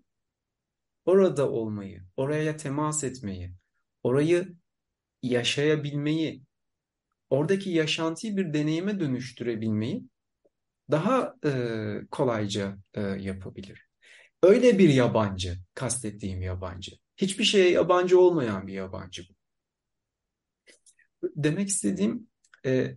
orada 1.04 1.50
olmayı, 1.50 2.02
oraya 2.16 2.56
temas 2.56 3.04
etmeyi, 3.04 3.52
orayı 4.02 4.56
yaşayabilmeyi, 5.22 6.42
oradaki 7.30 7.70
yaşantıyı 7.70 8.36
bir 8.36 8.54
deneyime 8.54 9.00
dönüştürebilmeyi 9.00 10.04
daha 10.90 11.34
e, 11.44 11.50
kolayca 12.10 12.78
e, 12.94 13.00
yapabilir. 13.00 13.86
Öyle 14.42 14.78
bir 14.78 14.88
yabancı, 14.88 15.54
kastettiğim 15.74 16.42
yabancı. 16.42 16.92
Hiçbir 17.16 17.44
şeye 17.44 17.70
yabancı 17.70 18.20
olmayan 18.20 18.66
bir 18.66 18.72
yabancı 18.72 19.22
bu. 19.30 19.35
Demek 21.22 21.68
istediğim 21.68 22.28
e, 22.66 22.96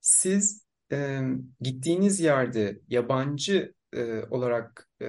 siz 0.00 0.66
e, 0.92 1.20
gittiğiniz 1.60 2.20
yerde 2.20 2.80
yabancı 2.88 3.74
e, 3.92 4.22
olarak 4.30 4.88
e, 5.02 5.08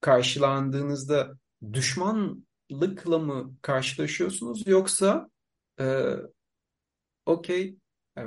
karşılandığınızda 0.00 1.38
düşmanlıkla 1.72 3.18
mı 3.18 3.56
karşılaşıyorsunuz 3.62 4.66
yoksa 4.66 5.30
e, 5.80 5.84
okey 7.26 7.78
e, 8.18 8.22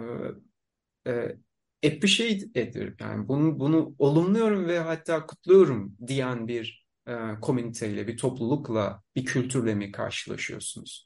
e, 1.07 1.37
appreciate 1.85 2.45
ediyorum 2.55 2.95
yani 2.99 3.27
bunu 3.27 3.59
bunu 3.59 3.95
olumluyorum 3.99 4.67
ve 4.67 4.79
hatta 4.79 5.25
kutluyorum 5.25 5.97
diyen 6.07 6.47
bir 6.47 6.85
e, 7.07 7.13
komüniteyle, 7.41 8.07
bir 8.07 8.17
toplulukla, 8.17 9.03
bir 9.15 9.25
kültürle 9.25 9.75
mi 9.75 9.91
karşılaşıyorsunuz? 9.91 11.04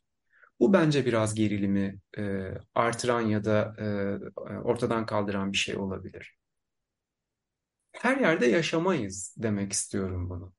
Bu 0.59 0.73
bence 0.73 1.05
biraz 1.05 1.35
gerilimi 1.35 1.99
e, 2.17 2.51
artıran 2.75 3.21
ya 3.21 3.43
da 3.45 3.75
e, 3.79 4.55
ortadan 4.63 5.05
kaldıran 5.05 5.51
bir 5.51 5.57
şey 5.57 5.77
olabilir. 5.77 6.37
Her 7.91 8.17
yerde 8.17 8.45
yaşamayız 8.45 9.35
demek 9.37 9.73
istiyorum 9.73 10.29
bunu. 10.29 10.53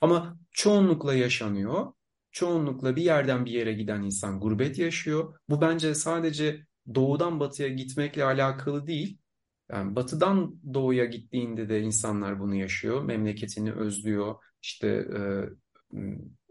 Ama 0.00 0.38
çoğunlukla 0.50 1.14
yaşanıyor. 1.14 1.92
Çoğunlukla 2.32 2.96
bir 2.96 3.02
yerden 3.02 3.44
bir 3.44 3.50
yere 3.50 3.72
giden 3.72 4.02
insan 4.02 4.40
gurbet 4.40 4.78
yaşıyor. 4.78 5.38
Bu 5.48 5.60
bence 5.60 5.94
sadece 5.94 6.66
doğudan 6.94 7.40
batıya 7.40 7.68
gitmekle 7.68 8.24
alakalı 8.24 8.86
değil. 8.86 9.18
Yani 9.72 9.96
batıdan 9.96 10.60
doğuya 10.74 11.04
gittiğinde 11.04 11.68
de 11.68 11.80
insanlar 11.80 12.40
bunu 12.40 12.54
yaşıyor. 12.54 13.02
Memleketini 13.04 13.72
özlüyor. 13.72 14.34
İşte 14.62 14.88
e, 14.88 15.20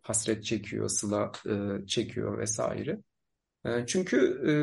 hasret 0.07 0.43
çekiyor, 0.43 0.89
sıla 0.89 1.31
e, 1.49 1.85
çekiyor 1.87 2.37
vesaire. 2.37 2.99
E, 3.65 3.85
çünkü 3.85 4.17
e, 4.47 4.53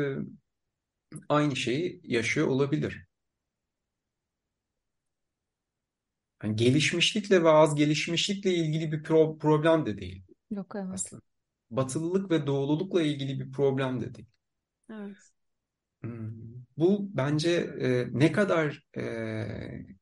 aynı 1.29 1.55
şeyi 1.55 2.01
yaşıyor 2.03 2.47
olabilir. 2.47 3.05
Yani 6.43 6.55
gelişmişlikle 6.55 7.43
ve 7.43 7.49
az 7.49 7.75
gelişmişlikle 7.75 8.53
ilgili 8.53 8.91
bir 8.91 9.03
pro 9.03 9.37
problem 9.37 9.85
de 9.85 9.97
değil. 9.97 10.23
Yok 10.51 10.73
evet. 10.75 10.89
Aslında. 10.93 11.21
Batılılık 11.71 12.31
ve 12.31 12.47
doğululukla 12.47 13.01
ilgili 13.01 13.39
bir 13.39 13.51
problem 13.51 14.01
de 14.01 14.15
değil. 14.15 14.27
Evet. 14.89 15.17
Hmm. 16.01 16.31
Bu 16.77 17.09
bence 17.13 17.51
e, 17.79 18.07
ne 18.11 18.31
kadar 18.31 18.83
e, 18.97 19.05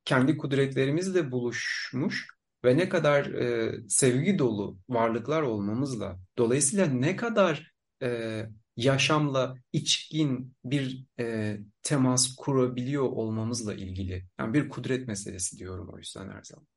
kendi 0.05 0.37
kudretlerimizle 0.37 1.31
buluşmuş 1.31 2.27
ve 2.65 2.77
ne 2.77 2.89
kadar 2.89 3.25
e, 3.25 3.73
sevgi 3.89 4.39
dolu 4.39 4.77
varlıklar 4.89 5.41
olmamızla, 5.41 6.19
dolayısıyla 6.37 6.85
ne 6.85 7.15
kadar 7.15 7.73
e, 8.03 8.41
yaşamla 8.77 9.55
içkin 9.73 10.55
bir 10.65 11.05
e, 11.19 11.57
temas 11.83 12.35
kurabiliyor 12.35 13.03
olmamızla 13.03 13.73
ilgili. 13.73 14.25
Yani 14.39 14.53
bir 14.53 14.69
kudret 14.69 15.07
meselesi 15.07 15.57
diyorum 15.59 15.89
o 15.93 15.97
yüzden 15.97 16.29
her 16.29 16.41
zaman. 16.43 16.67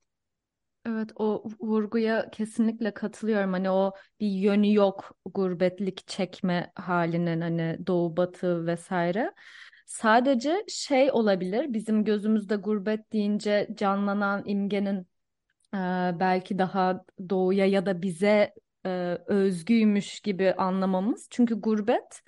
Evet 0.87 1.11
o 1.17 1.45
vurguya 1.61 2.31
kesinlikle 2.31 2.95
katılıyorum. 2.95 3.53
Hani 3.53 3.71
o 3.71 3.93
bir 4.21 4.27
yönü 4.27 4.75
yok 4.75 5.19
gurbetlik 5.35 6.09
çekme 6.09 6.73
halinin 6.75 7.41
hani 7.41 7.79
doğu 7.87 8.17
batı 8.17 8.67
vesaire. 8.67 9.33
Sadece 9.87 10.65
şey 10.69 11.11
olabilir 11.13 11.73
bizim 11.73 12.05
gözümüzde 12.05 12.57
gurbet 12.57 13.13
deyince 13.13 13.69
canlanan 13.75 14.43
imgenin 14.47 15.07
belki 16.21 16.59
daha 16.59 17.05
doğuya 17.31 17.67
ya 17.67 17.87
da 17.87 18.03
bize 18.03 18.55
özgüymüş 19.27 20.21
gibi 20.21 20.53
anlamamız. 20.55 21.27
Çünkü 21.31 21.55
gurbet 21.61 22.23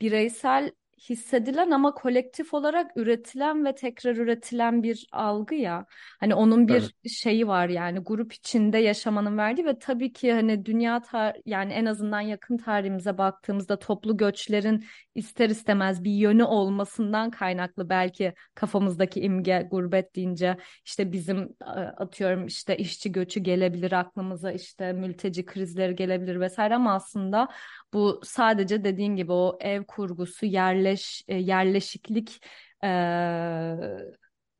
bireysel 0.00 0.72
hissedilen 1.08 1.70
ama 1.70 1.94
kolektif 1.94 2.54
olarak 2.54 2.90
üretilen 2.96 3.64
ve 3.64 3.74
tekrar 3.74 4.16
üretilen 4.16 4.82
bir 4.82 5.06
algı 5.12 5.54
ya. 5.54 5.86
Hani 6.20 6.34
onun 6.34 6.68
bir 6.68 6.74
evet. 6.74 7.10
şeyi 7.22 7.48
var 7.48 7.68
yani 7.68 7.98
grup 7.98 8.32
içinde 8.32 8.78
yaşamanın 8.78 9.38
verdiği 9.38 9.64
ve 9.66 9.78
tabii 9.78 10.12
ki 10.12 10.32
hani 10.32 10.64
dünya 10.64 11.02
yani 11.46 11.72
en 11.72 11.84
azından 11.84 12.20
yakın 12.20 12.56
tarihimize 12.56 13.18
baktığımızda 13.18 13.78
toplu 13.78 14.16
göçlerin 14.16 14.84
ister 15.14 15.50
istemez 15.50 16.04
bir 16.04 16.10
yönü 16.12 16.44
olmasından 16.44 17.30
kaynaklı 17.30 17.88
belki 17.88 18.34
kafamızdaki 18.54 19.20
imge 19.20 19.68
gurbet 19.70 20.16
deyince 20.16 20.56
işte 20.84 21.12
bizim 21.12 21.56
atıyorum 21.96 22.46
işte 22.46 22.76
işçi 22.76 23.12
göçü 23.12 23.40
gelebilir 23.40 23.92
aklımıza 23.92 24.52
işte 24.52 24.92
mülteci 24.92 25.44
krizleri 25.44 25.94
gelebilir 25.94 26.40
vesaire 26.40 26.74
ama 26.74 26.94
aslında 26.94 27.48
bu 27.92 28.20
sadece 28.24 28.84
dediğin 28.84 29.16
gibi 29.16 29.32
o 29.32 29.58
ev 29.60 29.84
kurgusu, 29.84 30.46
yerleş 30.90 31.22
e, 31.28 31.36
yerleşiklik 31.36 32.44
e, 32.84 32.90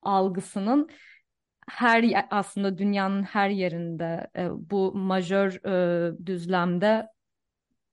algısının 0.03 0.89
her 1.69 2.27
aslında 2.31 2.79
dünyanın 2.79 3.23
her 3.23 3.51
yerinde 3.51 4.31
e, 4.37 4.49
bu 4.51 4.93
majör 4.95 5.53
e, 5.67 6.27
düzlemde 6.27 7.07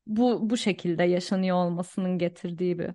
bu 0.07 0.49
bu 0.49 0.57
şekilde 0.57 1.03
yaşanıyor 1.03 1.57
olmasının 1.57 2.17
getirdiği 2.17 2.79
bir. 2.79 2.89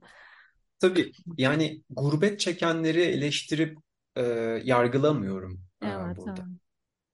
Tabii 0.81 1.13
yani 1.39 1.83
gurbet 1.91 2.41
çekenleri 2.41 3.03
eleştirip 3.03 3.79
e, 4.17 4.23
yargılamıyorum 4.65 5.61
e, 5.83 5.87
evet, 5.87 6.17
burada. 6.17 6.35
Evet. 6.49 6.61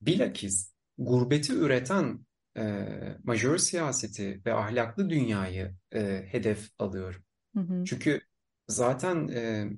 Bilakis 0.01 0.72
gurbeti 0.99 1.55
üreten 1.55 2.26
e, 2.57 2.87
majör 3.24 3.59
siyaseti 3.59 4.41
ve 4.47 4.55
ahlaklı 4.55 5.11
dünyayı 5.11 5.74
e, 5.95 6.26
hedef 6.31 6.68
alıyorum. 6.79 7.22
Hı 7.55 7.61
hı. 7.61 7.84
Çünkü 7.84 8.20
zaten 8.68 9.28
e, 9.28 9.70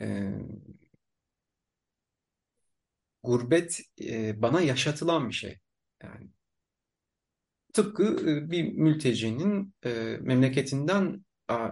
e, 0.00 0.32
gurbet 3.22 3.80
e, 4.00 4.42
bana 4.42 4.60
yaşatılan 4.60 5.28
bir 5.28 5.34
şey. 5.34 5.58
Yani 6.02 6.30
tıpkı 7.72 8.04
e, 8.30 8.50
bir 8.50 8.72
mültecinin 8.72 9.74
e, 9.84 9.90
memleketinden 10.20 11.24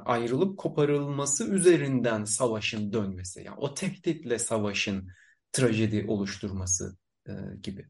ayrılıp 0.05 0.59
koparılması 0.59 1.49
üzerinden 1.55 2.25
savaşın 2.25 2.93
dönmesi. 2.93 3.43
Yani 3.43 3.57
o 3.57 3.75
tehditle 3.75 4.39
savaşın 4.39 5.09
trajedi 5.53 6.05
oluşturması 6.09 6.97
e, 7.29 7.33
gibi. 7.63 7.87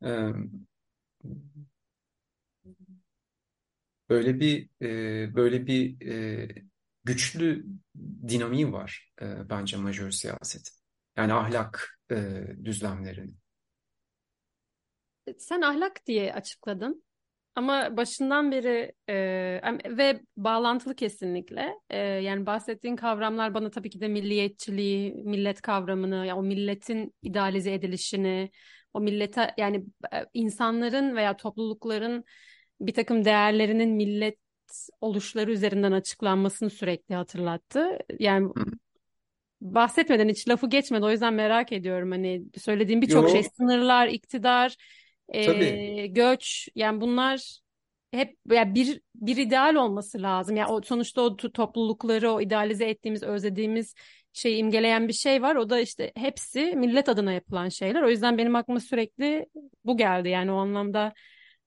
E, 0.00 0.32
böyle 4.10 4.40
bir 4.40 4.68
e, 4.82 5.34
böyle 5.34 5.66
bir 5.66 6.06
e, 6.06 6.48
güçlü 7.04 7.66
dinamiği 8.28 8.72
var 8.72 9.12
e, 9.22 9.50
bence 9.50 9.76
majör 9.76 10.10
siyaset. 10.10 10.70
Yani 11.16 11.32
ahlak 11.32 11.98
e, 12.10 12.16
düzlemlerinin. 12.64 13.36
Sen 15.38 15.60
ahlak 15.60 16.06
diye 16.06 16.34
açıkladın. 16.34 17.04
Ama 17.54 17.96
başından 17.96 18.52
beri 18.52 18.92
e, 19.08 19.14
ve 19.96 20.20
bağlantılı 20.36 20.94
kesinlikle. 20.94 21.74
E, 21.90 21.98
yani 21.98 22.46
bahsettiğin 22.46 22.96
kavramlar 22.96 23.54
bana 23.54 23.70
tabii 23.70 23.90
ki 23.90 24.00
de 24.00 24.08
milliyetçiliği, 24.08 25.14
millet 25.24 25.60
kavramını, 25.62 26.26
ya 26.26 26.36
o 26.36 26.42
milletin 26.42 27.14
idealize 27.22 27.74
edilişini, 27.74 28.50
o 28.94 29.00
millete 29.00 29.54
yani 29.58 29.84
e, 30.12 30.26
insanların 30.34 31.16
veya 31.16 31.36
toplulukların 31.36 32.24
bir 32.80 32.94
takım 32.94 33.24
değerlerinin 33.24 33.90
millet 33.90 34.38
oluşları 35.00 35.52
üzerinden 35.52 35.92
açıklanmasını 35.92 36.70
sürekli 36.70 37.14
hatırlattı. 37.14 37.98
Yani 38.18 38.52
bahsetmeden 39.60 40.28
hiç 40.28 40.48
lafı 40.48 40.68
geçmedi 40.68 41.04
o 41.04 41.10
yüzden 41.10 41.34
merak 41.34 41.72
ediyorum 41.72 42.10
hani 42.10 42.42
söylediğim 42.58 43.02
birçok 43.02 43.30
şey 43.30 43.42
sınırlar, 43.42 44.08
iktidar, 44.08 44.76
e, 45.28 46.06
göç 46.06 46.68
yani 46.74 47.00
bunlar 47.00 47.60
hep 48.12 48.36
yani 48.50 48.74
bir 48.74 49.00
bir 49.14 49.36
ideal 49.36 49.74
olması 49.74 50.22
lazım. 50.22 50.56
Yani 50.56 50.72
o 50.72 50.82
sonuçta 50.82 51.22
o 51.22 51.36
toplulukları, 51.36 52.30
o 52.30 52.40
idealize 52.40 52.84
ettiğimiz, 52.84 53.22
özlediğimiz 53.22 53.94
şeyi 54.32 54.56
imgeleyen 54.56 55.08
bir 55.08 55.12
şey 55.12 55.42
var. 55.42 55.56
O 55.56 55.70
da 55.70 55.80
işte 55.80 56.12
hepsi 56.14 56.76
millet 56.76 57.08
adına 57.08 57.32
yapılan 57.32 57.68
şeyler. 57.68 58.02
O 58.02 58.10
yüzden 58.10 58.38
benim 58.38 58.56
aklıma 58.56 58.80
sürekli 58.80 59.46
bu 59.84 59.96
geldi. 59.96 60.28
Yani 60.28 60.52
o 60.52 60.56
anlamda 60.56 61.12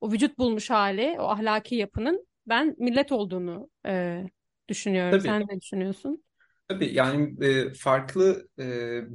o 0.04 0.12
vücut 0.12 0.38
bulmuş 0.38 0.70
hali, 0.70 1.16
o 1.20 1.24
ahlaki 1.24 1.76
yapının 1.76 2.28
ben 2.48 2.76
millet 2.80 3.12
olduğunu 3.12 3.70
e, 3.88 4.24
düşünüyorum. 4.70 5.12
Tabii. 5.12 5.28
Sen 5.28 5.42
ne 5.42 5.62
düşünüyorsun? 5.62 6.24
Tabii 6.68 6.94
yani 6.94 7.46
e, 7.46 7.74
farklı 7.74 8.48
e, 8.60 8.66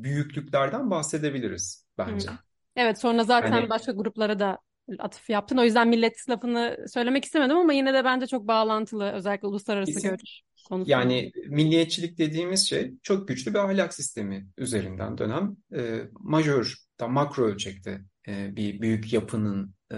büyüklüklerden 0.05 0.91
bahsedebiliriz 0.91 1.87
bence. 1.99 2.31
Hı. 2.31 2.35
Evet 2.77 3.01
sonra 3.01 3.25
zaten 3.25 3.51
hani... 3.51 3.71
başka 3.71 3.93
gruplara 3.93 4.39
da 4.39 4.59
atıf 4.99 5.31
yaptın. 5.31 5.57
O 5.57 5.65
yüzden 5.65 5.89
millet 5.89 6.31
lafını 6.31 6.77
söylemek 6.89 7.25
istemedim 7.25 7.57
ama 7.57 7.73
yine 7.73 7.95
de 7.95 8.05
bence 8.05 8.27
çok 8.27 8.49
bağlantılı 8.49 9.13
özellikle 9.13 9.49
uluslararası 9.49 9.93
Kesin. 9.93 10.11
göç 10.11 10.43
konusunda. 10.69 10.99
Yani 10.99 11.33
milliyetçilik 11.49 12.19
dediğimiz 12.19 12.69
şey 12.69 12.95
çok 13.03 13.29
güçlü 13.29 13.55
bir 13.55 13.59
ahlak 13.59 13.95
sistemi 13.95 14.47
üzerinden 14.59 15.19
dönem 15.19 15.57
e, 15.77 16.01
majör, 16.21 16.75
da 17.01 17.09
makro 17.09 17.45
ölçekte 17.45 18.01
e, 18.29 18.57
bir 18.57 18.81
büyük 18.81 19.13
yapının 19.13 19.75
e, 19.93 19.97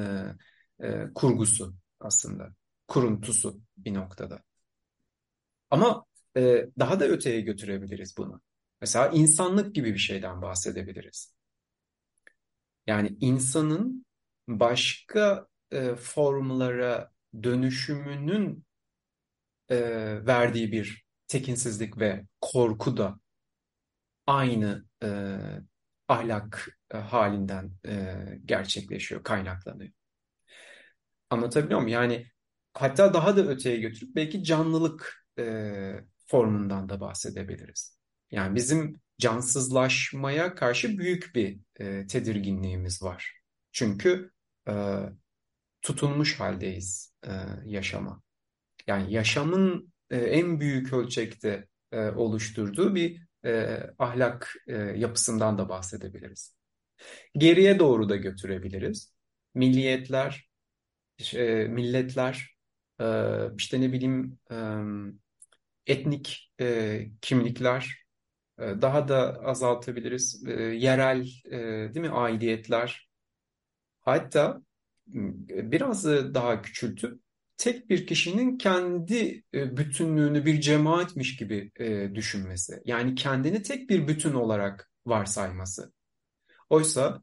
e, 0.82 1.06
kurgusu 1.14 1.74
aslında, 2.00 2.54
kuruntusu 2.88 3.60
bir 3.76 3.94
noktada. 3.94 4.42
Ama 5.70 6.04
e, 6.36 6.66
daha 6.78 7.00
da 7.00 7.04
öteye 7.04 7.40
götürebiliriz 7.40 8.16
bunu. 8.16 8.40
Mesela 8.80 9.08
insanlık 9.08 9.74
gibi 9.74 9.94
bir 9.94 9.98
şeyden 9.98 10.42
bahsedebiliriz. 10.42 11.34
Yani 12.86 13.16
insanın 13.20 14.06
başka 14.48 15.46
e, 15.70 15.94
formlara 15.94 17.10
dönüşümünün 17.42 18.64
e, 19.68 19.76
verdiği 20.26 20.72
bir 20.72 21.04
tekinsizlik 21.28 21.98
ve 21.98 22.26
korku 22.40 22.96
da 22.96 23.20
aynı 24.26 24.84
e, 25.02 25.38
ahlak 26.08 26.78
e, 26.94 26.96
halinden 26.96 27.72
e, 27.86 28.14
gerçekleşiyor, 28.44 29.22
kaynaklanıyor. 29.24 29.92
Anlatabiliyor 31.30 31.80
muyum? 31.80 31.88
Yani 31.88 32.26
hatta 32.74 33.14
daha 33.14 33.36
da 33.36 33.46
öteye 33.46 33.76
götürüp 33.76 34.16
belki 34.16 34.44
canlılık 34.44 35.26
e, 35.38 35.94
formundan 36.26 36.88
da 36.88 37.00
bahsedebiliriz. 37.00 37.98
Yani 38.30 38.54
bizim 38.54 39.00
cansızlaşmaya 39.18 40.54
karşı 40.54 40.98
büyük 40.98 41.34
bir 41.34 41.60
e, 41.80 42.06
tedirginliğimiz 42.06 43.02
var. 43.02 43.40
Çünkü 43.72 44.30
e, 44.68 44.72
tutunmuş 45.82 46.40
haldeyiz 46.40 47.14
e, 47.26 47.32
yaşama. 47.64 48.22
Yani 48.86 49.12
yaşamın 49.14 49.92
e, 50.10 50.16
en 50.16 50.60
büyük 50.60 50.92
ölçekte 50.92 51.68
e, 51.92 52.00
oluşturduğu 52.08 52.94
bir 52.94 53.26
e, 53.44 53.80
ahlak 53.98 54.54
e, 54.66 54.76
yapısından 54.76 55.58
da 55.58 55.68
bahsedebiliriz. 55.68 56.56
Geriye 57.34 57.78
doğru 57.78 58.08
da 58.08 58.16
götürebiliriz. 58.16 59.14
Milliyetler, 59.54 60.49
e, 61.34 61.68
milletler, 61.68 62.56
e, 63.00 63.06
işte 63.58 63.80
ne 63.80 63.92
bileyim 63.92 64.38
e, 64.50 64.56
etnik 65.86 66.52
e, 66.60 67.06
kimlikler 67.20 68.04
e, 68.58 68.62
daha 68.62 69.08
da 69.08 69.40
azaltabiliriz. 69.44 70.42
Yerel 70.72 71.26
değil 71.94 72.06
mi 72.06 72.10
aidiyetler. 72.10 73.10
Hatta 74.00 74.62
biraz 75.06 76.04
daha 76.06 76.62
küçültüp 76.62 77.20
tek 77.56 77.90
bir 77.90 78.06
kişinin 78.06 78.58
kendi 78.58 79.44
bütünlüğünü 79.52 80.46
bir 80.46 80.60
cemaatmiş 80.60 81.36
gibi 81.36 81.70
düşünmesi. 82.14 82.82
Yani 82.84 83.14
kendini 83.14 83.62
tek 83.62 83.90
bir 83.90 84.08
bütün 84.08 84.32
olarak 84.32 84.90
varsayması. 85.06 85.92
Oysa 86.68 87.22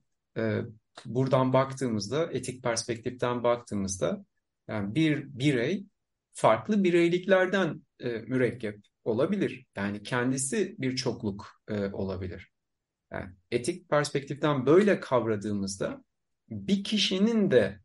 buradan 1.05 1.53
baktığımızda, 1.53 2.31
etik 2.31 2.63
perspektiften 2.63 3.43
baktığımızda 3.43 4.25
yani 4.67 4.95
bir 4.95 5.39
birey 5.39 5.85
farklı 6.33 6.83
bireyliklerden 6.83 7.81
mürekkep 8.01 8.79
olabilir. 9.03 9.65
Yani 9.75 10.03
kendisi 10.03 10.75
bir 10.79 10.95
çokluk 10.95 11.61
olabilir. 11.93 12.51
Yani 13.11 13.29
etik 13.51 13.89
perspektiften 13.89 14.65
böyle 14.65 14.99
kavradığımızda 14.99 16.03
bir 16.49 16.83
kişinin 16.83 17.51
de 17.51 17.79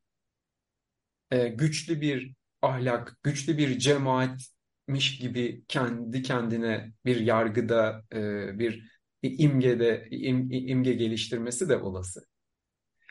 güçlü 1.54 2.00
bir 2.00 2.34
ahlak, 2.62 3.18
güçlü 3.22 3.58
bir 3.58 3.78
cemaatmiş 3.78 5.18
gibi 5.18 5.64
kendi 5.68 6.22
kendine 6.22 6.92
bir 7.04 7.20
yargıda, 7.20 8.04
e, 8.12 8.18
bir 8.58 8.92
imgede, 9.22 10.08
im, 10.10 10.50
imge 10.50 10.92
geliştirmesi 10.92 11.68
de 11.68 11.76
olası. 11.76 12.20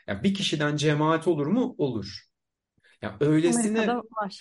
Yani 0.06 0.22
bir 0.22 0.34
kişiden 0.34 0.76
cemaat 0.76 1.28
olur 1.28 1.46
mu? 1.46 1.74
Olur. 1.78 2.22
Yani 3.02 3.16
öylesine... 3.20 3.80
Amerika'da 3.80 3.98
var. 3.98 4.40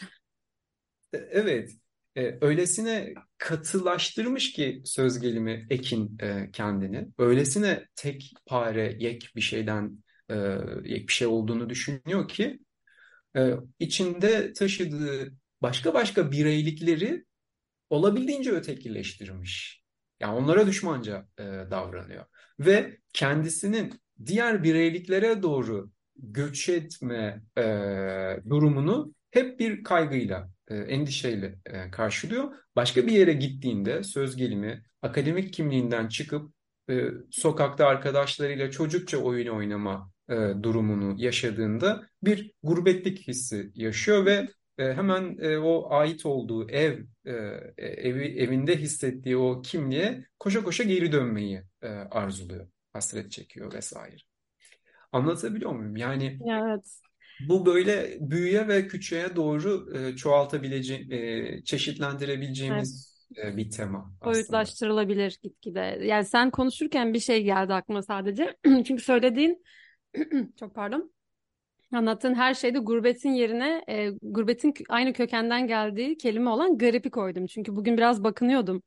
E, 1.14 1.18
evet. 1.18 1.72
E, 2.16 2.38
öylesine 2.42 3.14
katılaştırmış 3.38 4.54
ki 4.54 4.82
söz 4.86 5.20
gelimi 5.20 5.68
Ekin 5.70 6.18
e, 6.22 6.52
kendini. 6.52 7.08
Öylesine 7.18 7.88
tek 7.96 8.34
pare, 8.46 8.96
yek 9.00 9.32
bir 9.36 9.42
şeyden 9.42 10.04
e, 10.30 10.36
yek 10.84 11.08
bir 11.08 11.14
şey 11.14 11.28
olduğunu 11.28 11.70
düşünüyor 11.70 12.28
ki 12.28 12.60
e, 13.38 13.54
içinde 13.80 14.54
taşıdığı 14.54 15.34
başka 15.62 15.94
başka 15.94 16.32
bireylikleri 16.32 17.26
olabildiğince 17.90 18.52
ötekileştirmiş. 18.52 19.82
Yani 20.20 20.34
onlara 20.36 20.68
düşmanca 20.68 21.28
e, 21.38 21.44
davranıyor. 21.44 22.26
Ve 22.60 22.98
kendisinin 23.14 24.02
diğer 24.26 24.64
bireyliklere 24.64 25.44
doğru 25.44 25.92
göç 26.16 26.70
etme 26.70 27.42
e, 27.58 27.64
durumunu 28.50 29.14
hep 29.32 29.60
bir 29.60 29.84
kaygıyla, 29.84 30.50
e, 30.68 30.76
endişeyle 30.76 31.60
e, 31.66 31.92
karşılıyor. 31.92 32.54
Başka 32.76 33.08
bir 33.08 33.12
yere 33.12 33.34
gittiğinde 33.34 34.04
söz 34.04 34.36
gelimi 34.36 34.84
akademik 35.02 35.54
kimliğinden 35.54 36.08
çıkıp 36.08 36.54
e, 36.90 37.08
sokakta 37.32 37.88
arkadaşlarıyla 37.88 38.72
çocukça 38.72 39.18
oyun 39.18 39.48
oynama 39.48 40.12
e, 40.30 40.36
durumunu 40.64 41.16
yaşadığında 41.18 42.08
bir 42.24 42.52
gurbetlik 42.64 43.28
hissi 43.28 43.72
yaşıyor 43.76 44.26
ve 44.26 44.48
e, 44.78 44.94
hemen 44.94 45.38
e, 45.42 45.58
o 45.58 45.94
ait 45.94 46.26
olduğu 46.26 46.70
ev 46.70 47.00
e, 47.26 47.32
evi 47.78 48.26
evinde 48.40 48.78
hissettiği 48.78 49.38
o 49.38 49.62
kimliğe 49.62 50.26
koşa 50.40 50.64
koşa 50.64 50.84
geri 50.84 51.12
dönmeyi 51.12 51.64
e, 51.82 51.88
arzuluyor, 51.88 52.68
hasret 52.94 53.32
çekiyor 53.32 53.74
vesaire. 53.74 54.16
Anlatabiliyor 55.12 55.72
muyum? 55.72 55.96
Yani 55.96 56.40
evet. 56.52 57.00
bu 57.48 57.66
böyle 57.66 58.18
büyüye 58.20 58.68
ve 58.68 58.88
küçüğe 58.88 59.36
doğru 59.36 59.98
e, 59.98 60.16
çoğaltabileceğim, 60.16 61.12
e, 61.12 61.64
çeşitlendirebileceğimiz 61.64 63.16
evet. 63.36 63.54
e, 63.54 63.58
bir 63.58 63.72
tema. 63.72 64.14
Boyutlaştırılabilir 64.26 65.40
gitgide. 65.44 66.00
Yani 66.04 66.26
sen 66.26 66.52
konuşurken 66.52 67.14
bir 67.14 67.20
şey 67.20 67.44
geldi 67.44 67.74
aklıma 67.74 68.02
sadece. 68.02 68.58
Çünkü 68.66 69.04
söylediğin 69.04 69.64
çok 70.60 70.76
pardon 70.76 71.12
Anlattığın 71.94 72.36
her 72.36 72.54
şeyde 72.54 72.80
gurbetin 72.80 73.32
yerine 73.32 73.84
e, 73.90 74.10
gurbetin 74.22 74.74
aynı 74.90 75.14
kökenden 75.14 75.68
geldiği 75.68 76.18
kelime 76.18 76.50
olan 76.50 76.78
garipi 76.78 77.10
koydum. 77.10 77.46
Çünkü 77.46 77.76
bugün 77.76 77.98
biraz 77.98 78.24
bakınıyordum 78.24 78.84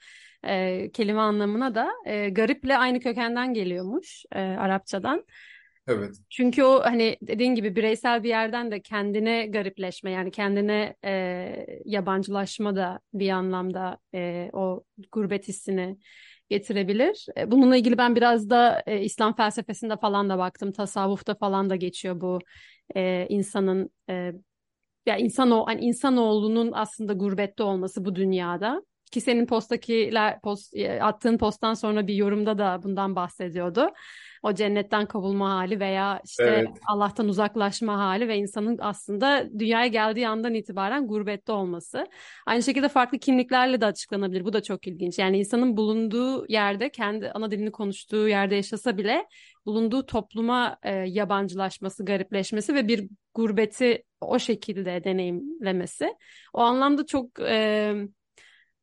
e, 0.46 0.90
kelime 0.92 1.20
anlamına 1.20 1.74
da. 1.74 1.92
E, 2.06 2.28
gariple 2.28 2.78
aynı 2.78 3.00
kökenden 3.00 3.54
geliyormuş 3.54 4.24
e, 4.32 4.40
Arapçadan. 4.40 5.24
Evet. 5.88 6.14
Çünkü 6.30 6.62
o 6.62 6.80
hani 6.84 7.16
dediğin 7.22 7.54
gibi 7.54 7.76
bireysel 7.76 8.22
bir 8.22 8.28
yerden 8.28 8.70
de 8.70 8.82
kendine 8.82 9.46
garipleşme 9.46 10.10
yani 10.10 10.30
kendine 10.30 10.96
e, 11.04 11.66
yabancılaşma 11.84 12.76
da 12.76 13.00
bir 13.14 13.30
anlamda 13.30 13.98
e, 14.14 14.50
o 14.52 14.84
gurbet 15.12 15.48
hissini 15.48 15.98
getirebilir. 16.48 17.26
E, 17.38 17.50
bununla 17.50 17.76
ilgili 17.76 17.98
ben 17.98 18.16
biraz 18.16 18.50
da 18.50 18.82
e, 18.86 19.00
İslam 19.00 19.36
felsefesinde 19.36 19.96
falan 19.96 20.30
da 20.30 20.38
baktım. 20.38 20.72
Tasavvufta 20.72 21.34
falan 21.34 21.70
da 21.70 21.76
geçiyor 21.76 22.20
bu 22.20 22.38
e, 22.96 23.26
insanın 23.28 23.90
e, 24.10 24.32
ya 25.06 25.16
insan 25.16 25.50
o 25.50 25.66
hani 25.66 25.80
insanoğlunun 25.80 26.72
aslında 26.74 27.12
gurbette 27.12 27.62
olması 27.62 28.04
bu 28.04 28.14
dünyada. 28.14 28.82
Ki 29.10 29.20
senin 29.20 29.46
postakiler 29.46 30.40
post, 30.40 30.76
e, 30.76 31.02
attığın 31.02 31.38
posttan 31.38 31.74
sonra 31.74 32.06
bir 32.06 32.14
yorumda 32.14 32.58
da 32.58 32.82
bundan 32.82 33.16
bahsediyordu 33.16 33.90
o 34.44 34.54
cennetten 34.54 35.06
kovulma 35.06 35.50
hali 35.50 35.80
veya 35.80 36.20
işte 36.24 36.44
evet. 36.44 36.68
Allah'tan 36.86 37.28
uzaklaşma 37.28 37.98
hali 37.98 38.28
ve 38.28 38.36
insanın 38.36 38.78
aslında 38.80 39.48
dünyaya 39.58 39.86
geldiği 39.86 40.28
andan 40.28 40.54
itibaren 40.54 41.06
gurbette 41.06 41.52
olması. 41.52 42.06
Aynı 42.46 42.62
şekilde 42.62 42.88
farklı 42.88 43.18
kimliklerle 43.18 43.80
de 43.80 43.86
açıklanabilir. 43.86 44.44
Bu 44.44 44.52
da 44.52 44.62
çok 44.62 44.86
ilginç. 44.86 45.18
Yani 45.18 45.38
insanın 45.38 45.76
bulunduğu 45.76 46.46
yerde 46.48 46.90
kendi 46.90 47.30
ana 47.30 47.50
dilini 47.50 47.72
konuştuğu 47.72 48.28
yerde 48.28 48.54
yaşasa 48.54 48.96
bile 48.96 49.26
bulunduğu 49.66 50.06
topluma 50.06 50.76
e, 50.82 50.94
yabancılaşması, 50.94 52.04
garipleşmesi 52.04 52.74
ve 52.74 52.88
bir 52.88 53.08
gurbeti 53.34 54.04
o 54.20 54.38
şekilde 54.38 55.04
deneyimlemesi. 55.04 56.14
O 56.52 56.60
anlamda 56.60 57.06
çok 57.06 57.40
e, 57.40 57.94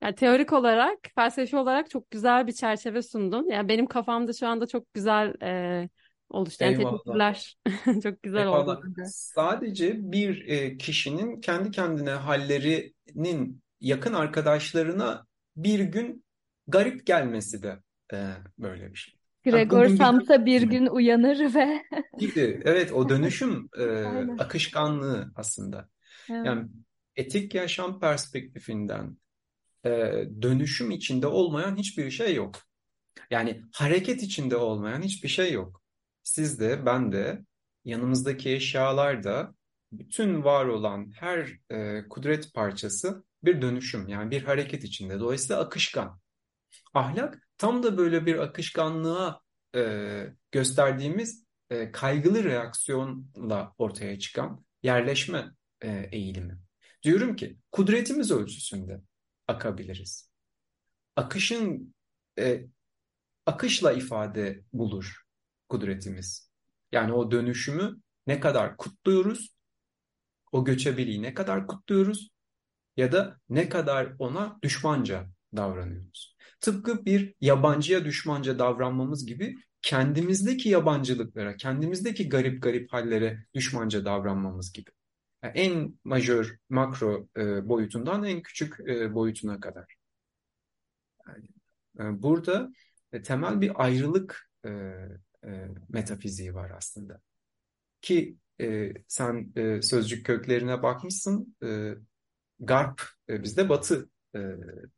yani 0.01 0.15
teorik 0.15 0.53
olarak, 0.53 0.99
felsefi 1.15 1.57
olarak 1.57 1.89
çok 1.89 2.11
güzel 2.11 2.47
bir 2.47 2.51
çerçeve 2.51 3.01
sundun. 3.01 3.49
Yani 3.49 3.69
benim 3.69 3.85
kafamda 3.85 4.33
şu 4.33 4.47
anda 4.47 4.67
çok 4.67 4.93
güzel 4.93 5.33
e, 5.43 5.89
oluştu. 6.29 6.63
Yani 6.63 6.77
Eyvallah. 6.77 6.91
teşekkürler. 6.91 7.57
çok 8.03 8.23
güzel 8.23 8.39
Eyvallah. 8.39 8.77
oldu. 8.77 8.91
Sadece 9.05 10.11
bir 10.11 10.47
e, 10.47 10.77
kişinin 10.77 11.41
kendi 11.41 11.71
kendine 11.71 12.11
hallerinin 12.11 13.61
yakın 13.81 14.13
arkadaşlarına 14.13 15.25
bir 15.55 15.79
gün 15.79 16.25
garip 16.67 17.05
gelmesi 17.05 17.63
de 17.63 17.79
e, 18.13 18.17
böyle 18.57 18.91
bir 18.91 18.97
şey. 18.97 19.13
Gregor 19.43 19.87
Samsa 19.87 20.45
bir 20.45 20.61
gün 20.61 20.85
uyanır 20.85 21.55
ve 21.55 21.83
evet 22.63 22.91
o 22.91 23.09
dönüşüm 23.09 23.69
e, 23.79 23.83
akışkanlığı 24.39 25.31
aslında. 25.35 25.89
Evet. 26.29 26.45
Yani 26.45 26.67
etik 27.15 27.55
yaşam 27.55 27.99
perspektifinden 27.99 29.17
e, 29.85 29.89
dönüşüm 30.41 30.91
içinde 30.91 31.27
olmayan 31.27 31.75
hiçbir 31.75 32.11
şey 32.11 32.35
yok. 32.35 32.55
Yani 33.29 33.61
hareket 33.73 34.23
içinde 34.23 34.55
olmayan 34.55 35.01
hiçbir 35.01 35.29
şey 35.29 35.53
yok. 35.53 35.81
Siz 36.23 36.59
de, 36.59 36.85
ben 36.85 37.11
de, 37.11 37.45
yanımızdaki 37.85 38.51
eşyalar 38.51 39.23
da, 39.23 39.55
bütün 39.91 40.43
var 40.43 40.65
olan 40.65 41.11
her 41.15 41.49
e, 41.69 42.07
kudret 42.09 42.53
parçası 42.53 43.23
bir 43.43 43.61
dönüşüm, 43.61 44.07
yani 44.07 44.31
bir 44.31 44.43
hareket 44.43 44.83
içinde. 44.83 45.19
Dolayısıyla 45.19 45.61
akışkan. 45.61 46.21
Ahlak 46.93 47.47
tam 47.57 47.83
da 47.83 47.97
böyle 47.97 48.25
bir 48.25 48.37
akışkanlığa 48.37 49.41
e, 49.75 50.23
gösterdiğimiz 50.51 51.45
e, 51.69 51.91
kaygılı 51.91 52.43
reaksiyonla 52.43 53.73
ortaya 53.77 54.19
çıkan 54.19 54.65
yerleşme 54.83 55.51
e, 55.81 56.09
eğilimi. 56.11 56.57
Diyorum 57.03 57.35
ki 57.35 57.57
kudretimiz 57.71 58.31
ölçüsünde 58.31 59.01
akabiliriz. 59.51 60.29
Akışın 61.15 61.95
e, 62.39 62.65
akışla 63.45 63.91
ifade 63.91 64.63
bulur 64.73 65.21
kudretimiz. 65.69 66.51
Yani 66.91 67.13
o 67.13 67.31
dönüşümü 67.31 67.97
ne 68.27 68.39
kadar 68.39 68.77
kutluyoruz, 68.77 69.55
o 70.51 70.65
göçebiliği 70.65 71.21
ne 71.21 71.33
kadar 71.33 71.67
kutluyoruz 71.67 72.29
ya 72.97 73.11
da 73.11 73.39
ne 73.49 73.69
kadar 73.69 74.13
ona 74.19 74.59
düşmanca 74.63 75.27
davranıyoruz. 75.55 76.35
Tıpkı 76.61 77.05
bir 77.05 77.33
yabancıya 77.41 78.05
düşmanca 78.05 78.59
davranmamız 78.59 79.25
gibi 79.25 79.55
kendimizdeki 79.81 80.69
yabancılıklara, 80.69 81.57
kendimizdeki 81.57 82.29
garip 82.29 82.63
garip 82.63 82.93
hallere 82.93 83.45
düşmanca 83.53 84.05
davranmamız 84.05 84.73
gibi 84.73 84.91
en 85.47 85.99
majör 86.03 86.57
makro 86.69 87.27
e, 87.37 87.69
boyutundan 87.69 88.23
en 88.23 88.41
küçük 88.41 88.79
e, 88.79 89.13
boyutuna 89.13 89.59
kadar. 89.59 89.95
Yani, 91.27 91.45
e, 91.99 92.23
burada 92.23 92.71
e, 93.11 93.21
temel 93.21 93.61
bir 93.61 93.83
ayrılık 93.83 94.49
e, 94.65 94.69
e, 95.45 95.67
metafiziği 95.89 96.53
var 96.53 96.71
aslında. 96.77 97.21
Ki 98.01 98.37
e, 98.61 98.93
sen 99.07 99.53
e, 99.55 99.81
sözcük 99.81 100.25
köklerine 100.25 100.83
bakmışsın, 100.83 101.55
e, 101.63 101.93
garp 102.59 103.01
e, 103.29 103.43
bizde 103.43 103.69
batı 103.69 104.09
e, 104.35 104.39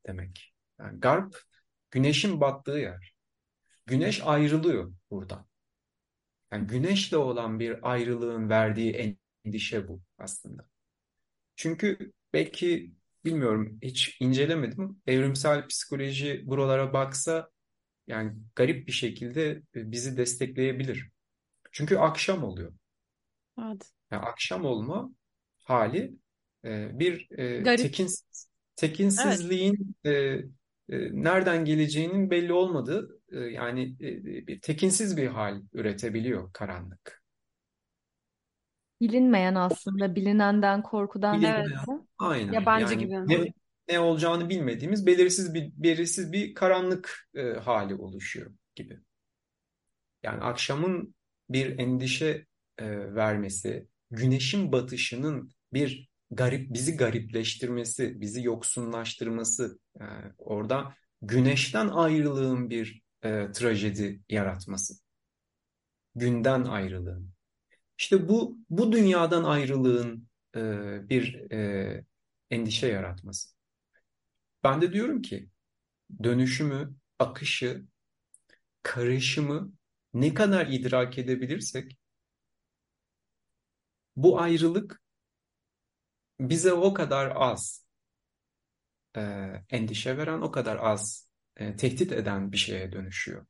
demek. 0.07 0.53
Yani 0.79 0.99
garp 0.99 1.37
güneşin 1.91 2.41
battığı 2.41 2.77
yer. 2.77 3.13
Güneş 3.85 4.21
ayrılıyor 4.23 4.93
buradan. 5.11 5.47
Yani 6.51 6.67
güneşle 6.67 7.17
olan 7.17 7.59
bir 7.59 7.91
ayrılığın 7.91 8.49
verdiği 8.49 8.93
endişe 9.45 9.87
bu 9.87 10.01
aslında. 10.17 10.69
Çünkü 11.55 12.11
belki 12.33 12.93
bilmiyorum 13.25 13.79
hiç 13.81 14.17
incelemedim. 14.19 15.01
Evrimsel 15.07 15.67
psikoloji 15.67 16.43
buralara 16.45 16.93
baksa 16.93 17.49
yani 18.07 18.33
garip 18.55 18.87
bir 18.87 18.91
şekilde 18.91 19.49
e, 19.75 19.91
bizi 19.91 20.17
destekleyebilir. 20.17 21.09
Çünkü 21.71 21.97
akşam 21.97 22.43
oluyor. 22.43 22.73
Evet. 23.59 23.91
Yani 24.11 24.21
akşam 24.21 24.65
olma 24.65 25.11
hali 25.57 26.13
e, 26.65 26.99
bir 26.99 27.31
e, 27.31 27.75
tekinsiz, 27.75 28.49
tekinsizliğin 28.75 29.95
evet. 30.03 30.45
nereden 31.11 31.65
geleceğinin 31.65 32.31
belli 32.31 32.53
olmadığı 32.53 33.19
yani 33.31 33.99
bir 34.47 34.61
tekinsiz 34.61 35.17
bir 35.17 35.27
hal 35.27 35.61
üretebiliyor 35.73 36.53
karanlık. 36.53 37.22
Bilinmeyen 39.03 39.55
aslında 39.55 40.15
bilinenden 40.15 40.83
korkudan 40.83 41.37
Bilinmeyen, 41.41 41.71
aynen. 42.17 42.53
Yabancı 42.53 42.93
Yani 42.93 42.97
gibi. 42.97 43.11
ne, 43.27 43.53
ne 43.89 43.99
olacağını 43.99 44.49
bilmediğimiz 44.49 45.05
belirsiz 45.05 45.53
bir 45.53 45.71
belirsiz 45.75 46.31
bir 46.31 46.53
karanlık 46.53 47.29
e, 47.35 47.41
hali 47.41 47.95
oluşuyor 47.95 48.51
gibi. 48.75 48.99
Yani 50.23 50.41
akşamın 50.41 51.15
bir 51.49 51.79
endişe 51.79 52.45
e, 52.77 53.15
vermesi, 53.15 53.87
güneşin 54.11 54.71
batışının 54.71 55.51
bir 55.73 56.09
garip 56.31 56.73
bizi 56.73 56.97
garipleştirmesi, 56.97 58.21
bizi 58.21 58.43
yoksunlaştırması, 58.43 59.79
e, 59.99 60.03
orada 60.37 60.93
güneşten 61.21 61.87
ayrılığın 61.87 62.69
bir 62.69 63.01
e, 63.23 63.51
trajedi 63.51 64.21
yaratması. 64.29 64.93
Günden 66.15 66.63
ayrılığın. 66.63 67.33
İşte 68.03 68.29
bu 68.29 68.57
bu 68.69 68.91
dünyadan 68.91 69.43
ayrılığın 69.43 70.27
e, 70.55 70.59
bir 71.09 71.51
e, 71.51 72.05
endişe 72.49 72.87
yaratması. 72.87 73.49
Ben 74.63 74.81
de 74.81 74.93
diyorum 74.93 75.21
ki 75.21 75.49
dönüşümü, 76.23 76.95
akışı, 77.19 77.85
karışımı 78.83 79.73
ne 80.13 80.33
kadar 80.33 80.67
idrak 80.67 81.17
edebilirsek 81.17 81.97
bu 84.15 84.39
ayrılık 84.39 85.01
bize 86.39 86.73
o 86.73 86.93
kadar 86.93 87.33
az 87.35 87.87
e, 89.17 89.21
endişe 89.69 90.17
veren, 90.17 90.41
o 90.41 90.51
kadar 90.51 90.77
az 90.81 91.29
e, 91.57 91.75
tehdit 91.75 92.11
eden 92.11 92.51
bir 92.51 92.57
şeye 92.57 92.91
dönüşüyor. 92.91 93.45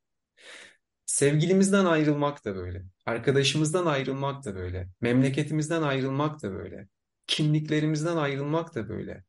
Sevgilimizden 1.06 1.86
ayrılmak 1.86 2.46
da 2.46 2.56
böyle. 2.56 2.84
Arkadaşımızdan 3.06 3.86
ayrılmak 3.86 4.46
da 4.46 4.56
böyle. 4.56 4.90
Memleketimizden 5.02 5.82
ayrılmak 5.82 6.44
da 6.44 6.52
böyle. 6.54 6.88
Kimliklerimizden 7.28 8.18
ayrılmak 8.18 8.76
da 8.76 8.90
böyle. 8.90 9.24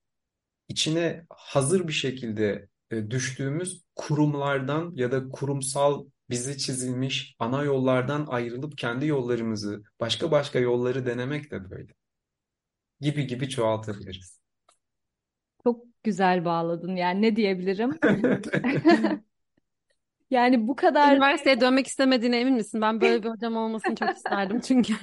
İçine 0.68 1.26
hazır 1.30 1.88
bir 1.88 1.92
şekilde 1.92 2.68
e, 2.90 3.10
düştüğümüz 3.10 3.84
kurumlardan 3.96 4.92
ya 4.94 5.12
da 5.12 5.28
kurumsal 5.28 6.06
bize 6.30 6.58
çizilmiş 6.58 7.36
ana 7.38 7.62
yollardan 7.64 8.26
ayrılıp 8.26 8.78
kendi 8.78 9.06
yollarımızı, 9.06 9.82
başka 10.00 10.30
başka 10.30 10.58
yolları 10.58 11.06
denemek 11.06 11.50
de 11.50 11.70
böyle. 11.70 11.92
Gibi 13.00 13.26
gibi 13.26 13.48
çoğaltabiliriz. 13.48 14.40
Çok 15.64 15.86
güzel 16.02 16.44
bağladın. 16.44 16.96
Yani 16.96 17.22
ne 17.22 17.36
diyebilirim? 17.36 17.98
Yani 20.30 20.68
bu 20.68 20.76
kadar 20.76 21.16
Üniversiteye 21.16 21.60
dönmek 21.60 21.86
istemediğine 21.86 22.40
emin 22.40 22.54
misin? 22.54 22.80
Ben 22.80 23.00
böyle 23.00 23.22
bir 23.22 23.28
hocam 23.28 23.56
olmasını 23.56 23.96
çok 23.96 24.10
isterdim 24.16 24.60
çünkü. 24.60 24.94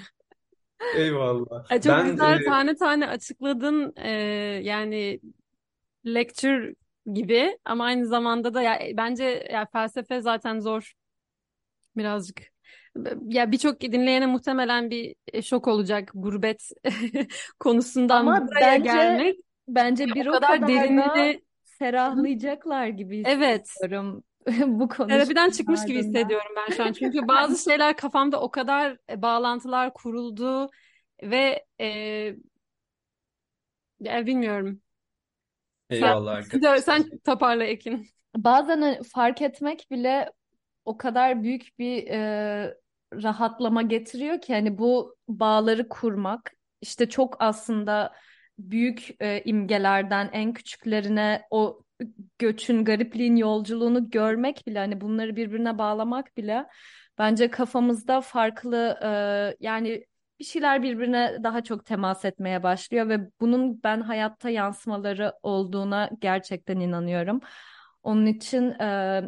Eyvallah. 0.98 1.70
Çok 1.70 1.86
Ben 1.86 2.12
güzel 2.12 2.42
e, 2.42 2.46
tane 2.46 2.76
tane 2.76 3.08
açıkladın. 3.08 3.94
Ee, 3.98 4.10
yani 4.64 5.20
lecture 6.06 6.76
gibi 7.14 7.58
ama 7.66 7.86
aynı 7.86 8.06
zamanda 8.08 8.54
da 8.54 8.62
ya 8.62 8.80
bence 8.98 9.48
ya 9.52 9.66
felsefe 9.74 10.22
zaten 10.22 10.60
zor 10.60 10.94
birazcık. 11.98 12.42
Ya 13.28 13.52
birçok 13.52 13.82
dinleyene 13.82 14.26
muhtemelen 14.26 14.90
bir 14.90 15.16
e, 15.34 15.42
şok 15.42 15.68
olacak 15.68 16.12
gurbet 16.14 16.70
konusundan 17.60 18.26
ama 18.26 18.48
buraya 18.48 18.76
bence 18.76 18.84
gelmek. 18.84 19.40
bence 19.68 20.08
bir 20.08 20.26
O 20.26 20.30
o 20.30 20.32
kadar 20.34 20.54
kadar 20.54 20.62
da 20.62 20.68
derinliğine 20.68 21.42
ferahlayacaklar 21.80 22.88
gibi 22.88 23.24
evet 23.26 23.70
bu 24.68 24.88
terapiden 24.88 25.50
çıkmış 25.50 25.86
gibi 25.86 26.00
hissediyorum 26.00 26.52
ben 26.56 26.76
şu 26.76 26.84
an. 26.84 26.94
Çünkü 26.94 27.20
bazı 27.28 27.64
şeyler 27.64 27.98
kafamda 27.98 28.42
o 28.42 28.52
kadar 28.52 28.98
e, 29.10 29.22
bağlantılar 29.22 29.94
kuruldu 29.94 30.70
ve 31.24 31.66
e, 31.82 31.88
ya 34.00 34.26
bilmiyorum. 34.26 34.82
Sen, 35.90 35.96
eyvallah 35.96 36.32
arkadaşlar. 36.36 36.78
sen 36.78 37.20
toparla 37.26 37.64
Ekin. 37.64 38.08
Bazen 38.36 38.82
hani 38.82 39.00
fark 39.04 39.42
etmek 39.42 39.88
bile 39.92 40.32
o 40.86 40.98
kadar 40.98 41.44
büyük 41.44 41.80
bir 41.80 42.08
e, 42.08 42.78
rahatlama 43.14 43.82
getiriyor 43.82 44.42
ki 44.42 44.54
hani 44.54 44.78
bu 44.78 45.16
bağları 45.28 45.90
kurmak 45.90 46.52
işte 46.82 47.10
çok 47.10 47.36
aslında 47.40 48.14
büyük 48.60 49.22
e, 49.22 49.42
imgelerden 49.46 50.30
en 50.34 50.54
küçüklerine 50.54 51.48
o 51.52 51.82
göçün, 52.40 52.86
garipliğin 52.86 53.36
yolculuğunu 53.36 54.10
görmek 54.10 54.68
bile 54.68 54.80
hani 54.80 55.02
bunları 55.02 55.36
birbirine 55.36 55.78
bağlamak 55.78 56.38
bile 56.38 56.66
bence 57.18 57.50
kafamızda 57.50 58.22
farklı 58.22 59.00
e, 59.04 59.10
yani 59.60 60.06
bir 60.40 60.46
şeyler 60.46 60.84
birbirine 60.84 61.38
daha 61.44 61.64
çok 61.64 61.86
temas 61.86 62.26
etmeye 62.26 62.64
başlıyor 62.64 63.10
ve 63.10 63.20
bunun 63.40 63.84
ben 63.84 64.02
hayatta 64.02 64.50
yansımaları 64.50 65.34
olduğuna 65.44 66.10
gerçekten 66.22 66.80
inanıyorum. 66.80 67.40
Onun 68.04 68.26
için 68.26 68.70
e, 68.72 69.22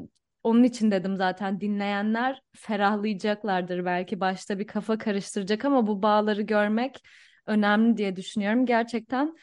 onun 0.43 0.63
için 0.63 0.91
dedim 0.91 1.15
zaten 1.17 1.61
dinleyenler 1.61 2.41
ferahlayacaklardır 2.55 3.85
belki 3.85 4.19
başta 4.19 4.59
bir 4.59 4.67
kafa 4.67 4.97
karıştıracak 4.97 5.65
ama 5.65 5.87
bu 5.87 6.01
bağları 6.01 6.41
görmek 6.41 7.03
önemli 7.45 7.97
diye 7.97 8.15
düşünüyorum. 8.15 8.65
Gerçekten 8.65 9.35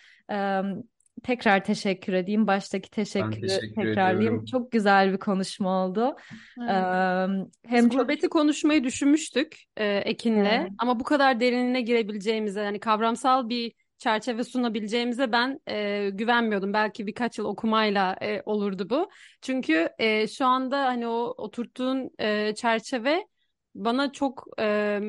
tekrar 1.23 1.65
teşekkür 1.65 2.13
edeyim. 2.13 2.47
Baştaki 2.47 2.89
Ben 3.17 3.31
teşekkürü 3.31 3.41
teşekkür 3.41 3.75
tekrarlayayım. 3.75 4.21
ediyorum. 4.21 4.45
Çok 4.45 4.73
güzel 4.73 5.13
bir 5.13 5.19
konuşma 5.19 5.85
oldu. 5.85 6.17
Evet. 6.61 7.51
Biz 7.73 7.73
hem 7.73 7.89
çok 7.89 8.01
gurbeti 8.01 8.29
konuşmayı 8.29 8.85
düşünmüştük 8.85 9.57
e, 9.77 9.97
Ekin'le 9.97 10.45
Evet. 10.45 10.71
ama 10.79 11.01
bu 11.01 11.05
kadar 11.05 11.41
derinine 11.41 11.81
girebileceğimize 11.81 12.61
yani 12.63 12.81
kavramsal 12.81 13.49
bir 13.49 13.73
çerçeve 13.99 14.45
sunabileceğimize 14.45 15.33
ben 15.33 15.61
e, 15.69 16.11
güvenmiyordum. 16.13 16.73
Belki 16.73 17.07
birkaç 17.07 17.39
yıl 17.39 17.45
okumayla 17.45 18.17
e, 18.21 18.43
olurdu 18.47 18.91
bu. 18.91 19.11
Çünkü 19.43 19.89
e, 19.99 20.29
şu 20.29 20.47
anda 20.47 20.87
hani 20.87 21.07
o 21.07 21.35
oturttuğun 21.39 22.11
e, 22.21 22.55
çerçeve 22.55 23.27
bana 23.75 24.13
çok 24.13 24.47
e, 24.61 25.01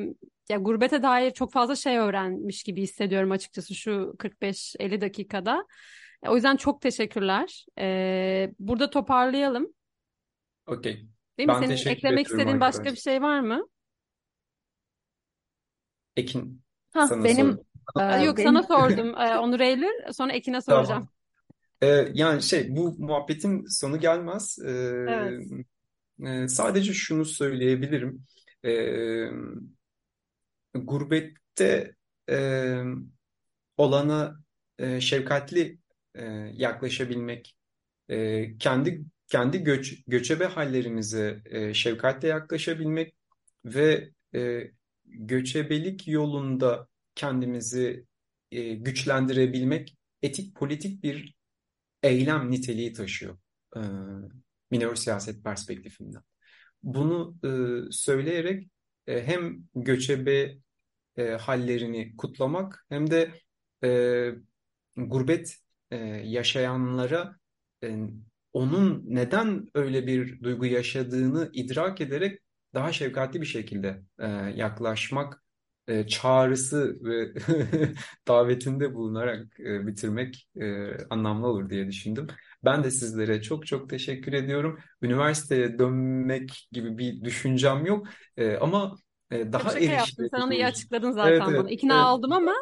ya 0.48 0.58
gurbete 0.58 1.02
dair 1.02 1.30
çok 1.30 1.52
fazla 1.52 1.76
şey 1.76 1.98
öğrenmiş 1.98 2.62
gibi 2.62 2.82
hissediyorum 2.82 3.30
açıkçası 3.30 3.74
şu 3.74 4.14
45-50 4.18 5.00
dakikada. 5.00 5.66
O 6.26 6.34
yüzden 6.34 6.56
çok 6.56 6.80
teşekkürler. 6.82 7.66
E, 7.78 8.50
burada 8.58 8.90
toparlayalım. 8.90 9.74
Okey. 10.66 11.06
Değil 11.38 11.48
mi? 11.48 11.52
Ben 11.54 11.58
Senin 11.60 11.68
teşekkür 11.68 11.90
eklemek 11.90 12.26
istediğin 12.26 12.60
başka 12.60 12.82
bir 12.84 12.88
arkadaşlar. 12.88 13.12
şey 13.12 13.22
var 13.22 13.40
mı? 13.40 13.66
Ekin 16.16 16.62
ha 16.92 17.06
sana 17.06 17.24
benim 17.24 17.52
sor. 17.52 18.02
Aa, 18.02 18.18
Yok 18.18 18.36
benim 18.36 18.48
sana 18.48 18.62
sordum. 18.62 19.14
Ee, 19.18 19.38
Onur 19.38 19.60
Eylül. 19.60 20.12
Sonra 20.12 20.32
Ekin'e 20.32 20.60
soracağım. 20.60 21.08
Tamam. 21.80 21.92
Ee, 21.94 22.08
yani 22.14 22.42
şey 22.42 22.76
bu 22.76 22.94
muhabbetin 22.98 23.64
sonu 23.80 24.00
gelmez. 24.00 24.58
Ee, 24.66 24.70
Evet. 25.08 25.42
e, 26.26 26.48
sadece 26.48 26.94
şunu 26.94 27.24
söyleyebilirim. 27.24 28.24
Ee, 28.64 29.26
gurbette 30.74 31.94
e, 32.30 32.76
olana 33.76 34.36
e, 34.78 35.00
şefkatli 35.00 35.78
e, 36.14 36.24
yaklaşabilmek, 36.54 37.56
e, 38.08 38.58
kendi 38.58 39.04
kendi 39.32 39.64
göç, 39.64 40.04
göçebe 40.06 40.44
hallerimize 40.44 41.42
e, 41.44 41.74
şefkatle 41.74 42.28
yaklaşabilmek 42.28 43.14
ve 43.64 44.10
e, 44.34 44.70
göçebelik 45.04 46.08
yolunda 46.08 46.88
kendimizi 47.14 48.06
e, 48.50 48.74
güçlendirebilmek 48.74 49.96
etik 50.22 50.56
politik 50.56 51.02
bir 51.02 51.34
eylem 52.02 52.50
niteliği 52.50 52.92
taşıyor 52.92 53.38
e, 53.76 53.80
minör 54.70 54.94
siyaset 54.94 55.44
perspektifinden. 55.44 56.22
Bunu 56.82 57.36
e, 57.44 57.50
söyleyerek 57.92 58.68
e, 59.06 59.26
hem 59.26 59.58
göçebe 59.74 60.58
e, 61.16 61.30
hallerini 61.32 62.16
kutlamak 62.16 62.86
hem 62.88 63.10
de 63.10 63.30
e, 63.84 64.30
gurbet 64.96 65.56
e, 65.90 65.96
yaşayanlara 66.24 67.36
e, 67.84 67.96
onun 68.52 69.02
neden 69.06 69.68
öyle 69.74 70.06
bir 70.06 70.42
duygu 70.42 70.66
yaşadığını 70.66 71.50
idrak 71.52 72.00
ederek 72.00 72.40
daha 72.74 72.92
şefkatli 72.92 73.40
bir 73.40 73.46
şekilde 73.46 74.02
e, 74.18 74.26
yaklaşmak 74.56 75.42
e, 75.88 76.06
çağrısı 76.06 76.98
ve 77.04 77.34
davetinde 78.28 78.94
bulunarak 78.94 79.60
e, 79.60 79.86
bitirmek 79.86 80.48
e, 80.60 80.86
anlamlı 81.10 81.46
olur 81.46 81.70
diye 81.70 81.86
düşündüm. 81.88 82.26
Ben 82.64 82.84
de 82.84 82.90
sizlere 82.90 83.42
çok 83.42 83.66
çok 83.66 83.90
teşekkür 83.90 84.32
ediyorum. 84.32 84.78
Üniversiteye 85.02 85.78
dönmek 85.78 86.68
gibi 86.72 86.98
bir 86.98 87.24
düşüncem 87.24 87.86
yok 87.86 88.06
E, 88.36 88.56
ama 88.56 88.96
e, 89.32 89.52
daha 89.52 89.70
şaka 89.70 89.92
yaptım. 89.92 90.26
Sen 90.30 90.40
onu 90.40 90.54
iyi 90.54 90.62
erişilebilir. 90.62 90.64
açıkladın 90.64 91.12
Evet 91.22 91.44
zaten 91.44 91.46
evet 91.48 91.64
bana. 91.64 91.70
İkna 91.70 91.94
evet. 91.94 92.06
oldum 92.06 92.32
ama 92.32 92.54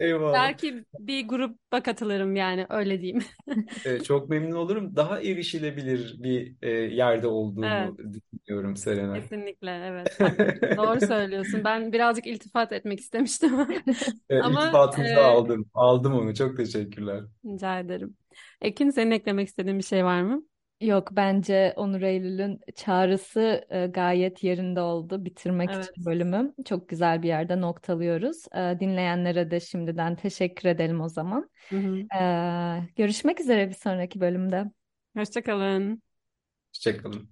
Eyvallah. 0.00 0.32
belki 0.32 0.84
bir 0.98 1.28
gruba 1.28 1.82
katılırım 1.82 2.36
yani 2.36 2.66
öyle 2.68 3.00
diyeyim. 3.00 3.24
E, 3.84 4.00
çok 4.02 4.28
memnun 4.28 4.56
olurum. 4.56 4.96
Daha 4.96 5.20
erişilebilir 5.20 6.16
bir 6.22 6.54
e, 6.62 6.70
yerde 6.70 7.26
Evet. 7.62 7.90
olduğumu 7.90 7.96
düşünüyorum 7.98 8.76
Serenay. 8.76 9.20
Kesinlikle 9.20 9.70
evet. 9.70 10.18
Doğru 10.76 11.00
söylüyorsun. 11.00 11.64
Ben 11.64 11.92
birazcık 11.92 12.26
iltifat 12.26 12.72
etmek 12.72 13.00
istemiştim 13.00 13.52
E, 14.30 14.38
ama 14.40 14.60
iltifatınızı 14.62 15.12
e, 15.12 15.16
aldım. 15.16 15.70
Aldım 15.74 16.14
onu. 16.14 16.34
Çok 16.34 16.56
teşekkürler. 16.56 17.24
rica 17.44 17.80
ederim. 17.80 18.16
Ekin 18.60 18.90
senin 18.90 19.10
eklemek 19.10 19.48
istediğin 19.48 19.78
bir 19.78 19.84
şey 19.84 20.04
var 20.04 20.22
mı? 20.22 20.42
Yok 20.80 21.08
bence 21.12 21.72
Onur 21.76 22.02
Eylül'ün 22.02 22.60
çağrısı 22.74 23.66
e, 23.70 23.86
gayet 23.86 24.44
yerinde 24.44 24.80
oldu 24.80 25.24
bitirmek 25.24 25.70
Evet. 25.70 25.90
için 25.90 26.04
bölümü. 26.04 26.54
Çok 26.64 26.88
güzel 26.88 27.22
bir 27.22 27.28
yerde 27.28 27.60
noktalıyoruz. 27.60 28.44
E, 28.54 28.76
dinleyenlere 28.80 29.50
de 29.50 29.60
şimdiden 29.60 30.16
teşekkür 30.16 30.68
edelim 30.68 31.00
o 31.00 31.08
zaman. 31.08 31.50
Hı 31.70 31.76
hı. 31.76 32.08
E, 32.20 32.88
görüşmek 32.96 33.40
üzere 33.40 33.68
bir 33.68 33.74
sonraki 33.74 34.20
bölümde. 34.20 34.64
Hoşça 35.16 35.42
kalın. 35.42 36.02
Hoşçakalın. 36.72 37.28